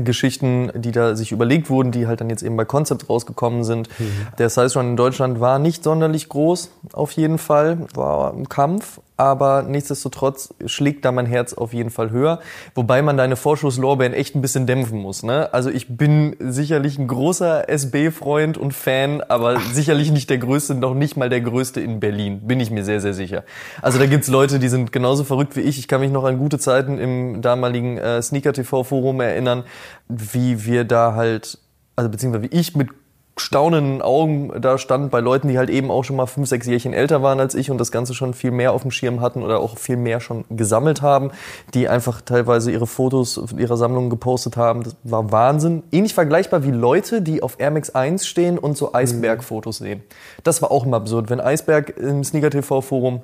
Geschichten, 0.00 0.70
die 0.74 0.92
da 0.92 1.14
sich 1.14 1.32
überlegt 1.32 1.70
wurden, 1.70 1.92
die 1.92 2.06
halt 2.06 2.20
dann 2.20 2.30
jetzt 2.30 2.42
eben 2.42 2.56
bei 2.56 2.64
Concept 2.64 3.08
rausgekommen 3.08 3.64
sind. 3.64 3.88
Mhm. 3.98 4.28
Der 4.38 4.48
Size 4.48 4.78
Run 4.78 4.90
in 4.90 4.96
Deutschland 4.96 5.40
war 5.40 5.58
nicht 5.58 5.84
sonderlich 5.84 6.28
groß, 6.28 6.70
auf 6.92 7.12
jeden 7.12 7.38
Fall, 7.38 7.86
war 7.94 8.32
ein 8.32 8.48
Kampf, 8.48 9.00
aber 9.16 9.62
nichtsdestotrotz 9.62 10.54
schlägt 10.66 11.04
da 11.04 11.12
mein 11.12 11.26
Herz 11.26 11.52
auf 11.54 11.72
jeden 11.72 11.90
Fall 11.90 12.10
höher. 12.10 12.40
Wobei 12.74 13.02
man 13.02 13.16
deine 13.16 13.36
Vorschusslorbeeren 13.36 14.14
echt 14.14 14.34
ein 14.34 14.40
bisschen 14.40 14.66
dämpfen 14.66 14.98
muss. 14.98 15.22
Ne? 15.22 15.52
Also 15.52 15.70
ich 15.70 15.96
bin 15.96 16.36
sicherlich 16.40 16.98
ein 16.98 17.06
großer 17.06 17.68
SB-Freund 17.68 18.58
und 18.58 18.72
Fan, 18.72 19.20
aber 19.20 19.56
Ach. 19.58 19.72
sicherlich 19.72 20.10
nicht 20.10 20.30
der 20.30 20.38
Größte, 20.38 20.74
noch 20.74 20.94
nicht 20.94 21.16
mal 21.16 21.28
der 21.28 21.40
Größte 21.40 21.80
in 21.80 22.00
Berlin, 22.00 22.40
bin 22.46 22.60
ich 22.60 22.70
mir 22.70 22.84
sehr, 22.84 23.00
sehr 23.00 23.14
sicher. 23.14 23.44
Also 23.80 23.98
da 23.98 24.06
gibt's 24.06 24.28
Leute, 24.28 24.58
die 24.58 24.68
sind 24.68 24.92
genauso 24.92 25.24
verrückt 25.24 25.56
wie 25.56 25.60
ich. 25.60 25.78
Ich 25.78 25.88
kann 25.88 26.00
mich 26.00 26.10
noch 26.10 26.24
an 26.24 26.38
gute 26.38 26.58
Zeiten 26.58 26.98
im 26.98 27.42
damaligen 27.42 27.98
äh, 27.98 28.22
Sneaker-TV-Forum 28.22 29.20
erinnern, 29.20 29.64
wie 30.08 30.64
wir 30.64 30.84
da 30.84 31.14
halt 31.14 31.58
also 31.96 32.10
beziehungsweise 32.10 32.50
wie 32.50 32.56
ich 32.56 32.74
mit 32.74 32.88
staunenden 33.36 34.02
Augen 34.02 34.52
da 34.60 34.76
stand 34.76 35.10
bei 35.10 35.20
Leuten, 35.20 35.48
die 35.48 35.56
halt 35.56 35.70
eben 35.70 35.90
auch 35.90 36.04
schon 36.04 36.16
mal 36.16 36.26
fünf, 36.26 36.48
sechs 36.48 36.66
Jährchen 36.66 36.92
älter 36.92 37.22
waren 37.22 37.40
als 37.40 37.54
ich 37.54 37.70
und 37.70 37.78
das 37.78 37.90
Ganze 37.90 38.12
schon 38.12 38.34
viel 38.34 38.50
mehr 38.50 38.72
auf 38.72 38.82
dem 38.82 38.90
Schirm 38.90 39.20
hatten 39.20 39.42
oder 39.42 39.60
auch 39.60 39.78
viel 39.78 39.96
mehr 39.96 40.20
schon 40.20 40.44
gesammelt 40.50 41.00
haben, 41.00 41.30
die 41.72 41.88
einfach 41.88 42.20
teilweise 42.20 42.70
ihre 42.70 42.86
Fotos 42.86 43.40
ihrer 43.56 43.76
Sammlung 43.76 44.10
gepostet 44.10 44.56
haben. 44.56 44.82
Das 44.82 44.96
war 45.02 45.32
Wahnsinn. 45.32 45.82
Ähnlich 45.92 46.12
vergleichbar 46.14 46.64
wie 46.64 46.70
Leute, 46.70 47.22
die 47.22 47.42
auf 47.42 47.58
Air 47.58 47.70
Max 47.70 47.90
1 47.90 48.26
stehen 48.26 48.58
und 48.58 48.76
so 48.76 48.92
Eisberg-Fotos 48.92 49.78
sehen. 49.78 50.02
Das 50.44 50.60
war 50.60 50.70
auch 50.70 50.84
immer 50.84 50.98
absurd. 50.98 51.30
Wenn 51.30 51.40
Eisberg 51.40 51.96
im 51.96 52.24
Sneaker 52.24 52.50
TV 52.50 52.82
Forum 52.82 53.22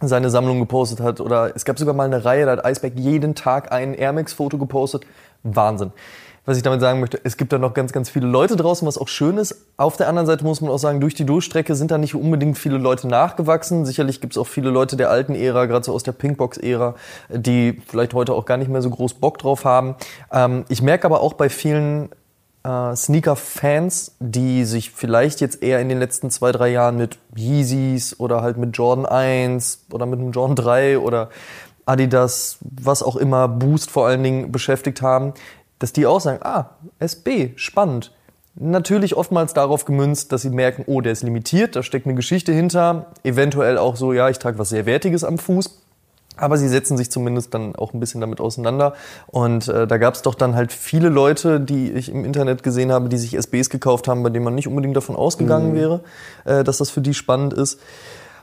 seine 0.00 0.30
Sammlung 0.30 0.58
gepostet 0.58 0.98
hat 1.00 1.20
oder 1.20 1.54
es 1.54 1.64
gab 1.64 1.78
sogar 1.78 1.94
mal 1.94 2.04
eine 2.04 2.24
Reihe, 2.24 2.46
da 2.46 2.52
hat 2.52 2.64
Eisberg 2.64 2.94
jeden 2.96 3.36
Tag 3.36 3.70
ein 3.70 3.94
Air 3.94 4.12
Max 4.12 4.32
Foto 4.32 4.58
gepostet. 4.58 5.04
Wahnsinn 5.44 5.92
was 6.46 6.56
ich 6.58 6.62
damit 6.62 6.80
sagen 6.80 7.00
möchte, 7.00 7.18
es 7.24 7.36
gibt 7.36 7.52
da 7.52 7.58
noch 7.58 7.72
ganz, 7.72 7.92
ganz 7.92 8.10
viele 8.10 8.26
Leute 8.26 8.56
draußen, 8.56 8.86
was 8.86 8.98
auch 8.98 9.08
schön 9.08 9.38
ist. 9.38 9.64
Auf 9.76 9.96
der 9.96 10.08
anderen 10.08 10.26
Seite 10.26 10.44
muss 10.44 10.60
man 10.60 10.70
auch 10.70 10.78
sagen, 10.78 11.00
durch 11.00 11.14
die 11.14 11.24
Durchstrecke 11.24 11.74
sind 11.74 11.90
da 11.90 11.98
nicht 11.98 12.14
unbedingt 12.14 12.58
viele 12.58 12.76
Leute 12.76 13.08
nachgewachsen. 13.08 13.86
Sicherlich 13.86 14.20
gibt 14.20 14.34
es 14.34 14.38
auch 14.38 14.46
viele 14.46 14.70
Leute 14.70 14.96
der 14.96 15.10
alten 15.10 15.34
Ära, 15.34 15.66
gerade 15.66 15.84
so 15.84 15.92
aus 15.92 16.02
der 16.02 16.12
Pinkbox-Ära, 16.12 16.94
die 17.30 17.80
vielleicht 17.86 18.12
heute 18.12 18.34
auch 18.34 18.44
gar 18.44 18.58
nicht 18.58 18.68
mehr 18.68 18.82
so 18.82 18.90
groß 18.90 19.14
Bock 19.14 19.38
drauf 19.38 19.64
haben. 19.64 19.94
Ähm, 20.30 20.64
ich 20.68 20.82
merke 20.82 21.06
aber 21.06 21.20
auch 21.20 21.32
bei 21.32 21.48
vielen 21.48 22.10
äh, 22.62 22.94
Sneaker-Fans, 22.94 24.16
die 24.20 24.64
sich 24.64 24.90
vielleicht 24.90 25.40
jetzt 25.40 25.62
eher 25.62 25.80
in 25.80 25.88
den 25.88 25.98
letzten 25.98 26.30
zwei, 26.30 26.52
drei 26.52 26.68
Jahren 26.68 26.98
mit 26.98 27.18
Yeezys 27.36 28.20
oder 28.20 28.42
halt 28.42 28.58
mit 28.58 28.76
Jordan 28.76 29.06
1 29.06 29.86
oder 29.92 30.04
mit 30.04 30.18
einem 30.18 30.32
Jordan 30.32 30.56
3 30.56 30.98
oder 30.98 31.30
Adidas, 31.86 32.58
was 32.60 33.02
auch 33.02 33.16
immer, 33.16 33.48
Boost 33.48 33.90
vor 33.90 34.06
allen 34.06 34.22
Dingen 34.22 34.52
beschäftigt 34.52 35.02
haben, 35.02 35.34
dass 35.84 35.92
die 35.92 36.06
auch 36.06 36.18
sagen, 36.18 36.38
ah, 36.42 36.70
SB, 36.98 37.52
spannend. 37.56 38.10
Natürlich 38.54 39.14
oftmals 39.16 39.52
darauf 39.52 39.84
gemünzt, 39.84 40.32
dass 40.32 40.40
sie 40.40 40.48
merken, 40.48 40.84
oh, 40.86 41.02
der 41.02 41.12
ist 41.12 41.22
limitiert, 41.22 41.76
da 41.76 41.82
steckt 41.82 42.06
eine 42.06 42.14
Geschichte 42.14 42.52
hinter. 42.52 43.12
Eventuell 43.22 43.76
auch 43.76 43.94
so, 43.94 44.14
ja, 44.14 44.30
ich 44.30 44.38
trage 44.38 44.58
was 44.58 44.70
sehr 44.70 44.86
Wertiges 44.86 45.24
am 45.24 45.36
Fuß. 45.36 45.82
Aber 46.38 46.56
sie 46.56 46.68
setzen 46.68 46.96
sich 46.96 47.10
zumindest 47.10 47.52
dann 47.52 47.76
auch 47.76 47.92
ein 47.92 48.00
bisschen 48.00 48.22
damit 48.22 48.40
auseinander. 48.40 48.94
Und 49.26 49.68
äh, 49.68 49.86
da 49.86 49.98
gab 49.98 50.14
es 50.14 50.22
doch 50.22 50.34
dann 50.34 50.56
halt 50.56 50.72
viele 50.72 51.10
Leute, 51.10 51.60
die 51.60 51.92
ich 51.92 52.08
im 52.08 52.24
Internet 52.24 52.62
gesehen 52.62 52.90
habe, 52.90 53.10
die 53.10 53.18
sich 53.18 53.34
SBs 53.36 53.68
gekauft 53.68 54.08
haben, 54.08 54.22
bei 54.22 54.30
denen 54.30 54.46
man 54.46 54.54
nicht 54.54 54.66
unbedingt 54.66 54.96
davon 54.96 55.16
ausgegangen 55.16 55.72
mhm. 55.72 55.76
wäre, 55.76 56.00
äh, 56.46 56.64
dass 56.64 56.78
das 56.78 56.88
für 56.88 57.02
die 57.02 57.12
spannend 57.12 57.52
ist. 57.52 57.78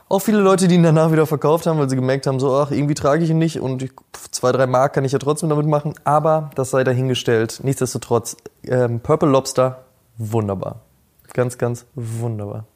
Auch 0.08 0.20
viele 0.20 0.40
Leute, 0.40 0.68
die 0.68 0.74
ihn 0.74 0.82
danach 0.82 1.10
wieder 1.10 1.26
verkauft 1.26 1.66
haben, 1.66 1.78
weil 1.78 1.88
sie 1.88 1.96
gemerkt 1.96 2.26
haben, 2.26 2.38
so, 2.38 2.54
ach, 2.54 2.70
irgendwie 2.70 2.94
trage 2.94 3.24
ich 3.24 3.30
ihn 3.30 3.38
nicht 3.38 3.60
und 3.60 3.82
ich, 3.82 3.92
zwei, 4.30 4.52
drei 4.52 4.66
Mark 4.66 4.92
kann 4.92 5.04
ich 5.04 5.12
ja 5.12 5.18
trotzdem 5.18 5.48
damit 5.48 5.66
machen. 5.66 5.94
Aber 6.04 6.50
das 6.54 6.70
sei 6.70 6.84
dahingestellt. 6.84 7.60
Nichtsdestotrotz, 7.62 8.36
ähm, 8.64 9.00
Purple 9.00 9.28
Lobster, 9.28 9.84
wunderbar. 10.18 10.80
Ganz, 11.32 11.56
ganz 11.56 11.86
wunderbar. 11.94 12.66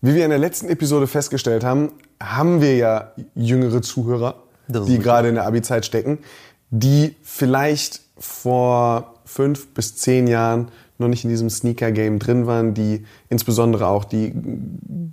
Wie 0.00 0.14
wir 0.14 0.24
in 0.24 0.30
der 0.30 0.38
letzten 0.38 0.68
Episode 0.68 1.06
festgestellt 1.06 1.64
haben, 1.64 1.92
haben 2.22 2.60
wir 2.60 2.76
ja 2.76 3.12
jüngere 3.34 3.82
Zuhörer, 3.82 4.36
die 4.68 4.98
gerade 4.98 5.28
in 5.28 5.34
der 5.34 5.46
Abi-Zeit 5.46 5.84
stecken, 5.86 6.18
die 6.70 7.16
vielleicht 7.22 8.02
vor 8.18 9.14
fünf 9.24 9.74
bis 9.74 9.96
zehn 9.96 10.26
Jahren 10.26 10.68
noch 10.98 11.08
nicht 11.08 11.24
in 11.24 11.30
diesem 11.30 11.50
Sneaker-Game 11.50 12.18
drin 12.18 12.46
waren, 12.46 12.72
die 12.72 13.04
insbesondere 13.28 13.88
auch 13.88 14.04
die 14.04 14.32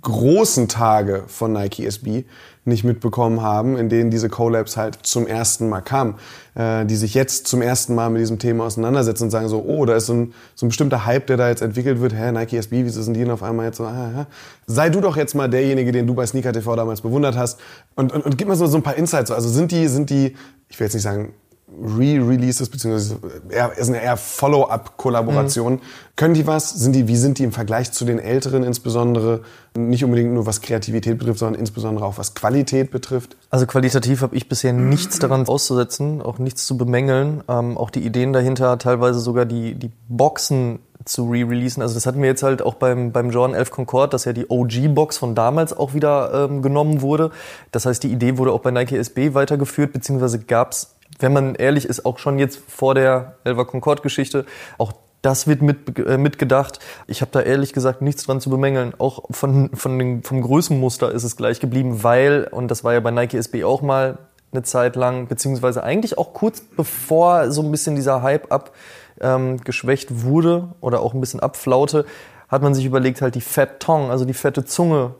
großen 0.00 0.68
Tage 0.68 1.24
von 1.26 1.52
Nike 1.52 1.86
SB 1.86 2.24
nicht 2.64 2.84
mitbekommen 2.84 3.42
haben, 3.42 3.76
in 3.76 3.88
denen 3.88 4.10
diese 4.10 4.28
Collabs 4.28 4.76
halt 4.76 4.98
zum 5.02 5.26
ersten 5.26 5.68
Mal 5.68 5.80
kamen, 5.80 6.14
äh, 6.54 6.86
die 6.86 6.94
sich 6.94 7.14
jetzt 7.14 7.48
zum 7.48 7.60
ersten 7.60 7.96
Mal 7.96 8.10
mit 8.10 8.20
diesem 8.20 8.38
Thema 8.38 8.66
auseinandersetzen 8.66 9.24
und 9.24 9.30
sagen 9.30 9.48
so, 9.48 9.64
oh, 9.64 9.84
da 9.84 9.96
ist 9.96 10.06
so 10.06 10.14
ein, 10.14 10.34
so 10.54 10.66
ein 10.66 10.68
bestimmter 10.68 11.04
Hype, 11.04 11.26
der 11.26 11.36
da 11.36 11.48
jetzt 11.48 11.62
entwickelt 11.62 12.00
wird, 12.00 12.14
hä, 12.14 12.30
Nike 12.30 12.58
SB, 12.58 12.84
wieso 12.84 13.02
sind 13.02 13.14
die 13.14 13.20
denn 13.20 13.32
auf 13.32 13.42
einmal 13.42 13.66
jetzt 13.66 13.78
so, 13.78 13.84
ah, 13.84 14.12
ah. 14.16 14.26
sei 14.66 14.90
du 14.90 15.00
doch 15.00 15.16
jetzt 15.16 15.34
mal 15.34 15.50
derjenige, 15.50 15.90
den 15.90 16.06
du 16.06 16.14
bei 16.14 16.24
Sneaker 16.24 16.52
TV 16.52 16.76
damals 16.76 17.00
bewundert 17.00 17.36
hast. 17.36 17.58
Und, 17.96 18.12
und, 18.12 18.24
und 18.24 18.38
gib 18.38 18.46
mir 18.46 18.54
so, 18.54 18.66
so 18.66 18.76
ein 18.76 18.84
paar 18.84 18.96
Insights, 18.96 19.32
also 19.32 19.48
sind 19.48 19.72
die, 19.72 19.88
sind 19.88 20.10
die, 20.10 20.36
ich 20.68 20.78
will 20.78 20.86
jetzt 20.86 20.94
nicht 20.94 21.02
sagen, 21.02 21.34
Re-Releases, 21.80 22.68
beziehungsweise 22.68 23.18
eher, 23.48 23.72
sind 23.78 23.94
eher 23.94 24.16
Follow-up-Kollaborationen. 24.16 25.78
Mhm. 25.78 26.12
Können 26.16 26.34
die 26.34 26.46
was? 26.46 26.70
Sind 26.70 26.94
die, 26.94 27.08
wie 27.08 27.16
sind 27.16 27.38
die 27.38 27.44
im 27.44 27.52
Vergleich 27.52 27.92
zu 27.92 28.04
den 28.04 28.18
älteren 28.18 28.62
insbesondere? 28.62 29.40
Nicht 29.74 30.04
unbedingt 30.04 30.32
nur 30.32 30.46
was 30.46 30.60
Kreativität 30.60 31.18
betrifft, 31.18 31.38
sondern 31.38 31.58
insbesondere 31.58 32.04
auch 32.04 32.18
was 32.18 32.34
Qualität 32.34 32.90
betrifft? 32.90 33.36
Also 33.50 33.66
qualitativ 33.66 34.20
habe 34.22 34.36
ich 34.36 34.48
bisher 34.48 34.72
nichts 34.72 35.18
daran 35.18 35.46
auszusetzen, 35.46 36.20
auch 36.20 36.38
nichts 36.38 36.66
zu 36.66 36.76
bemängeln. 36.76 37.42
Ähm, 37.48 37.78
auch 37.78 37.90
die 37.90 38.04
Ideen 38.04 38.32
dahinter, 38.32 38.78
teilweise 38.78 39.20
sogar 39.20 39.46
die, 39.46 39.74
die 39.74 39.90
Boxen 40.08 40.80
zu 41.04 41.30
re-releasen. 41.30 41.82
Also 41.82 41.94
das 41.94 42.06
hatten 42.06 42.20
wir 42.20 42.28
jetzt 42.28 42.42
halt 42.42 42.62
auch 42.62 42.74
beim, 42.74 43.12
beim 43.12 43.30
Jordan 43.30 43.56
11 43.56 43.70
Concorde, 43.70 44.10
dass 44.10 44.24
ja 44.24 44.32
die 44.32 44.48
OG-Box 44.48 45.18
von 45.18 45.34
damals 45.34 45.76
auch 45.76 45.94
wieder 45.94 46.48
ähm, 46.48 46.62
genommen 46.62 47.00
wurde. 47.00 47.30
Das 47.70 47.86
heißt, 47.86 48.02
die 48.02 48.12
Idee 48.12 48.38
wurde 48.38 48.52
auch 48.52 48.60
bei 48.60 48.70
Nike 48.70 48.96
SB 48.96 49.34
weitergeführt, 49.34 49.92
beziehungsweise 49.92 50.38
gab's, 50.40 50.94
wenn 51.18 51.32
man 51.32 51.54
ehrlich 51.54 51.86
ist, 51.86 52.04
auch 52.04 52.18
schon 52.18 52.38
jetzt 52.38 52.60
vor 52.68 52.94
der 52.94 53.36
11 53.44 53.66
Concorde-Geschichte 53.66 54.46
auch 54.78 54.92
das 55.22 55.46
wird 55.46 55.62
mit, 55.62 55.98
äh, 55.98 56.18
mitgedacht. 56.18 56.80
Ich 57.06 57.20
habe 57.20 57.30
da 57.30 57.40
ehrlich 57.40 57.72
gesagt 57.72 58.02
nichts 58.02 58.24
dran 58.24 58.40
zu 58.40 58.50
bemängeln. 58.50 58.92
Auch 58.98 59.22
von, 59.30 59.70
von 59.72 59.98
den, 59.98 60.24
vom 60.24 60.42
Größenmuster 60.42 61.12
ist 61.12 61.22
es 61.22 61.36
gleich 61.36 61.60
geblieben, 61.60 62.02
weil, 62.02 62.48
und 62.50 62.68
das 62.68 62.82
war 62.82 62.92
ja 62.92 63.00
bei 63.00 63.12
Nike 63.12 63.34
SB 63.34 63.64
auch 63.64 63.82
mal 63.82 64.18
eine 64.50 64.64
Zeit 64.64 64.96
lang, 64.96 65.28
beziehungsweise 65.28 65.82
eigentlich 65.82 66.18
auch 66.18 66.34
kurz 66.34 66.60
bevor 66.60 67.50
so 67.50 67.62
ein 67.62 67.70
bisschen 67.70 67.94
dieser 67.94 68.22
Hype 68.22 68.52
abgeschwächt 68.52 70.10
ähm, 70.10 70.22
wurde 70.24 70.74
oder 70.80 71.00
auch 71.00 71.14
ein 71.14 71.20
bisschen 71.20 71.40
abflaute, 71.40 72.04
hat 72.48 72.62
man 72.62 72.74
sich 72.74 72.84
überlegt, 72.84 73.22
halt 73.22 73.34
die 73.34 73.40
Fat 73.40 73.80
Tongue, 73.80 74.10
also 74.10 74.24
die 74.24 74.34
fette 74.34 74.64
Zunge 74.64 75.14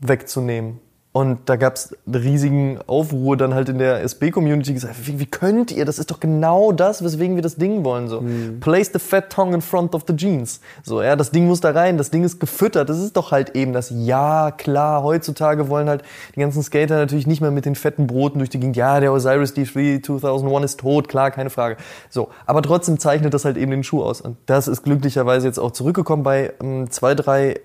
wegzunehmen. 0.00 0.80
Und 1.18 1.48
da 1.48 1.56
gab 1.56 1.74
es 1.74 1.96
riesigen 2.06 2.78
Aufruhr 2.86 3.36
dann 3.36 3.52
halt 3.52 3.68
in 3.68 3.78
der 3.78 4.04
SB-Community 4.04 4.72
gesagt, 4.72 4.94
wie, 5.02 5.18
wie, 5.18 5.26
könnt 5.26 5.72
ihr? 5.72 5.84
Das 5.84 5.98
ist 5.98 6.12
doch 6.12 6.20
genau 6.20 6.70
das, 6.70 7.02
weswegen 7.02 7.34
wir 7.34 7.42
das 7.42 7.56
Ding 7.56 7.82
wollen. 7.82 8.06
So, 8.06 8.20
mhm. 8.20 8.60
place 8.60 8.90
the 8.92 9.00
fat 9.00 9.28
tongue 9.28 9.52
in 9.52 9.60
front 9.60 9.96
of 9.96 10.04
the 10.06 10.14
jeans. 10.14 10.60
So, 10.84 11.02
ja, 11.02 11.16
das 11.16 11.32
Ding 11.32 11.48
muss 11.48 11.60
da 11.60 11.72
rein, 11.72 11.98
das 11.98 12.12
Ding 12.12 12.22
ist 12.22 12.38
gefüttert. 12.38 12.88
Das 12.88 13.00
ist 13.00 13.16
doch 13.16 13.32
halt 13.32 13.56
eben 13.56 13.72
das. 13.72 13.90
Ja, 13.92 14.52
klar, 14.52 15.02
heutzutage 15.02 15.68
wollen 15.68 15.88
halt 15.88 16.04
die 16.36 16.40
ganzen 16.40 16.62
Skater 16.62 16.94
natürlich 16.94 17.26
nicht 17.26 17.40
mehr 17.40 17.50
mit 17.50 17.64
den 17.64 17.74
fetten 17.74 18.06
Broten 18.06 18.38
durch 18.38 18.50
die 18.50 18.60
Gegend. 18.60 18.76
Ja, 18.76 19.00
der 19.00 19.12
Osiris 19.12 19.56
D3 19.56 20.04
2001 20.04 20.64
ist 20.66 20.78
tot, 20.78 21.08
klar, 21.08 21.32
keine 21.32 21.50
Frage. 21.50 21.78
So, 22.10 22.28
aber 22.46 22.62
trotzdem 22.62 23.00
zeichnet 23.00 23.34
das 23.34 23.44
halt 23.44 23.56
eben 23.56 23.72
den 23.72 23.82
Schuh 23.82 24.04
aus. 24.04 24.20
Und 24.20 24.36
das 24.46 24.68
ist 24.68 24.84
glücklicherweise 24.84 25.48
jetzt 25.48 25.58
auch 25.58 25.72
zurückgekommen 25.72 26.22
bei 26.22 26.52
ähm, 26.62 26.88
zwei, 26.92 27.16
drei 27.16 27.56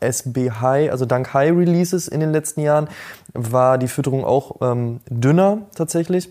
SB 0.00 0.50
High, 0.50 0.90
also 0.90 1.06
dank 1.06 1.34
High 1.34 1.56
Releases 1.56 2.08
in 2.08 2.20
den 2.20 2.32
letzten 2.32 2.60
Jahren, 2.60 2.88
war 3.34 3.78
die 3.78 3.88
Fütterung 3.88 4.24
auch 4.24 4.56
ähm, 4.60 5.00
dünner 5.08 5.58
tatsächlich. 5.74 6.30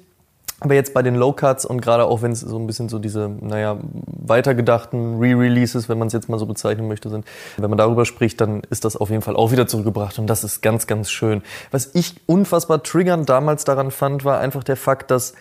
Aber 0.64 0.76
jetzt 0.76 0.94
bei 0.94 1.02
den 1.02 1.16
Low 1.16 1.34
Cuts 1.34 1.66
und 1.66 1.82
gerade 1.82 2.06
auch 2.06 2.22
wenn 2.22 2.34
es 2.34 2.42
so 2.42 2.56
ein 2.56 2.68
bisschen 2.68 2.88
so 2.88 3.00
diese, 3.00 3.28
naja, 3.28 3.80
weitergedachten 4.06 5.18
Re-Releases, 5.18 5.90
wenn 5.90 5.98
man 5.98 6.06
es 6.06 6.14
jetzt 6.14 6.30
mal 6.30 6.38
so 6.38 6.46
bezeichnen 6.46 6.88
möchte, 6.88 7.10
sind, 7.10 7.26
wenn 7.58 7.70
man 7.70 7.80
darüber 7.80 8.06
spricht, 8.06 8.40
dann 8.40 8.62
ist 8.70 8.86
das 8.86 8.96
auf 8.96 9.10
jeden 9.10 9.24
Fall 9.24 9.36
auch 9.36 9.52
wieder 9.52 9.66
zurückgebracht 9.66 10.20
und 10.20 10.28
das 10.28 10.44
ist 10.44 10.62
ganz, 10.62 10.86
ganz 10.86 11.10
schön. 11.10 11.42
Was 11.72 11.90
ich 11.96 12.16
unfassbar 12.28 12.84
triggernd 12.84 13.28
damals 13.28 13.64
daran 13.64 13.90
fand, 13.90 14.24
war 14.24 14.40
einfach 14.40 14.64
der 14.64 14.78
Fakt, 14.78 15.10
dass 15.10 15.34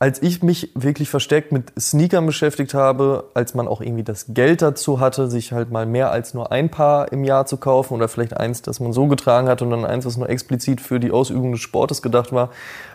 als 0.00 0.22
ich 0.22 0.42
mich 0.42 0.70
wirklich 0.74 1.10
verstärkt 1.10 1.52
mit 1.52 1.78
Sneakern 1.78 2.24
beschäftigt 2.24 2.72
habe, 2.72 3.28
als 3.34 3.52
man 3.52 3.68
auch 3.68 3.82
irgendwie 3.82 4.02
das 4.02 4.24
Geld 4.30 4.62
dazu 4.62 4.98
hatte, 4.98 5.28
sich 5.30 5.52
halt 5.52 5.70
mal 5.70 5.84
mehr 5.84 6.10
als 6.10 6.32
nur 6.32 6.50
ein 6.50 6.70
Paar 6.70 7.12
im 7.12 7.22
Jahr 7.22 7.44
zu 7.44 7.58
kaufen 7.58 7.92
oder 7.94 8.08
vielleicht 8.08 8.34
eins, 8.34 8.62
das 8.62 8.80
man 8.80 8.94
so 8.94 9.08
getragen 9.08 9.46
hat 9.46 9.60
und 9.60 9.70
dann 9.70 9.84
eins, 9.84 10.06
was 10.06 10.16
nur 10.16 10.30
explizit 10.30 10.80
für 10.80 11.00
die 11.00 11.10
Ausübung 11.10 11.52
des 11.52 11.60
Sportes 11.60 12.00
gedacht 12.00 12.32
war, 12.32 12.48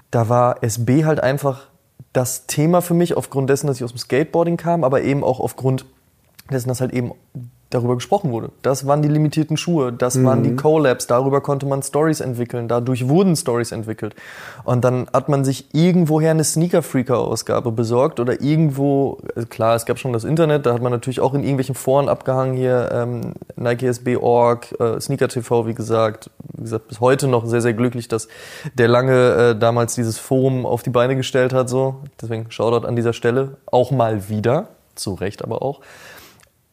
da 0.10 0.30
war 0.30 0.64
SB 0.64 1.06
halt 1.06 1.20
einfach 1.20 1.68
das 2.12 2.48
Thema 2.48 2.82
für 2.82 2.96
mich 2.96 3.16
aufgrund 3.16 3.52
dessen, 3.52 3.68
dass 3.68 3.78
ich 3.78 3.84
aus 3.84 3.94
dem 3.94 4.00
Skateboarding 4.00 4.58
kam, 4.58 4.84
aber 4.84 5.04
eben 5.04 5.24
auch 5.24 5.40
aufgrund 5.40 5.86
dessen, 6.50 6.70
dass 6.70 6.82
halt 6.82 6.92
eben 6.92 7.12
darüber 7.76 7.96
gesprochen 7.96 8.32
wurde. 8.32 8.50
Das 8.62 8.88
waren 8.88 9.02
die 9.02 9.08
limitierten 9.08 9.58
Schuhe, 9.58 9.94
das 9.94 10.16
mhm. 10.16 10.26
waren 10.26 10.44
die. 10.44 10.56
Collabs, 10.56 11.08
darüber 11.08 11.42
konnte 11.42 11.66
man 11.66 11.84
Stories 11.84 12.22
entwickeln, 12.22 12.68
dadurch 12.68 13.08
wurden 13.08 13.36
Stories 13.36 13.72
entwickelt. 13.72 14.16
Und 14.64 14.84
dann 14.84 15.08
hat 15.14 15.30
man 15.30 15.44
sich 15.44 15.68
irgendwoher 15.74 16.32
eine 16.32 16.44
Sneaker 16.44 16.82
Freaker 16.82 17.20
Ausgabe 17.20 17.72
besorgt 17.72 18.20
oder 18.20 18.42
irgendwo, 18.42 19.20
also 19.36 19.48
klar, 19.48 19.76
es 19.76 19.86
gab 19.86 20.00
schon 20.00 20.14
das 20.14 20.24
Internet, 20.24 20.66
da 20.66 20.74
hat 20.74 20.82
man 20.82 20.92
natürlich 20.92 21.20
auch 21.20 21.34
in 21.34 21.42
irgendwelchen 21.42 21.76
Foren 21.76 22.10
abgehangen 22.10 22.56
hier, 22.56 22.90
ähm, 22.92 23.34
Nike 23.56 23.88
SB 23.88 24.18
Org, 24.18 24.74
äh, 24.80 25.00
Sneaker 25.00 25.28
TV, 25.28 25.68
wie 25.68 25.74
gesagt, 25.74 26.30
wie 26.54 26.64
gesagt, 26.64 26.88
bis 26.88 27.00
heute 27.00 27.28
noch 27.28 27.46
sehr, 27.46 27.62
sehr 27.62 27.74
glücklich, 27.74 28.08
dass 28.08 28.28
der 28.74 28.88
lange 28.88 29.52
äh, 29.52 29.60
damals 29.60 29.96
dieses 29.96 30.18
Forum 30.18 30.66
auf 30.66 30.84
die 30.84 30.90
Beine 30.90 31.16
gestellt 31.16 31.54
hat, 31.54 31.70
so. 31.70 31.96
Deswegen 32.22 32.50
Shoutout 32.50 32.88
an 32.88 32.96
dieser 32.96 33.14
Stelle. 33.14 33.58
Auch 33.66 33.92
mal 33.92 34.30
wieder. 34.30 34.70
Zu 34.96 35.14
Recht 35.16 35.44
aber 35.44 35.62
auch. 35.62 35.82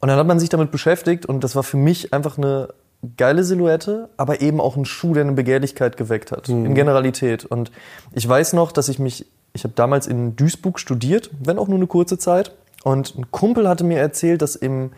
Und 0.02 0.08
dann 0.08 0.18
hat 0.18 0.26
man 0.26 0.40
sich 0.40 0.48
damit 0.48 0.72
beschäftigt 0.72 1.26
und 1.26 1.44
das 1.44 1.54
war 1.54 1.62
für 1.62 1.76
mich 1.76 2.12
einfach 2.12 2.36
eine 2.36 2.74
geile 3.16 3.44
Silhouette, 3.44 4.08
aber 4.16 4.40
eben 4.40 4.60
auch 4.60 4.76
ein 4.76 4.84
Schuh, 4.84 5.14
der 5.14 5.22
eine 5.22 5.32
Begehrlichkeit 5.32 5.96
geweckt 5.96 6.32
hat, 6.32 6.48
mhm. 6.48 6.66
in 6.66 6.74
Generalität. 6.74 7.44
Und 7.44 7.70
ich 8.10 8.28
weiß 8.28 8.52
noch, 8.54 8.72
dass 8.72 8.88
ich 8.88 8.98
mich, 8.98 9.26
ich 9.52 9.62
habe 9.62 9.74
damals 9.76 10.08
in 10.08 10.34
Duisburg 10.34 10.80
studiert, 10.80 11.30
wenn 11.40 11.56
auch 11.56 11.68
nur 11.68 11.78
eine 11.78 11.86
kurze 11.86 12.18
Zeit. 12.18 12.50
Und 12.82 13.16
ein 13.16 13.30
Kumpel 13.30 13.68
hatte 13.68 13.84
mir 13.84 13.98
erzählt, 13.98 14.42
dass 14.42 14.56
im 14.56 14.90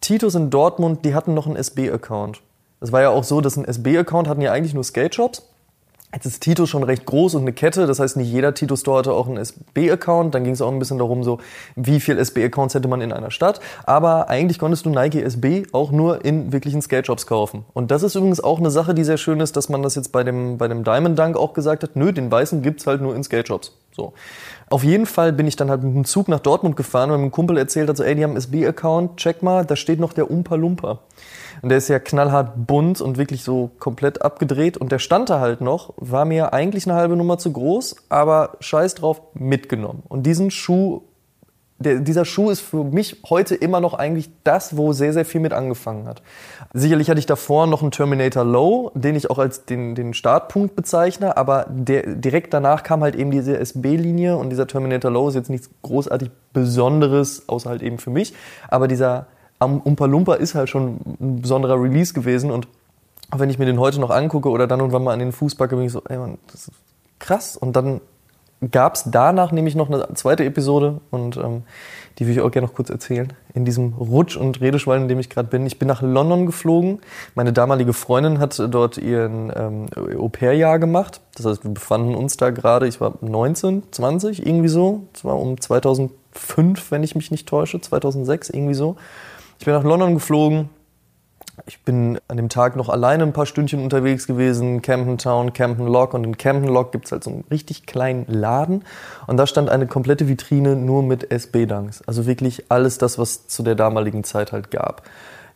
Titus 0.00 0.34
in 0.34 0.50
Dortmund, 0.50 1.04
die 1.04 1.14
hatten 1.14 1.34
noch 1.34 1.46
einen 1.46 1.54
SB-Account. 1.54 2.40
Das 2.80 2.90
war 2.90 3.02
ja 3.02 3.10
auch 3.10 3.22
so, 3.24 3.40
dass 3.40 3.56
ein 3.56 3.66
SB-Account 3.66 4.26
hatten 4.26 4.40
ja 4.40 4.50
eigentlich 4.50 4.74
nur 4.74 4.82
Skate-Shops. 4.84 5.48
Jetzt 6.14 6.24
ist 6.24 6.42
Tito 6.42 6.64
schon 6.64 6.84
recht 6.84 7.04
groß 7.04 7.34
und 7.34 7.42
eine 7.42 7.52
Kette, 7.52 7.86
das 7.86 8.00
heißt 8.00 8.16
nicht 8.16 8.32
jeder 8.32 8.54
Tito 8.54 8.76
Store 8.76 9.00
hatte 9.00 9.12
auch 9.12 9.28
einen 9.28 9.36
SB-Account. 9.36 10.34
Dann 10.34 10.42
ging 10.42 10.54
es 10.54 10.62
auch 10.62 10.72
ein 10.72 10.78
bisschen 10.78 10.96
darum, 10.96 11.22
so 11.22 11.38
wie 11.76 12.00
viel 12.00 12.18
SB-Accounts 12.18 12.74
hätte 12.74 12.88
man 12.88 13.02
in 13.02 13.12
einer 13.12 13.30
Stadt. 13.30 13.60
Aber 13.84 14.30
eigentlich 14.30 14.58
konntest 14.58 14.86
du 14.86 14.90
Nike 14.90 15.22
SB 15.22 15.64
auch 15.72 15.90
nur 15.90 16.24
in 16.24 16.50
wirklichen 16.50 16.80
Skate-Shops 16.80 17.26
kaufen. 17.26 17.66
Und 17.74 17.90
das 17.90 18.02
ist 18.02 18.14
übrigens 18.14 18.40
auch 18.40 18.58
eine 18.58 18.70
Sache, 18.70 18.94
die 18.94 19.04
sehr 19.04 19.18
schön 19.18 19.40
ist, 19.40 19.54
dass 19.56 19.68
man 19.68 19.82
das 19.82 19.96
jetzt 19.96 20.10
bei 20.10 20.24
dem, 20.24 20.56
bei 20.56 20.66
dem 20.66 20.82
Diamond 20.82 21.18
Dunk 21.18 21.36
auch 21.36 21.52
gesagt 21.52 21.82
hat, 21.82 21.94
nö, 21.94 22.10
den 22.10 22.30
weißen 22.30 22.62
gibt's 22.62 22.86
halt 22.86 23.02
nur 23.02 23.14
in 23.14 23.22
Skate-Shops. 23.22 23.74
So. 23.92 24.14
Auf 24.70 24.84
jeden 24.84 25.06
Fall 25.06 25.32
bin 25.32 25.46
ich 25.46 25.56
dann 25.56 25.70
halt 25.70 25.82
mit 25.82 25.94
dem 25.94 26.04
Zug 26.04 26.28
nach 26.28 26.40
Dortmund 26.40 26.76
gefahren 26.76 27.10
und 27.10 27.20
mein 27.20 27.30
Kumpel 27.30 27.56
erzählt 27.56 27.88
hat 27.88 27.96
so, 27.96 28.04
ey, 28.04 28.14
die 28.14 28.24
haben 28.24 28.36
SB-Account, 28.36 29.16
check 29.16 29.42
mal, 29.42 29.64
da 29.64 29.76
steht 29.76 29.98
noch 29.98 30.12
der 30.12 30.30
Umpa 30.30 30.56
Lumpa. 30.56 31.00
Und 31.62 31.70
der 31.70 31.78
ist 31.78 31.88
ja 31.88 31.98
knallhart 31.98 32.66
bunt 32.66 33.00
und 33.00 33.18
wirklich 33.18 33.42
so 33.42 33.70
komplett 33.78 34.22
abgedreht. 34.22 34.76
Und 34.76 34.92
der 34.92 34.98
stand 34.98 35.30
da 35.30 35.40
halt 35.40 35.60
noch, 35.60 35.92
war 35.96 36.24
mir 36.24 36.52
eigentlich 36.52 36.86
eine 36.86 36.96
halbe 36.96 37.16
Nummer 37.16 37.38
zu 37.38 37.52
groß, 37.52 37.96
aber 38.08 38.56
scheiß 38.60 38.94
drauf, 38.94 39.22
mitgenommen. 39.34 40.02
Und 40.08 40.24
diesen 40.24 40.50
Schuh, 40.50 41.02
der, 41.80 42.00
dieser 42.00 42.24
Schuh 42.24 42.50
ist 42.50 42.60
für 42.60 42.82
mich 42.82 43.22
heute 43.28 43.54
immer 43.54 43.80
noch 43.80 43.94
eigentlich 43.94 44.30
das, 44.42 44.76
wo 44.76 44.92
sehr, 44.92 45.12
sehr 45.12 45.24
viel 45.24 45.40
mit 45.40 45.52
angefangen 45.52 46.06
hat. 46.06 46.22
Sicherlich 46.72 47.08
hatte 47.08 47.20
ich 47.20 47.26
davor 47.26 47.66
noch 47.66 47.82
einen 47.82 47.92
Terminator 47.92 48.44
Low, 48.44 48.90
den 48.94 49.14
ich 49.14 49.30
auch 49.30 49.38
als 49.38 49.64
den, 49.64 49.94
den 49.94 50.12
Startpunkt 50.12 50.74
bezeichne, 50.74 51.36
aber 51.36 51.66
der, 51.68 52.02
direkt 52.14 52.52
danach 52.52 52.82
kam 52.82 53.02
halt 53.02 53.14
eben 53.14 53.30
diese 53.30 53.58
SB-Linie 53.58 54.36
und 54.36 54.50
dieser 54.50 54.66
Terminator 54.66 55.10
Low 55.10 55.28
ist 55.28 55.36
jetzt 55.36 55.50
nichts 55.50 55.70
großartig 55.82 56.30
Besonderes, 56.52 57.48
außer 57.48 57.70
halt 57.70 57.82
eben 57.82 57.98
für 57.98 58.10
mich. 58.10 58.34
Aber 58.68 58.88
dieser 58.88 59.26
Umpa 59.60 60.06
Lumpa 60.06 60.34
ist 60.34 60.54
halt 60.54 60.68
schon 60.68 60.98
ein 61.20 61.40
besonderer 61.42 61.80
Release 61.80 62.12
gewesen 62.12 62.50
und 62.50 62.68
wenn 63.36 63.50
ich 63.50 63.58
mir 63.58 63.66
den 63.66 63.78
heute 63.78 64.00
noch 64.00 64.10
angucke 64.10 64.48
oder 64.48 64.66
dann 64.66 64.80
und 64.80 64.92
wann 64.92 65.04
mal 65.04 65.12
an 65.12 65.18
den 65.18 65.32
Fuß 65.32 65.54
packe, 65.56 65.76
bin 65.76 65.84
ich 65.84 65.92
so, 65.92 66.02
ey 66.08 66.16
Mann, 66.16 66.38
das 66.50 66.68
ist 66.68 66.72
krass. 67.18 67.56
Und 67.56 67.76
dann 67.76 68.00
gab 68.70 68.94
es 68.96 69.04
danach 69.06 69.52
nämlich 69.52 69.74
noch 69.74 69.88
eine 69.88 70.06
zweite 70.14 70.44
Episode 70.44 71.00
und 71.10 71.36
ähm, 71.36 71.62
die 72.18 72.26
will 72.26 72.32
ich 72.32 72.40
auch 72.40 72.50
gerne 72.50 72.66
noch 72.66 72.74
kurz 72.74 72.90
erzählen. 72.90 73.32
In 73.54 73.64
diesem 73.64 73.94
Rutsch- 73.94 74.36
und 74.36 74.60
Redeschwall, 74.60 74.98
in 74.98 75.08
dem 75.08 75.20
ich 75.20 75.30
gerade 75.30 75.48
bin. 75.48 75.64
Ich 75.66 75.78
bin 75.78 75.86
nach 75.86 76.02
London 76.02 76.46
geflogen. 76.46 77.00
Meine 77.36 77.52
damalige 77.52 77.92
Freundin 77.92 78.40
hat 78.40 78.58
dort 78.70 78.98
ihren 78.98 79.52
ähm, 79.54 79.86
Au-pair-Jahr 80.18 80.80
gemacht. 80.80 81.20
Das 81.36 81.46
heißt, 81.46 81.64
wir 81.64 81.70
befanden 81.70 82.16
uns 82.16 82.36
da 82.36 82.50
gerade, 82.50 82.88
ich 82.88 83.00
war 83.00 83.14
19, 83.20 83.84
20, 83.92 84.44
irgendwie 84.44 84.68
so. 84.68 85.02
Das 85.12 85.24
war 85.24 85.38
um 85.38 85.60
2005, 85.60 86.90
wenn 86.90 87.04
ich 87.04 87.14
mich 87.14 87.30
nicht 87.30 87.48
täusche, 87.48 87.80
2006, 87.80 88.50
irgendwie 88.50 88.74
so. 88.74 88.96
Ich 89.60 89.64
bin 89.64 89.74
nach 89.74 89.84
London 89.84 90.14
geflogen. 90.14 90.70
Ich 91.66 91.82
bin 91.82 92.18
an 92.28 92.36
dem 92.36 92.48
Tag 92.48 92.76
noch 92.76 92.88
alleine 92.88 93.22
ein 93.22 93.32
paar 93.32 93.46
Stündchen 93.46 93.82
unterwegs 93.82 94.26
gewesen, 94.26 94.82
Camden 94.82 95.18
Town, 95.18 95.52
Camden 95.52 95.86
Lock. 95.86 96.14
Und 96.14 96.24
in 96.24 96.36
Camden 96.36 96.68
Lock 96.68 96.92
gibt 96.92 97.06
es 97.06 97.12
halt 97.12 97.24
so 97.24 97.30
einen 97.30 97.44
richtig 97.50 97.86
kleinen 97.86 98.26
Laden. 98.26 98.84
Und 99.26 99.36
da 99.36 99.46
stand 99.46 99.68
eine 99.68 99.86
komplette 99.86 100.28
Vitrine 100.28 100.76
nur 100.76 101.02
mit 101.02 101.30
SB-Dunks. 101.30 102.02
Also 102.06 102.26
wirklich 102.26 102.70
alles 102.70 102.98
das, 102.98 103.18
was 103.18 103.46
zu 103.46 103.62
der 103.62 103.74
damaligen 103.74 104.24
Zeit 104.24 104.52
halt 104.52 104.70
gab. 104.70 105.02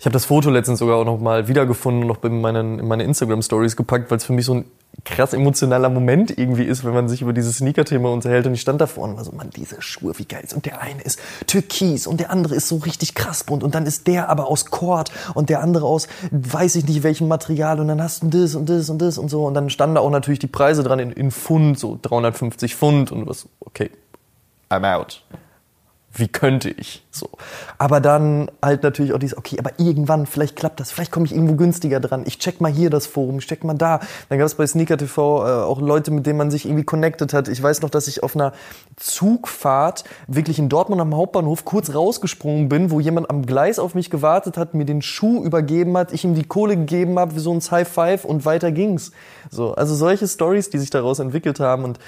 Ich 0.02 0.06
habe 0.06 0.14
das 0.14 0.24
Foto 0.24 0.50
letztens 0.50 0.80
sogar 0.80 0.96
auch 0.96 1.04
noch 1.04 1.20
mal 1.20 1.46
wiedergefunden 1.46 2.02
und 2.02 2.08
noch 2.08 2.24
in, 2.24 2.40
meinen, 2.40 2.80
in 2.80 2.88
meine 2.88 3.04
Instagram-Stories 3.04 3.76
gepackt, 3.76 4.10
weil 4.10 4.18
es 4.18 4.24
für 4.24 4.32
mich 4.32 4.46
so 4.46 4.54
ein 4.54 4.64
krass 5.04 5.32
emotionaler 5.32 5.90
Moment 5.90 6.36
irgendwie 6.36 6.64
ist, 6.64 6.82
wenn 6.82 6.92
man 6.92 7.08
sich 7.08 7.22
über 7.22 7.32
dieses 7.32 7.58
Sneaker-Thema 7.58 8.10
unterhält. 8.10 8.48
Und 8.48 8.54
ich 8.54 8.62
stand 8.62 8.80
da 8.80 8.88
vorne 8.88 9.12
und 9.12 9.18
war 9.18 9.24
so, 9.24 9.30
Mann, 9.30 9.50
diese 9.50 9.80
Schuhe, 9.80 10.18
wie 10.18 10.24
geil. 10.24 10.44
Und 10.56 10.66
der 10.66 10.82
eine 10.82 11.00
ist 11.02 11.20
türkis 11.46 12.08
und 12.08 12.18
der 12.18 12.30
andere 12.32 12.56
ist 12.56 12.66
so 12.66 12.78
richtig 12.78 13.14
krass 13.14 13.44
bunt. 13.44 13.62
Und 13.62 13.76
dann 13.76 13.86
ist 13.86 14.08
der 14.08 14.28
aber 14.28 14.48
aus 14.48 14.72
Kord 14.72 15.12
und 15.34 15.50
der 15.50 15.60
andere 15.60 15.86
aus 15.86 16.08
weiß 16.32 16.74
ich 16.74 16.88
nicht 16.88 17.04
welchem 17.04 17.28
Material. 17.28 17.78
Und 17.78 17.86
dann 17.86 18.02
hast 18.02 18.24
du 18.24 18.26
das 18.26 18.56
und 18.56 18.68
das 18.68 18.90
und 18.90 19.00
das 19.00 19.18
und 19.18 19.28
so. 19.28 19.44
Und 19.44 19.54
dann 19.54 19.70
standen 19.70 19.94
da 19.94 20.00
auch 20.00 20.10
natürlich 20.10 20.40
die 20.40 20.48
Preise 20.48 20.82
dran 20.82 20.98
in, 20.98 21.12
in 21.12 21.30
Pfund, 21.30 21.78
so 21.78 21.96
350 22.02 22.74
Pfund 22.74 23.12
und 23.12 23.28
was, 23.28 23.46
okay, 23.60 23.92
I'm 24.68 24.84
out. 24.84 25.22
Wie 26.14 26.28
könnte 26.28 26.68
ich? 26.68 27.04
So. 27.10 27.28
Aber 27.78 28.00
dann 28.00 28.50
halt 28.62 28.82
natürlich 28.82 29.14
auch 29.14 29.18
dieses, 29.18 29.36
okay, 29.36 29.58
aber 29.58 29.70
irgendwann, 29.78 30.26
vielleicht 30.26 30.56
klappt 30.56 30.78
das, 30.78 30.90
vielleicht 30.90 31.10
komme 31.10 31.24
ich 31.24 31.32
irgendwo 31.32 31.54
günstiger 31.54 32.00
dran. 32.00 32.24
Ich 32.26 32.38
check 32.38 32.60
mal 32.60 32.70
hier 32.70 32.90
das 32.90 33.06
Forum, 33.06 33.38
ich 33.38 33.46
check 33.46 33.64
mal 33.64 33.74
da. 33.74 34.00
Dann 34.28 34.38
gab 34.38 34.46
es 34.46 34.54
bei 34.54 34.66
Sneaker 34.66 34.98
TV 34.98 35.46
äh, 35.46 35.62
auch 35.62 35.80
Leute, 35.80 36.10
mit 36.10 36.26
denen 36.26 36.38
man 36.38 36.50
sich 36.50 36.66
irgendwie 36.66 36.84
connected 36.84 37.32
hat. 37.32 37.48
Ich 37.48 37.62
weiß 37.62 37.80
noch, 37.80 37.88
dass 37.88 38.08
ich 38.08 38.22
auf 38.22 38.36
einer 38.36 38.52
Zugfahrt 38.96 40.04
wirklich 40.26 40.58
in 40.58 40.68
Dortmund 40.68 41.00
am 41.00 41.16
Hauptbahnhof 41.16 41.64
kurz 41.64 41.94
rausgesprungen 41.94 42.68
bin, 42.68 42.90
wo 42.90 43.00
jemand 43.00 43.30
am 43.30 43.46
Gleis 43.46 43.78
auf 43.78 43.94
mich 43.94 44.10
gewartet 44.10 44.58
hat, 44.58 44.74
mir 44.74 44.84
den 44.84 45.00
Schuh 45.00 45.42
übergeben 45.42 45.96
hat, 45.96 46.12
ich 46.12 46.24
ihm 46.24 46.34
die 46.34 46.44
Kohle 46.44 46.76
gegeben 46.76 47.18
habe, 47.18 47.34
wie 47.34 47.40
so 47.40 47.52
ein 47.52 47.60
High 47.62 47.88
Five 47.88 48.24
und 48.26 48.44
weiter 48.44 48.70
ging's. 48.70 49.12
So, 49.50 49.74
also 49.74 49.94
solche 49.94 50.28
Stories, 50.28 50.68
die 50.68 50.78
sich 50.78 50.90
daraus 50.90 51.20
entwickelt 51.20 51.58
haben 51.58 51.84
und 51.84 51.98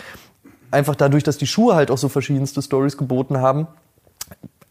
einfach 0.75 0.97
dadurch, 0.97 1.23
dass 1.23 1.39
die 1.39 1.47
Schuhe 1.47 1.75
halt 1.75 1.91
auch 1.91 1.99
so 1.99 2.09
verschiedenste 2.11 2.61
Stories 2.61 2.99
geboten 2.99 3.39
haben, 3.39 3.67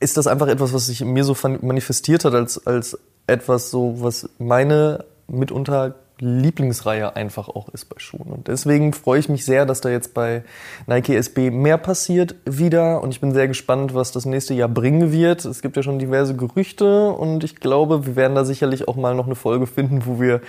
ist 0.04 0.18
das 0.18 0.28
einfach 0.28 0.48
etwas, 0.48 0.74
was 0.74 0.88
sich 0.88 1.02
in 1.02 1.12
mir 1.12 1.24
so 1.24 1.36
manifestiert 1.62 2.26
hat 2.26 2.34
als, 2.34 2.68
als 2.68 3.00
etwas 3.26 3.72
so, 3.72 3.96
was 4.02 4.30
meine 4.38 5.06
mitunter 5.28 5.96
Lieblingsreihe 6.20 7.16
einfach 7.16 7.50
auch 7.50 7.70
ist 7.70 7.86
bei 7.86 8.00
Schuhen. 8.00 8.32
Und 8.32 8.48
deswegen 8.48 8.94
freue 8.94 9.20
ich 9.20 9.30
mich 9.30 9.46
sehr, 9.46 9.66
dass 9.66 9.82
da 9.82 9.90
jetzt 9.90 10.14
bei 10.14 10.44
Nike 10.88 11.16
SB 11.16 11.50
mehr 11.52 11.78
passiert 11.78 12.36
wieder. 12.46 13.02
Und 13.02 13.12
ich 13.12 13.20
bin 13.20 13.34
sehr 13.34 13.48
gespannt, 13.48 13.94
was 13.94 14.12
das 14.12 14.26
nächste 14.26 14.54
Jahr 14.54 14.70
bringen 14.70 15.12
wird. 15.12 15.44
Es 15.44 15.62
gibt 15.62 15.76
ja 15.76 15.84
schon 15.84 16.00
diverse 16.00 16.36
Gerüchte 16.36 17.12
und 17.12 17.44
ich 17.44 17.58
glaube, 17.58 18.06
wir 18.06 18.16
werden 18.16 18.36
da 18.36 18.46
sicherlich 18.46 18.88
auch 18.88 18.96
mal 18.96 19.16
noch 19.16 19.26
eine 19.26 19.36
Folge 19.36 19.68
finden, 19.68 20.06
wo 20.06 20.22
wir, 20.22 20.42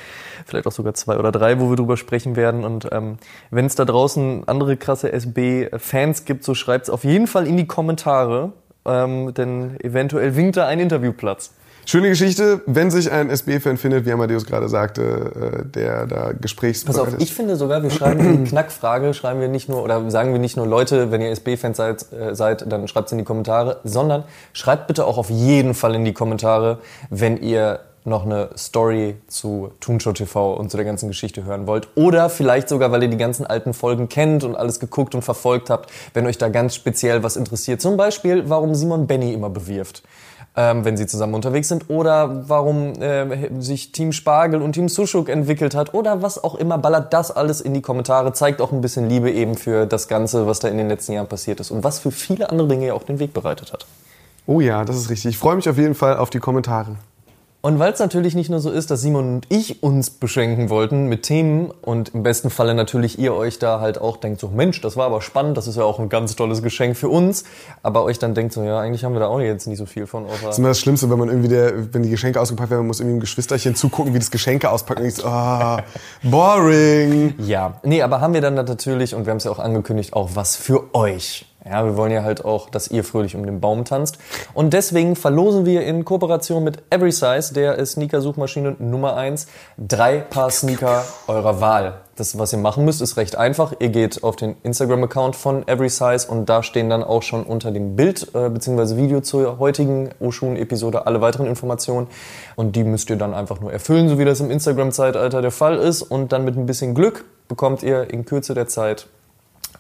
vielleicht 0.47 0.67
auch 0.67 0.73
sogar 0.73 0.95
zwei 0.95 1.19
oder 1.19 1.33
drei, 1.33 1.59
wo 1.59 1.71
wir 1.71 1.77
drüber 1.77 1.97
sprechen 1.97 2.37
werden. 2.37 2.65
Und 2.65 2.89
ähm, 2.93 3.17
wenn 3.51 3.67
es 3.67 3.75
da 3.75 3.85
draußen 3.85 4.47
andere 4.47 4.77
krasse 4.77 5.13
SB-Fans 5.13 6.25
gibt, 6.25 6.45
so 6.45 6.55
schreibt 6.55 6.85
es 6.85 6.91
auf 6.91 7.05
jeden 7.05 7.27
Fall 7.27 7.47
in 7.47 7.57
die 7.57 7.67
Kommentare. 7.67 8.53
Ähm, 8.87 9.33
denn 9.35 9.79
eventuell 9.81 10.37
winkt 10.37 10.57
da 10.57 10.67
ein 10.67 10.81
Interviewplatz. 10.81 11.53
Schöne 11.87 12.09
Geschichte, 12.09 12.63
wenn 12.65 12.91
sich 12.91 13.13
ein 13.13 13.29
SB-Fan 13.29 13.77
findet, 13.77 14.07
wie 14.07 14.13
Amadeus 14.13 14.47
gerade 14.47 14.71
sagte, 14.71 15.63
äh, 15.63 15.65
der 15.67 16.07
da 16.07 16.33
Gesprächs. 16.33 16.83
Pass 16.85 16.99
auf, 16.99 17.09
ist. 17.09 17.21
ich 17.21 17.35
finde 17.35 17.57
sogar, 17.57 17.83
wir 17.83 17.91
schreiben 17.91 18.45
die 18.45 18.45
Knackfrage, 18.51 19.13
schreiben 19.13 19.41
wir 19.41 19.49
nicht 19.49 19.69
nur, 19.69 19.83
oder 19.83 20.11
sagen 20.11 20.33
wir 20.33 20.39
nicht 20.39 20.57
nur 20.57 20.67
Leute, 20.67 21.11
wenn 21.11 21.21
ihr 21.21 21.31
SB-Fans 21.31 21.77
seid, 21.77 22.07
äh, 22.13 22.35
seid, 22.35 22.71
dann 22.73 22.89
schreibt 22.89 23.07
es 23.07 23.13
in 23.13 23.19
die 23.19 23.25
Kommentare, 23.25 23.81
sondern 23.85 24.25
schreibt 24.55 24.87
bitte 24.87 25.05
auch 25.05 25.19
auf 25.19 25.29
jeden 25.29 25.75
Fall 25.75 25.95
in 25.95 26.07
die 26.07 26.15
Kommentare, 26.15 26.79
wenn 27.11 27.37
ihr 27.37 27.81
noch 28.05 28.25
eine 28.25 28.51
Story 28.57 29.17
zu 29.27 29.71
Toonshow 29.81 30.13
TV 30.13 30.55
und 30.55 30.71
zu 30.71 30.77
der 30.77 30.85
ganzen 30.85 31.09
Geschichte 31.09 31.45
hören 31.45 31.67
wollt. 31.67 31.89
Oder 31.95 32.29
vielleicht 32.31 32.69
sogar, 32.69 32.93
weil 32.93 33.03
ihr 33.03 33.09
die 33.09 33.17
ganzen 33.17 33.47
alten 33.47 33.75
Folgen 33.75 34.09
kennt 34.09 34.45
und 34.45 34.57
alles 34.57 34.81
geguckt 34.81 35.15
und 35.15 35.23
verfolgt 35.23 35.71
habt, 35.71 35.91
wenn 36.13 36.27
euch 36.27 36.39
da 36.39 36.49
ganz 36.49 36.75
speziell 36.75 37.23
was 37.23 37.37
interessiert. 37.37 37.81
Zum 37.81 37.97
Beispiel, 37.97 38.49
warum 38.49 38.75
Simon 38.75 39.07
Benny 39.07 39.33
immer 39.33 39.51
bewirft 39.51 40.03
ähm, 40.57 40.85
wenn 40.85 40.97
sie 40.97 41.07
zusammen 41.07 41.35
unterwegs 41.35 41.69
sind, 41.69 41.91
oder 41.91 42.49
warum 42.49 42.95
äh, 43.01 43.61
sich 43.61 43.93
Team 43.93 44.13
Spargel 44.13 44.63
und 44.63 44.73
Team 44.73 44.89
Sushuk 44.89 45.29
entwickelt 45.29 45.75
hat, 45.75 45.95
oder 45.95 46.23
was 46.23 46.43
auch 46.43 46.55
immer, 46.55 46.79
ballert 46.79 47.13
das 47.13 47.31
alles 47.31 47.61
in 47.61 47.75
die 47.75 47.83
Kommentare, 47.83 48.33
zeigt 48.33 48.61
auch 48.61 48.73
ein 48.73 48.81
bisschen 48.81 49.09
Liebe 49.09 49.31
eben 49.31 49.57
für 49.57 49.87
das 49.87 50.09
Ganze, 50.09 50.47
was 50.47 50.61
da 50.61 50.69
in 50.69 50.79
den 50.79 50.89
letzten 50.89 51.13
Jahren 51.13 51.27
passiert 51.27 51.61
ist 51.61 51.71
und 51.71 51.83
was 51.83 51.99
für 51.99 52.11
viele 52.11 52.51
andere 52.51 52.69
Dinge 52.69 52.87
ja 52.87 52.95
auch 52.95 53.03
den 53.03 53.19
Weg 53.19 53.33
bereitet 53.33 53.73
hat. 53.73 53.87
Oh 54.47 54.61
ja, 54.61 54.85
das 54.85 54.97
ist 54.97 55.11
richtig. 55.11 55.31
Ich 55.31 55.39
freue 55.39 55.57
mich 55.57 55.69
auf 55.69 55.79
jeden 55.79 55.95
Fall 55.95 56.19
auf 56.19 56.31
die 56.31 56.39
Kommentare. 56.39 56.97
Und 57.65 57.79
weil 57.79 57.95
es 57.95 57.99
natürlich 57.99 58.35
nicht 58.35 58.51
nur 58.51 58.61
so 58.61 58.71
ist, 58.71 58.91
dass 58.91 59.01
Simon 59.01 59.37
und 59.37 59.47
ich 59.49 59.83
uns 59.83 60.11
beschenken 60.11 60.69
wollten 60.69 61.07
mit 61.07 61.23
Themen 61.23 61.71
und 61.81 62.11
im 62.11 62.23
besten 62.23 62.51
Falle 62.51 62.75
natürlich 62.75 63.19
ihr 63.19 63.33
euch 63.33 63.59
da 63.59 63.81
halt 63.81 63.99
auch 63.99 64.19
denkt, 64.19 64.39
so 64.39 64.49
Mensch, 64.49 64.83
das 64.83 64.99
war 64.99 65.07
aber 65.07 65.23
spannend, 65.23 65.57
das 65.57 65.67
ist 65.67 65.77
ja 65.77 65.83
auch 65.83 65.99
ein 65.99 66.11
ganz 66.11 66.37
tolles 66.37 66.63
Geschenk 66.63 66.95
für 66.95 67.09
uns, 67.09 67.45
aber 67.83 68.05
euch 68.05 68.19
dann 68.19 68.35
denkt 68.35 68.53
so, 68.53 68.63
ja, 68.63 68.79
eigentlich 68.81 69.03
haben 69.03 69.15
wir 69.15 69.21
da 69.21 69.29
auch 69.29 69.41
jetzt 69.41 69.67
nicht 69.67 69.79
so 69.79 69.87
viel 69.87 70.07
von. 70.07 70.27
Das 70.43 70.43
ist 70.51 70.59
immer 70.59 70.69
das 70.69 70.79
Schlimmste, 70.79 71.09
wenn 71.09 71.19
man 71.19 71.31
irgendwie 71.31 71.49
der, 71.49 71.95
wenn 71.95 72.03
die 72.03 72.11
Geschenke 72.11 72.39
ausgepackt 72.39 72.69
werden, 72.69 72.81
man 72.81 72.89
muss 72.89 73.01
irgendwie 73.01 73.17
ein 73.17 73.21
Geschwisterchen 73.21 73.75
zugucken, 73.75 74.13
wie 74.13 74.19
das 74.19 74.31
Geschenke 74.31 74.69
auspackt 74.69 75.01
und 75.01 75.07
ich 75.07 75.15
so, 75.15 75.25
ah, 75.25 75.83
boring. 76.23 77.33
Ja, 77.39 77.81
nee, 77.83 78.03
aber 78.03 78.21
haben 78.21 78.35
wir 78.35 78.43
dann 78.43 78.57
natürlich, 78.57 79.15
und 79.15 79.25
wir 79.25 79.31
haben 79.31 79.39
es 79.39 79.45
ja 79.45 79.51
auch 79.51 79.59
angekündigt, 79.59 80.13
auch 80.13 80.33
was 80.35 80.55
für 80.55 80.95
euch. 80.95 81.47
Ja, 81.67 81.83
wir 81.83 81.97
wollen 81.97 82.13
ja 82.13 82.23
halt 82.23 82.45
auch, 82.45 82.69
dass 82.69 82.89
ihr 82.89 83.05
fröhlich 83.05 83.35
um 83.35 83.47
den 83.47 83.59
Baum 83.59 83.87
tanzt. 83.87 84.19
Und 84.53 84.75
deswegen 84.75 85.17
verlosen 85.17 85.65
wir 85.65 85.83
in 85.83 86.05
Kooperation 86.05 86.63
mit 86.63 86.83
Every 86.91 87.11
Size, 87.11 87.55
der 87.55 87.85
Sneaker-Suchmaschine 87.85 88.77
Nummer 88.79 89.17
eins, 89.17 89.47
drei 89.79 90.19
Paar 90.19 90.51
Sneaker 90.51 91.05
eurer 91.27 91.63
Wahl. 91.63 92.01
Das, 92.17 92.39
was 92.39 92.53
ihr 92.53 92.59
machen 92.59 92.85
müsst, 92.85 93.01
ist 93.01 93.17
recht 93.17 93.37
einfach. 93.37 93.73
Ihr 93.79 93.89
geht 93.89 94.23
auf 94.23 94.37
den 94.37 94.57
Instagram-Account 94.63 95.37
von 95.37 95.67
Every 95.67 95.89
Size 95.89 96.29
und 96.29 96.51
da 96.51 96.63
stehen 96.63 96.91
dann 96.91 97.03
auch 97.03 97.23
schon 97.23 97.45
unter 97.45 97.71
dem 97.71 97.97
Bild 97.97 98.29
äh, 98.35 98.51
bzw. 98.51 98.97
Video 98.97 99.23
zur 99.23 99.59
heutigen 99.59 100.11
Oshun-Episode 100.21 101.07
alle 101.07 101.23
weiteren 101.23 101.47
Informationen. 101.47 102.09
Und 102.57 102.77
die 102.77 102.85
müsst 102.85 103.09
ihr 103.09 103.17
dann 103.17 103.33
einfach 103.33 103.61
nur 103.61 103.73
erfüllen, 103.73 104.11
so 104.11 104.19
wie 104.19 104.27
das 104.27 104.41
im 104.41 104.51
Instagram-Zeitalter 104.51 105.41
der 105.41 105.51
Fall 105.51 105.79
ist. 105.79 106.03
Und 106.03 106.33
dann 106.33 106.45
mit 106.45 106.57
ein 106.57 106.67
bisschen 106.67 106.95
Glück 106.95 107.25
bekommt 107.49 107.83
ihr 107.83 108.11
in 108.11 108.27
Kürze 108.27 108.53
der 108.53 108.69
Zeit 108.69 109.07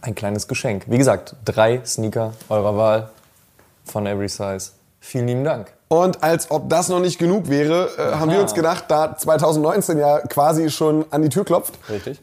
ein 0.04 0.14
kleines 0.14 0.48
Geschenk. 0.48 0.84
Wie 0.86 0.98
gesagt, 0.98 1.34
drei 1.44 1.80
Sneaker 1.84 2.34
eurer 2.48 2.76
Wahl 2.76 3.10
von 3.84 4.06
Every 4.06 4.28
Size. 4.28 4.70
Vielen 5.00 5.26
lieben 5.26 5.44
Dank. 5.44 5.72
Und 5.88 6.22
als 6.22 6.50
ob 6.50 6.68
das 6.68 6.88
noch 6.88 7.00
nicht 7.00 7.18
genug 7.18 7.48
wäre, 7.48 7.90
äh, 7.98 8.14
haben 8.16 8.30
wir 8.30 8.40
uns 8.40 8.54
gedacht, 8.54 8.84
da 8.88 9.16
2019 9.16 9.98
ja 9.98 10.20
quasi 10.20 10.70
schon 10.70 11.04
an 11.10 11.22
die 11.22 11.28
Tür 11.28 11.44
klopft, 11.44 11.78
Richtig. 11.88 12.20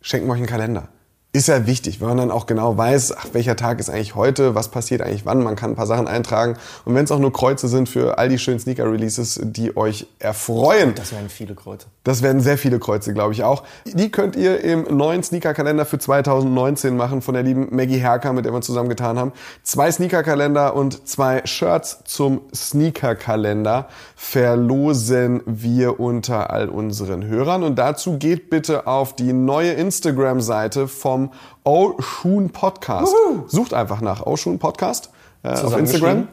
schenken 0.00 0.26
wir 0.26 0.32
euch 0.32 0.38
einen 0.38 0.46
Kalender 0.46 0.88
ist 1.34 1.48
ja 1.48 1.66
wichtig, 1.66 2.02
weil 2.02 2.08
man 2.08 2.18
dann 2.18 2.30
auch 2.30 2.44
genau 2.44 2.76
weiß, 2.76 3.16
ach, 3.16 3.28
welcher 3.32 3.56
Tag 3.56 3.80
ist 3.80 3.88
eigentlich 3.88 4.14
heute, 4.14 4.54
was 4.54 4.68
passiert 4.68 5.00
eigentlich 5.00 5.24
wann, 5.24 5.42
man 5.42 5.56
kann 5.56 5.70
ein 5.70 5.76
paar 5.76 5.86
Sachen 5.86 6.06
eintragen. 6.06 6.56
Und 6.84 6.94
wenn 6.94 7.04
es 7.04 7.10
auch 7.10 7.18
nur 7.18 7.32
Kreuze 7.32 7.68
sind 7.68 7.88
für 7.88 8.18
all 8.18 8.28
die 8.28 8.38
schönen 8.38 8.58
Sneaker-Releases, 8.58 9.40
die 9.42 9.74
euch 9.74 10.06
erfreuen. 10.18 10.94
Das 10.94 11.12
werden 11.12 11.30
viele 11.30 11.54
Kreuze. 11.54 11.86
Das 12.04 12.20
werden 12.20 12.42
sehr 12.42 12.58
viele 12.58 12.78
Kreuze, 12.78 13.14
glaube 13.14 13.32
ich 13.32 13.44
auch. 13.44 13.62
Die 13.86 14.10
könnt 14.10 14.36
ihr 14.36 14.60
im 14.60 14.94
neuen 14.94 15.22
Sneaker-Kalender 15.22 15.86
für 15.86 15.98
2019 15.98 16.96
machen 16.96 17.22
von 17.22 17.32
der 17.32 17.44
lieben 17.44 17.68
Maggie 17.70 17.98
Herker, 17.98 18.34
mit 18.34 18.44
der 18.44 18.52
wir 18.52 18.60
zusammengetan 18.60 19.18
haben. 19.18 19.32
Zwei 19.62 19.90
Sneaker-Kalender 19.90 20.76
und 20.76 21.08
zwei 21.08 21.40
Shirts 21.46 22.00
zum 22.04 22.42
Sneaker-Kalender 22.54 23.88
verlosen 24.16 25.42
wir 25.46 25.98
unter 25.98 26.50
all 26.50 26.68
unseren 26.68 27.24
Hörern. 27.24 27.62
Und 27.62 27.78
dazu 27.78 28.18
geht 28.18 28.50
bitte 28.50 28.86
auf 28.86 29.16
die 29.16 29.32
neue 29.32 29.72
Instagram-Seite 29.72 30.88
vom 30.88 31.21
vom 31.22 31.30
Oshun 31.64 32.50
Podcast. 32.50 33.12
Uhu. 33.12 33.44
Sucht 33.48 33.74
einfach 33.74 34.00
nach 34.00 34.24
Oshun 34.26 34.58
Podcast 34.58 35.10
äh, 35.42 35.48
auf 35.48 35.76
Instagram. 35.76 36.28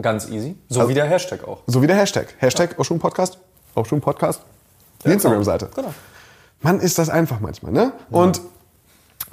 Ganz 0.00 0.28
easy. 0.28 0.56
So 0.68 0.80
also, 0.80 0.90
wie 0.90 0.94
der 0.94 1.06
Hashtag 1.06 1.46
auch. 1.46 1.60
So 1.66 1.80
wie 1.82 1.86
der 1.86 1.96
Hashtag. 1.96 2.34
Hashtag 2.38 2.72
ja. 2.72 2.78
Oshun 2.78 2.98
Podcast. 2.98 3.38
Oshun 3.74 4.00
Podcast. 4.00 4.40
Die 5.02 5.08
ja, 5.08 5.14
Instagram-Seite. 5.14 5.70
Genau. 5.74 5.94
Mann, 6.62 6.80
ist 6.80 6.98
das 6.98 7.10
einfach 7.10 7.40
manchmal, 7.40 7.72
ne? 7.72 7.92
Ja. 8.10 8.18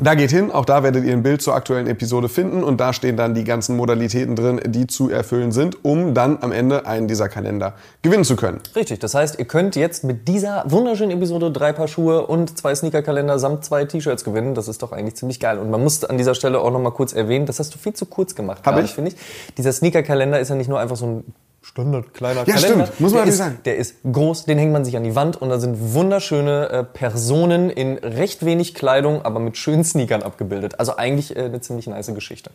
Da 0.04 0.16
geht 0.16 0.32
hin, 0.32 0.50
auch 0.50 0.66
da 0.66 0.82
werdet 0.82 1.06
ihr 1.06 1.14
ein 1.14 1.22
Bild 1.22 1.44
zur 1.44 1.54
aktuellen 1.54 1.86
Episode 1.86 2.28
finden 2.28 2.64
und 2.64 2.82
da 2.82 2.92
stehen 2.92 3.18
dann 3.18 3.36
die 3.36 3.44
ganzen 3.44 3.78
Modalitäten 3.78 4.36
drin, 4.36 4.60
die 4.66 4.88
zu 4.88 5.12
erfüllen 5.12 5.52
sind, 5.52 5.86
um 5.86 6.16
dann 6.16 6.40
am 6.42 6.52
Ende 6.52 6.88
einen 6.88 7.08
dieser 7.08 7.30
Kalender 7.30 7.74
gewinnen 8.02 8.24
zu 8.24 8.36
können. 8.36 8.62
Richtig, 8.76 8.98
das 8.98 9.14
heißt, 9.14 9.38
ihr 9.38 9.46
könnt 9.46 9.76
jetzt 9.76 10.04
mit 10.04 10.28
dieser 10.28 10.64
wunderschönen 10.66 11.12
Episode 11.12 11.52
drei 11.52 11.72
Paar 11.72 11.88
Schuhe 11.88 12.26
und 12.26 12.58
zwei 12.58 12.74
Sneakerkalender 12.74 13.38
samt 13.38 13.64
zwei 13.64 13.86
T-Shirts 13.86 14.24
gewinnen. 14.24 14.56
Das 14.56 14.68
ist 14.68 14.82
doch 14.82 14.92
eigentlich 14.92 15.18
ziemlich 15.18 15.40
geil. 15.40 15.60
Und 15.60 15.70
man 15.70 15.84
muss 15.84 16.04
an 16.04 16.18
dieser 16.18 16.34
Stelle 16.34 16.62
auch 16.62 16.72
nochmal 16.72 16.94
kurz 16.94 17.14
erwähnen, 17.14 17.46
das 17.46 17.60
hast 17.60 17.76
du 17.76 17.78
viel 17.78 17.94
zu 17.94 18.08
kurz 18.08 18.34
gemacht. 18.34 18.66
Habe 18.66 18.82
ich? 18.82 18.96
Finde 18.96 19.12
ich. 19.12 19.18
Dieser 19.60 19.72
Sneakerkalender 19.72 20.40
ist 20.40 20.50
ja 20.50 20.56
nicht 20.56 20.68
nur 20.68 20.80
einfach 20.80 20.96
so 20.96 21.06
ein 21.06 21.24
Standard 21.62 22.14
kleiner 22.14 22.46
ja, 22.48 22.56
Kalender. 22.56 22.86
Stimmt. 22.86 23.00
Muss 23.00 23.14
man 23.14 23.24
der 23.24 23.32
ist, 23.32 23.38
sagen. 23.38 23.60
Der 23.66 23.78
ist 23.78 23.96
groß, 24.12 24.46
den 24.46 24.58
hängt 24.58 24.74
man 24.74 24.84
sich 24.84 24.98
an 24.98 25.04
die 25.04 25.16
Wand 25.16 25.40
und 25.42 25.50
da 25.50 25.60
sind 25.60 25.94
wunderschöne 25.94 26.70
äh, 26.70 26.84
Personen 26.84 27.70
in 27.70 27.98
recht 28.00 28.44
wenig 28.44 28.74
Kleidung, 28.74 29.24
aber 29.24 29.40
mit 29.40 29.58
schönen 29.58 29.84
Sneakern 29.84 30.24
abgebildet. 30.24 30.80
Also 30.80 30.98
eigentlich 30.98 31.36
äh, 31.36 31.42
eine 31.42 31.62
ziemlich 31.62 31.88
nice 31.88 32.14
Geschichte. 32.14 32.50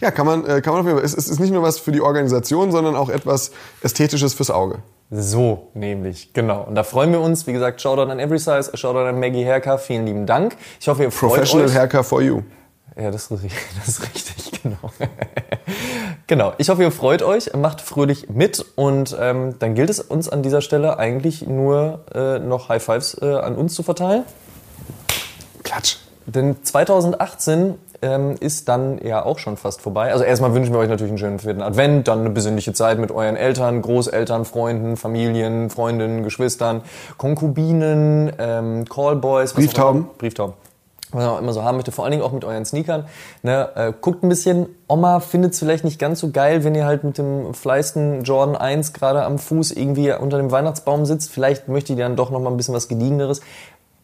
Ja, 0.00 0.10
kann 0.10 0.26
man, 0.26 0.46
äh, 0.46 0.60
kann 0.60 0.72
man 0.72 0.82
auf 0.82 0.86
jeden 0.86 0.98
Fall. 0.98 1.04
Es, 1.04 1.14
es 1.14 1.28
ist 1.28 1.40
nicht 1.40 1.52
nur 1.52 1.62
was 1.62 1.78
für 1.78 1.92
die 1.92 2.00
Organisation, 2.00 2.70
sondern 2.70 2.94
auch 2.94 3.08
etwas 3.08 3.50
Ästhetisches 3.82 4.34
fürs 4.34 4.50
Auge. 4.50 4.78
So, 5.10 5.68
nämlich, 5.74 6.32
genau. 6.32 6.62
Und 6.62 6.74
da 6.74 6.84
freuen 6.84 7.12
wir 7.12 7.20
uns. 7.20 7.46
Wie 7.46 7.52
gesagt, 7.52 7.82
Shoutout 7.82 8.10
an 8.10 8.18
Every 8.18 8.38
Size, 8.38 8.70
Shoutout 8.74 9.00
an 9.00 9.20
Maggie 9.20 9.44
Herka. 9.44 9.78
Vielen 9.78 10.06
lieben 10.06 10.26
Dank. 10.26 10.56
Ich 10.80 10.88
hoffe, 10.88 11.02
ihr 11.02 11.10
freut 11.10 11.32
Professional 11.32 11.66
euch. 11.66 11.74
Haircut 11.74 12.06
for 12.06 12.22
you. 12.22 12.42
Ja, 12.96 13.10
das 13.10 13.30
ist, 13.30 13.44
das 13.78 13.88
ist 13.88 14.02
richtig, 14.02 14.62
genau. 14.62 14.76
genau. 16.26 16.52
Ich 16.58 16.68
hoffe, 16.68 16.82
ihr 16.82 16.92
freut 16.92 17.22
euch, 17.22 17.52
macht 17.54 17.80
fröhlich 17.80 18.28
mit 18.28 18.64
und 18.76 19.16
ähm, 19.18 19.58
dann 19.58 19.74
gilt 19.74 19.90
es 19.90 20.00
uns 20.00 20.28
an 20.28 20.42
dieser 20.42 20.60
Stelle 20.60 20.98
eigentlich 20.98 21.46
nur 21.46 22.00
äh, 22.14 22.38
noch 22.38 22.68
High 22.68 22.82
Fives 22.82 23.16
äh, 23.20 23.26
an 23.26 23.56
uns 23.56 23.74
zu 23.74 23.82
verteilen. 23.82 24.24
Klatsch. 25.62 25.96
Denn 26.26 26.62
2018 26.62 27.74
ähm, 28.02 28.36
ist 28.38 28.68
dann 28.68 28.98
ja 29.04 29.24
auch 29.24 29.38
schon 29.38 29.56
fast 29.56 29.80
vorbei. 29.80 30.12
Also 30.12 30.24
erstmal 30.24 30.54
wünschen 30.54 30.72
wir 30.72 30.80
euch 30.80 30.88
natürlich 30.88 31.10
einen 31.10 31.18
schönen 31.18 31.38
vierten 31.38 31.62
Advent, 31.62 32.08
dann 32.08 32.20
eine 32.20 32.30
besinnliche 32.30 32.72
Zeit 32.72 32.98
mit 32.98 33.10
euren 33.10 33.36
Eltern, 33.36 33.80
Großeltern, 33.80 34.44
Freunden, 34.44 34.96
Familien, 34.96 35.70
Freundinnen, 35.70 36.22
Geschwistern, 36.22 36.82
Konkubinen, 37.16 38.32
ähm, 38.38 38.84
Callboys. 38.84 39.54
Brieftauben. 39.54 40.08
Brieftauben. 40.18 40.54
Was 41.12 41.24
man 41.24 41.34
auch 41.34 41.38
immer 41.38 41.52
so 41.52 41.62
haben 41.62 41.76
möchte, 41.76 41.92
vor 41.92 42.04
allen 42.04 42.12
Dingen 42.12 42.22
auch 42.22 42.32
mit 42.32 42.44
euren 42.44 42.64
Sneakern. 42.64 43.04
Ne, 43.42 43.68
äh, 43.74 43.92
guckt 44.00 44.22
ein 44.22 44.28
bisschen, 44.28 44.66
Oma 44.88 45.20
findet 45.20 45.52
es 45.52 45.58
vielleicht 45.58 45.84
nicht 45.84 45.98
ganz 45.98 46.20
so 46.20 46.30
geil, 46.30 46.64
wenn 46.64 46.74
ihr 46.74 46.84
halt 46.84 47.04
mit 47.04 47.18
dem 47.18 47.54
fleisten 47.54 48.24
Jordan 48.24 48.56
1 48.56 48.92
gerade 48.92 49.24
am 49.24 49.38
Fuß 49.38 49.72
irgendwie 49.72 50.12
unter 50.12 50.38
dem 50.38 50.50
Weihnachtsbaum 50.50 51.06
sitzt. 51.06 51.30
Vielleicht 51.30 51.68
möchtet 51.68 51.98
ihr 51.98 52.04
dann 52.04 52.16
doch 52.16 52.30
noch 52.30 52.40
mal 52.40 52.50
ein 52.50 52.56
bisschen 52.56 52.74
was 52.74 52.88
Gediegeneres. 52.88 53.40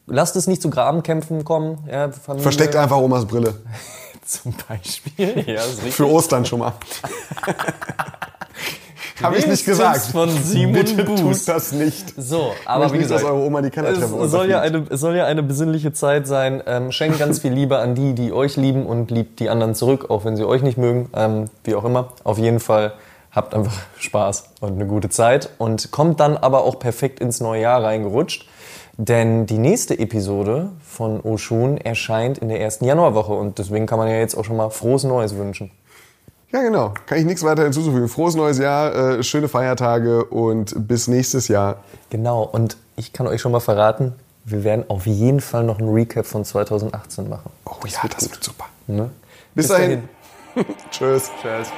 Lasst 0.07 0.37
es 0.37 0.47
nicht 0.47 0.63
zu 0.63 0.71
Grabenkämpfen 0.71 1.45
kommen. 1.45 1.79
Ja. 1.91 2.11
Versteckt 2.11 2.77
einfach 2.77 2.97
Omas 2.97 3.27
Brille. 3.27 3.55
Zum 4.25 4.55
Beispiel. 4.69 5.45
Ja. 5.47 5.63
Für 5.63 6.11
Ostern 6.11 6.45
schon 6.45 6.59
mal. 6.61 6.73
Habe 9.23 9.37
ich 9.37 9.47
nicht 9.47 9.64
gesagt. 9.64 10.01
Von 10.01 10.31
Simon 10.31 10.73
Bitte 10.73 11.05
Buß. 11.05 11.21
tut 11.21 11.49
das 11.49 11.73
nicht. 11.73 12.14
So, 12.16 12.53
Aber 12.64 12.87
ich 12.87 12.93
wie 12.93 12.99
nicht, 12.99 13.11
dass 13.11 13.19
gesagt, 13.21 13.35
eure 13.35 13.45
Oma 13.47 13.62
die 13.62 13.71
Kellertreppe 13.71 14.25
es 14.25 14.31
soll, 14.31 14.49
ja 14.49 14.61
eine, 14.61 14.87
es 14.89 15.01
soll 15.01 15.16
ja 15.16 15.27
eine 15.27 15.43
besinnliche 15.43 15.93
Zeit 15.93 16.27
sein. 16.27 16.62
Ähm, 16.66 16.93
schenkt 16.93 17.19
ganz 17.19 17.41
viel 17.41 17.53
Liebe 17.53 17.79
an 17.79 17.95
die, 17.95 18.14
die 18.14 18.33
euch 18.33 18.57
lieben 18.57 18.87
und 18.87 19.11
liebt 19.11 19.41
die 19.41 19.51
anderen 19.51 19.75
zurück, 19.75 20.11
auch 20.11 20.25
wenn 20.25 20.37
sie 20.37 20.45
euch 20.45 20.62
nicht 20.62 20.79
mögen. 20.79 21.11
Ähm, 21.14 21.47
wie 21.64 21.75
auch 21.75 21.85
immer. 21.85 22.09
Auf 22.25 22.39
jeden 22.39 22.61
Fall 22.61 22.93
habt 23.31 23.55
einfach 23.55 23.77
Spaß 23.99 24.51
und 24.61 24.73
eine 24.73 24.87
gute 24.87 25.09
Zeit 25.11 25.51
und 25.59 25.91
kommt 25.91 26.21
dann 26.21 26.37
aber 26.37 26.64
auch 26.64 26.79
perfekt 26.79 27.21
ins 27.21 27.41
neue 27.41 27.62
Jahr 27.62 27.83
reingerutscht. 27.83 28.49
Denn 29.01 29.47
die 29.47 29.59
nächste 29.59 29.97
Episode 29.97 30.71
von 30.85 31.21
Oshun 31.21 31.79
erscheint 31.79 32.39
in 32.39 32.49
der 32.49 32.61
ersten 32.61 32.85
Januarwoche 32.85 33.33
und 33.33 33.59
deswegen 33.59 33.87
kann 33.87 33.99
man 33.99 34.09
ja 34.09 34.16
jetzt 34.16 34.35
auch 34.35 34.45
schon 34.45 34.57
mal 34.57 34.71
frohes 34.71 35.05
Neues 35.05 35.37
wünschen. 35.37 35.71
Ja, 36.51 36.63
genau. 36.63 36.95
Kann 37.07 37.19
ich 37.19 37.27
nichts 37.27 37.43
weiter 37.43 37.65
hinzufügen. 37.65 38.09
Frohes 38.09 38.35
neues 38.35 38.59
Jahr, 38.59 38.95
äh, 38.95 39.23
schöne 39.23 39.49
Feiertage 39.49 40.25
und 40.25 40.89
bis 40.89 41.07
nächstes 41.07 41.49
Jahr. 41.49 41.85
Genau, 42.09 42.43
und 42.43 42.79
ich 42.97 43.13
kann 43.13 43.27
euch 43.27 43.41
schon 43.41 43.53
mal 43.53 43.61
verraten, 43.61 44.15
wir 44.45 44.65
werden 44.65 44.87
auf 44.89 45.07
jeden 45.07 45.41
Fall 45.41 45.65
noch 45.65 45.79
ein 45.79 45.89
Recap 45.89 46.25
von 46.25 46.45
2018 46.45 47.29
machen. 47.29 47.51
Oh 47.67 47.87
ja, 47.87 48.09
das 48.09 48.31
wird 48.31 48.43
super. 48.43 48.65
Ne? 48.87 49.11
Bis, 49.55 49.69
dahin. 49.69 50.09
Tschüss. 50.91 51.31
Tschüss. 51.43 51.69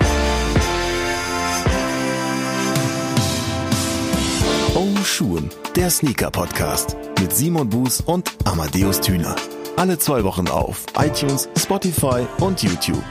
Oh 4.77 5.03
Schuhen, 5.03 5.51
der 5.75 5.91
Sneaker-Podcast 5.91 6.97
mit 7.19 7.35
Simon 7.35 7.69
Buß 7.69 8.03
und 8.03 8.31
Amadeus 8.45 9.01
Thüner. 9.01 9.35
Alle 9.77 9.99
zwei 9.99 10.23
Wochen 10.23 10.47
auf 10.47 10.85
iTunes, 10.97 11.49
Spotify 11.57 12.25
und 12.39 12.63
YouTube. 12.63 13.03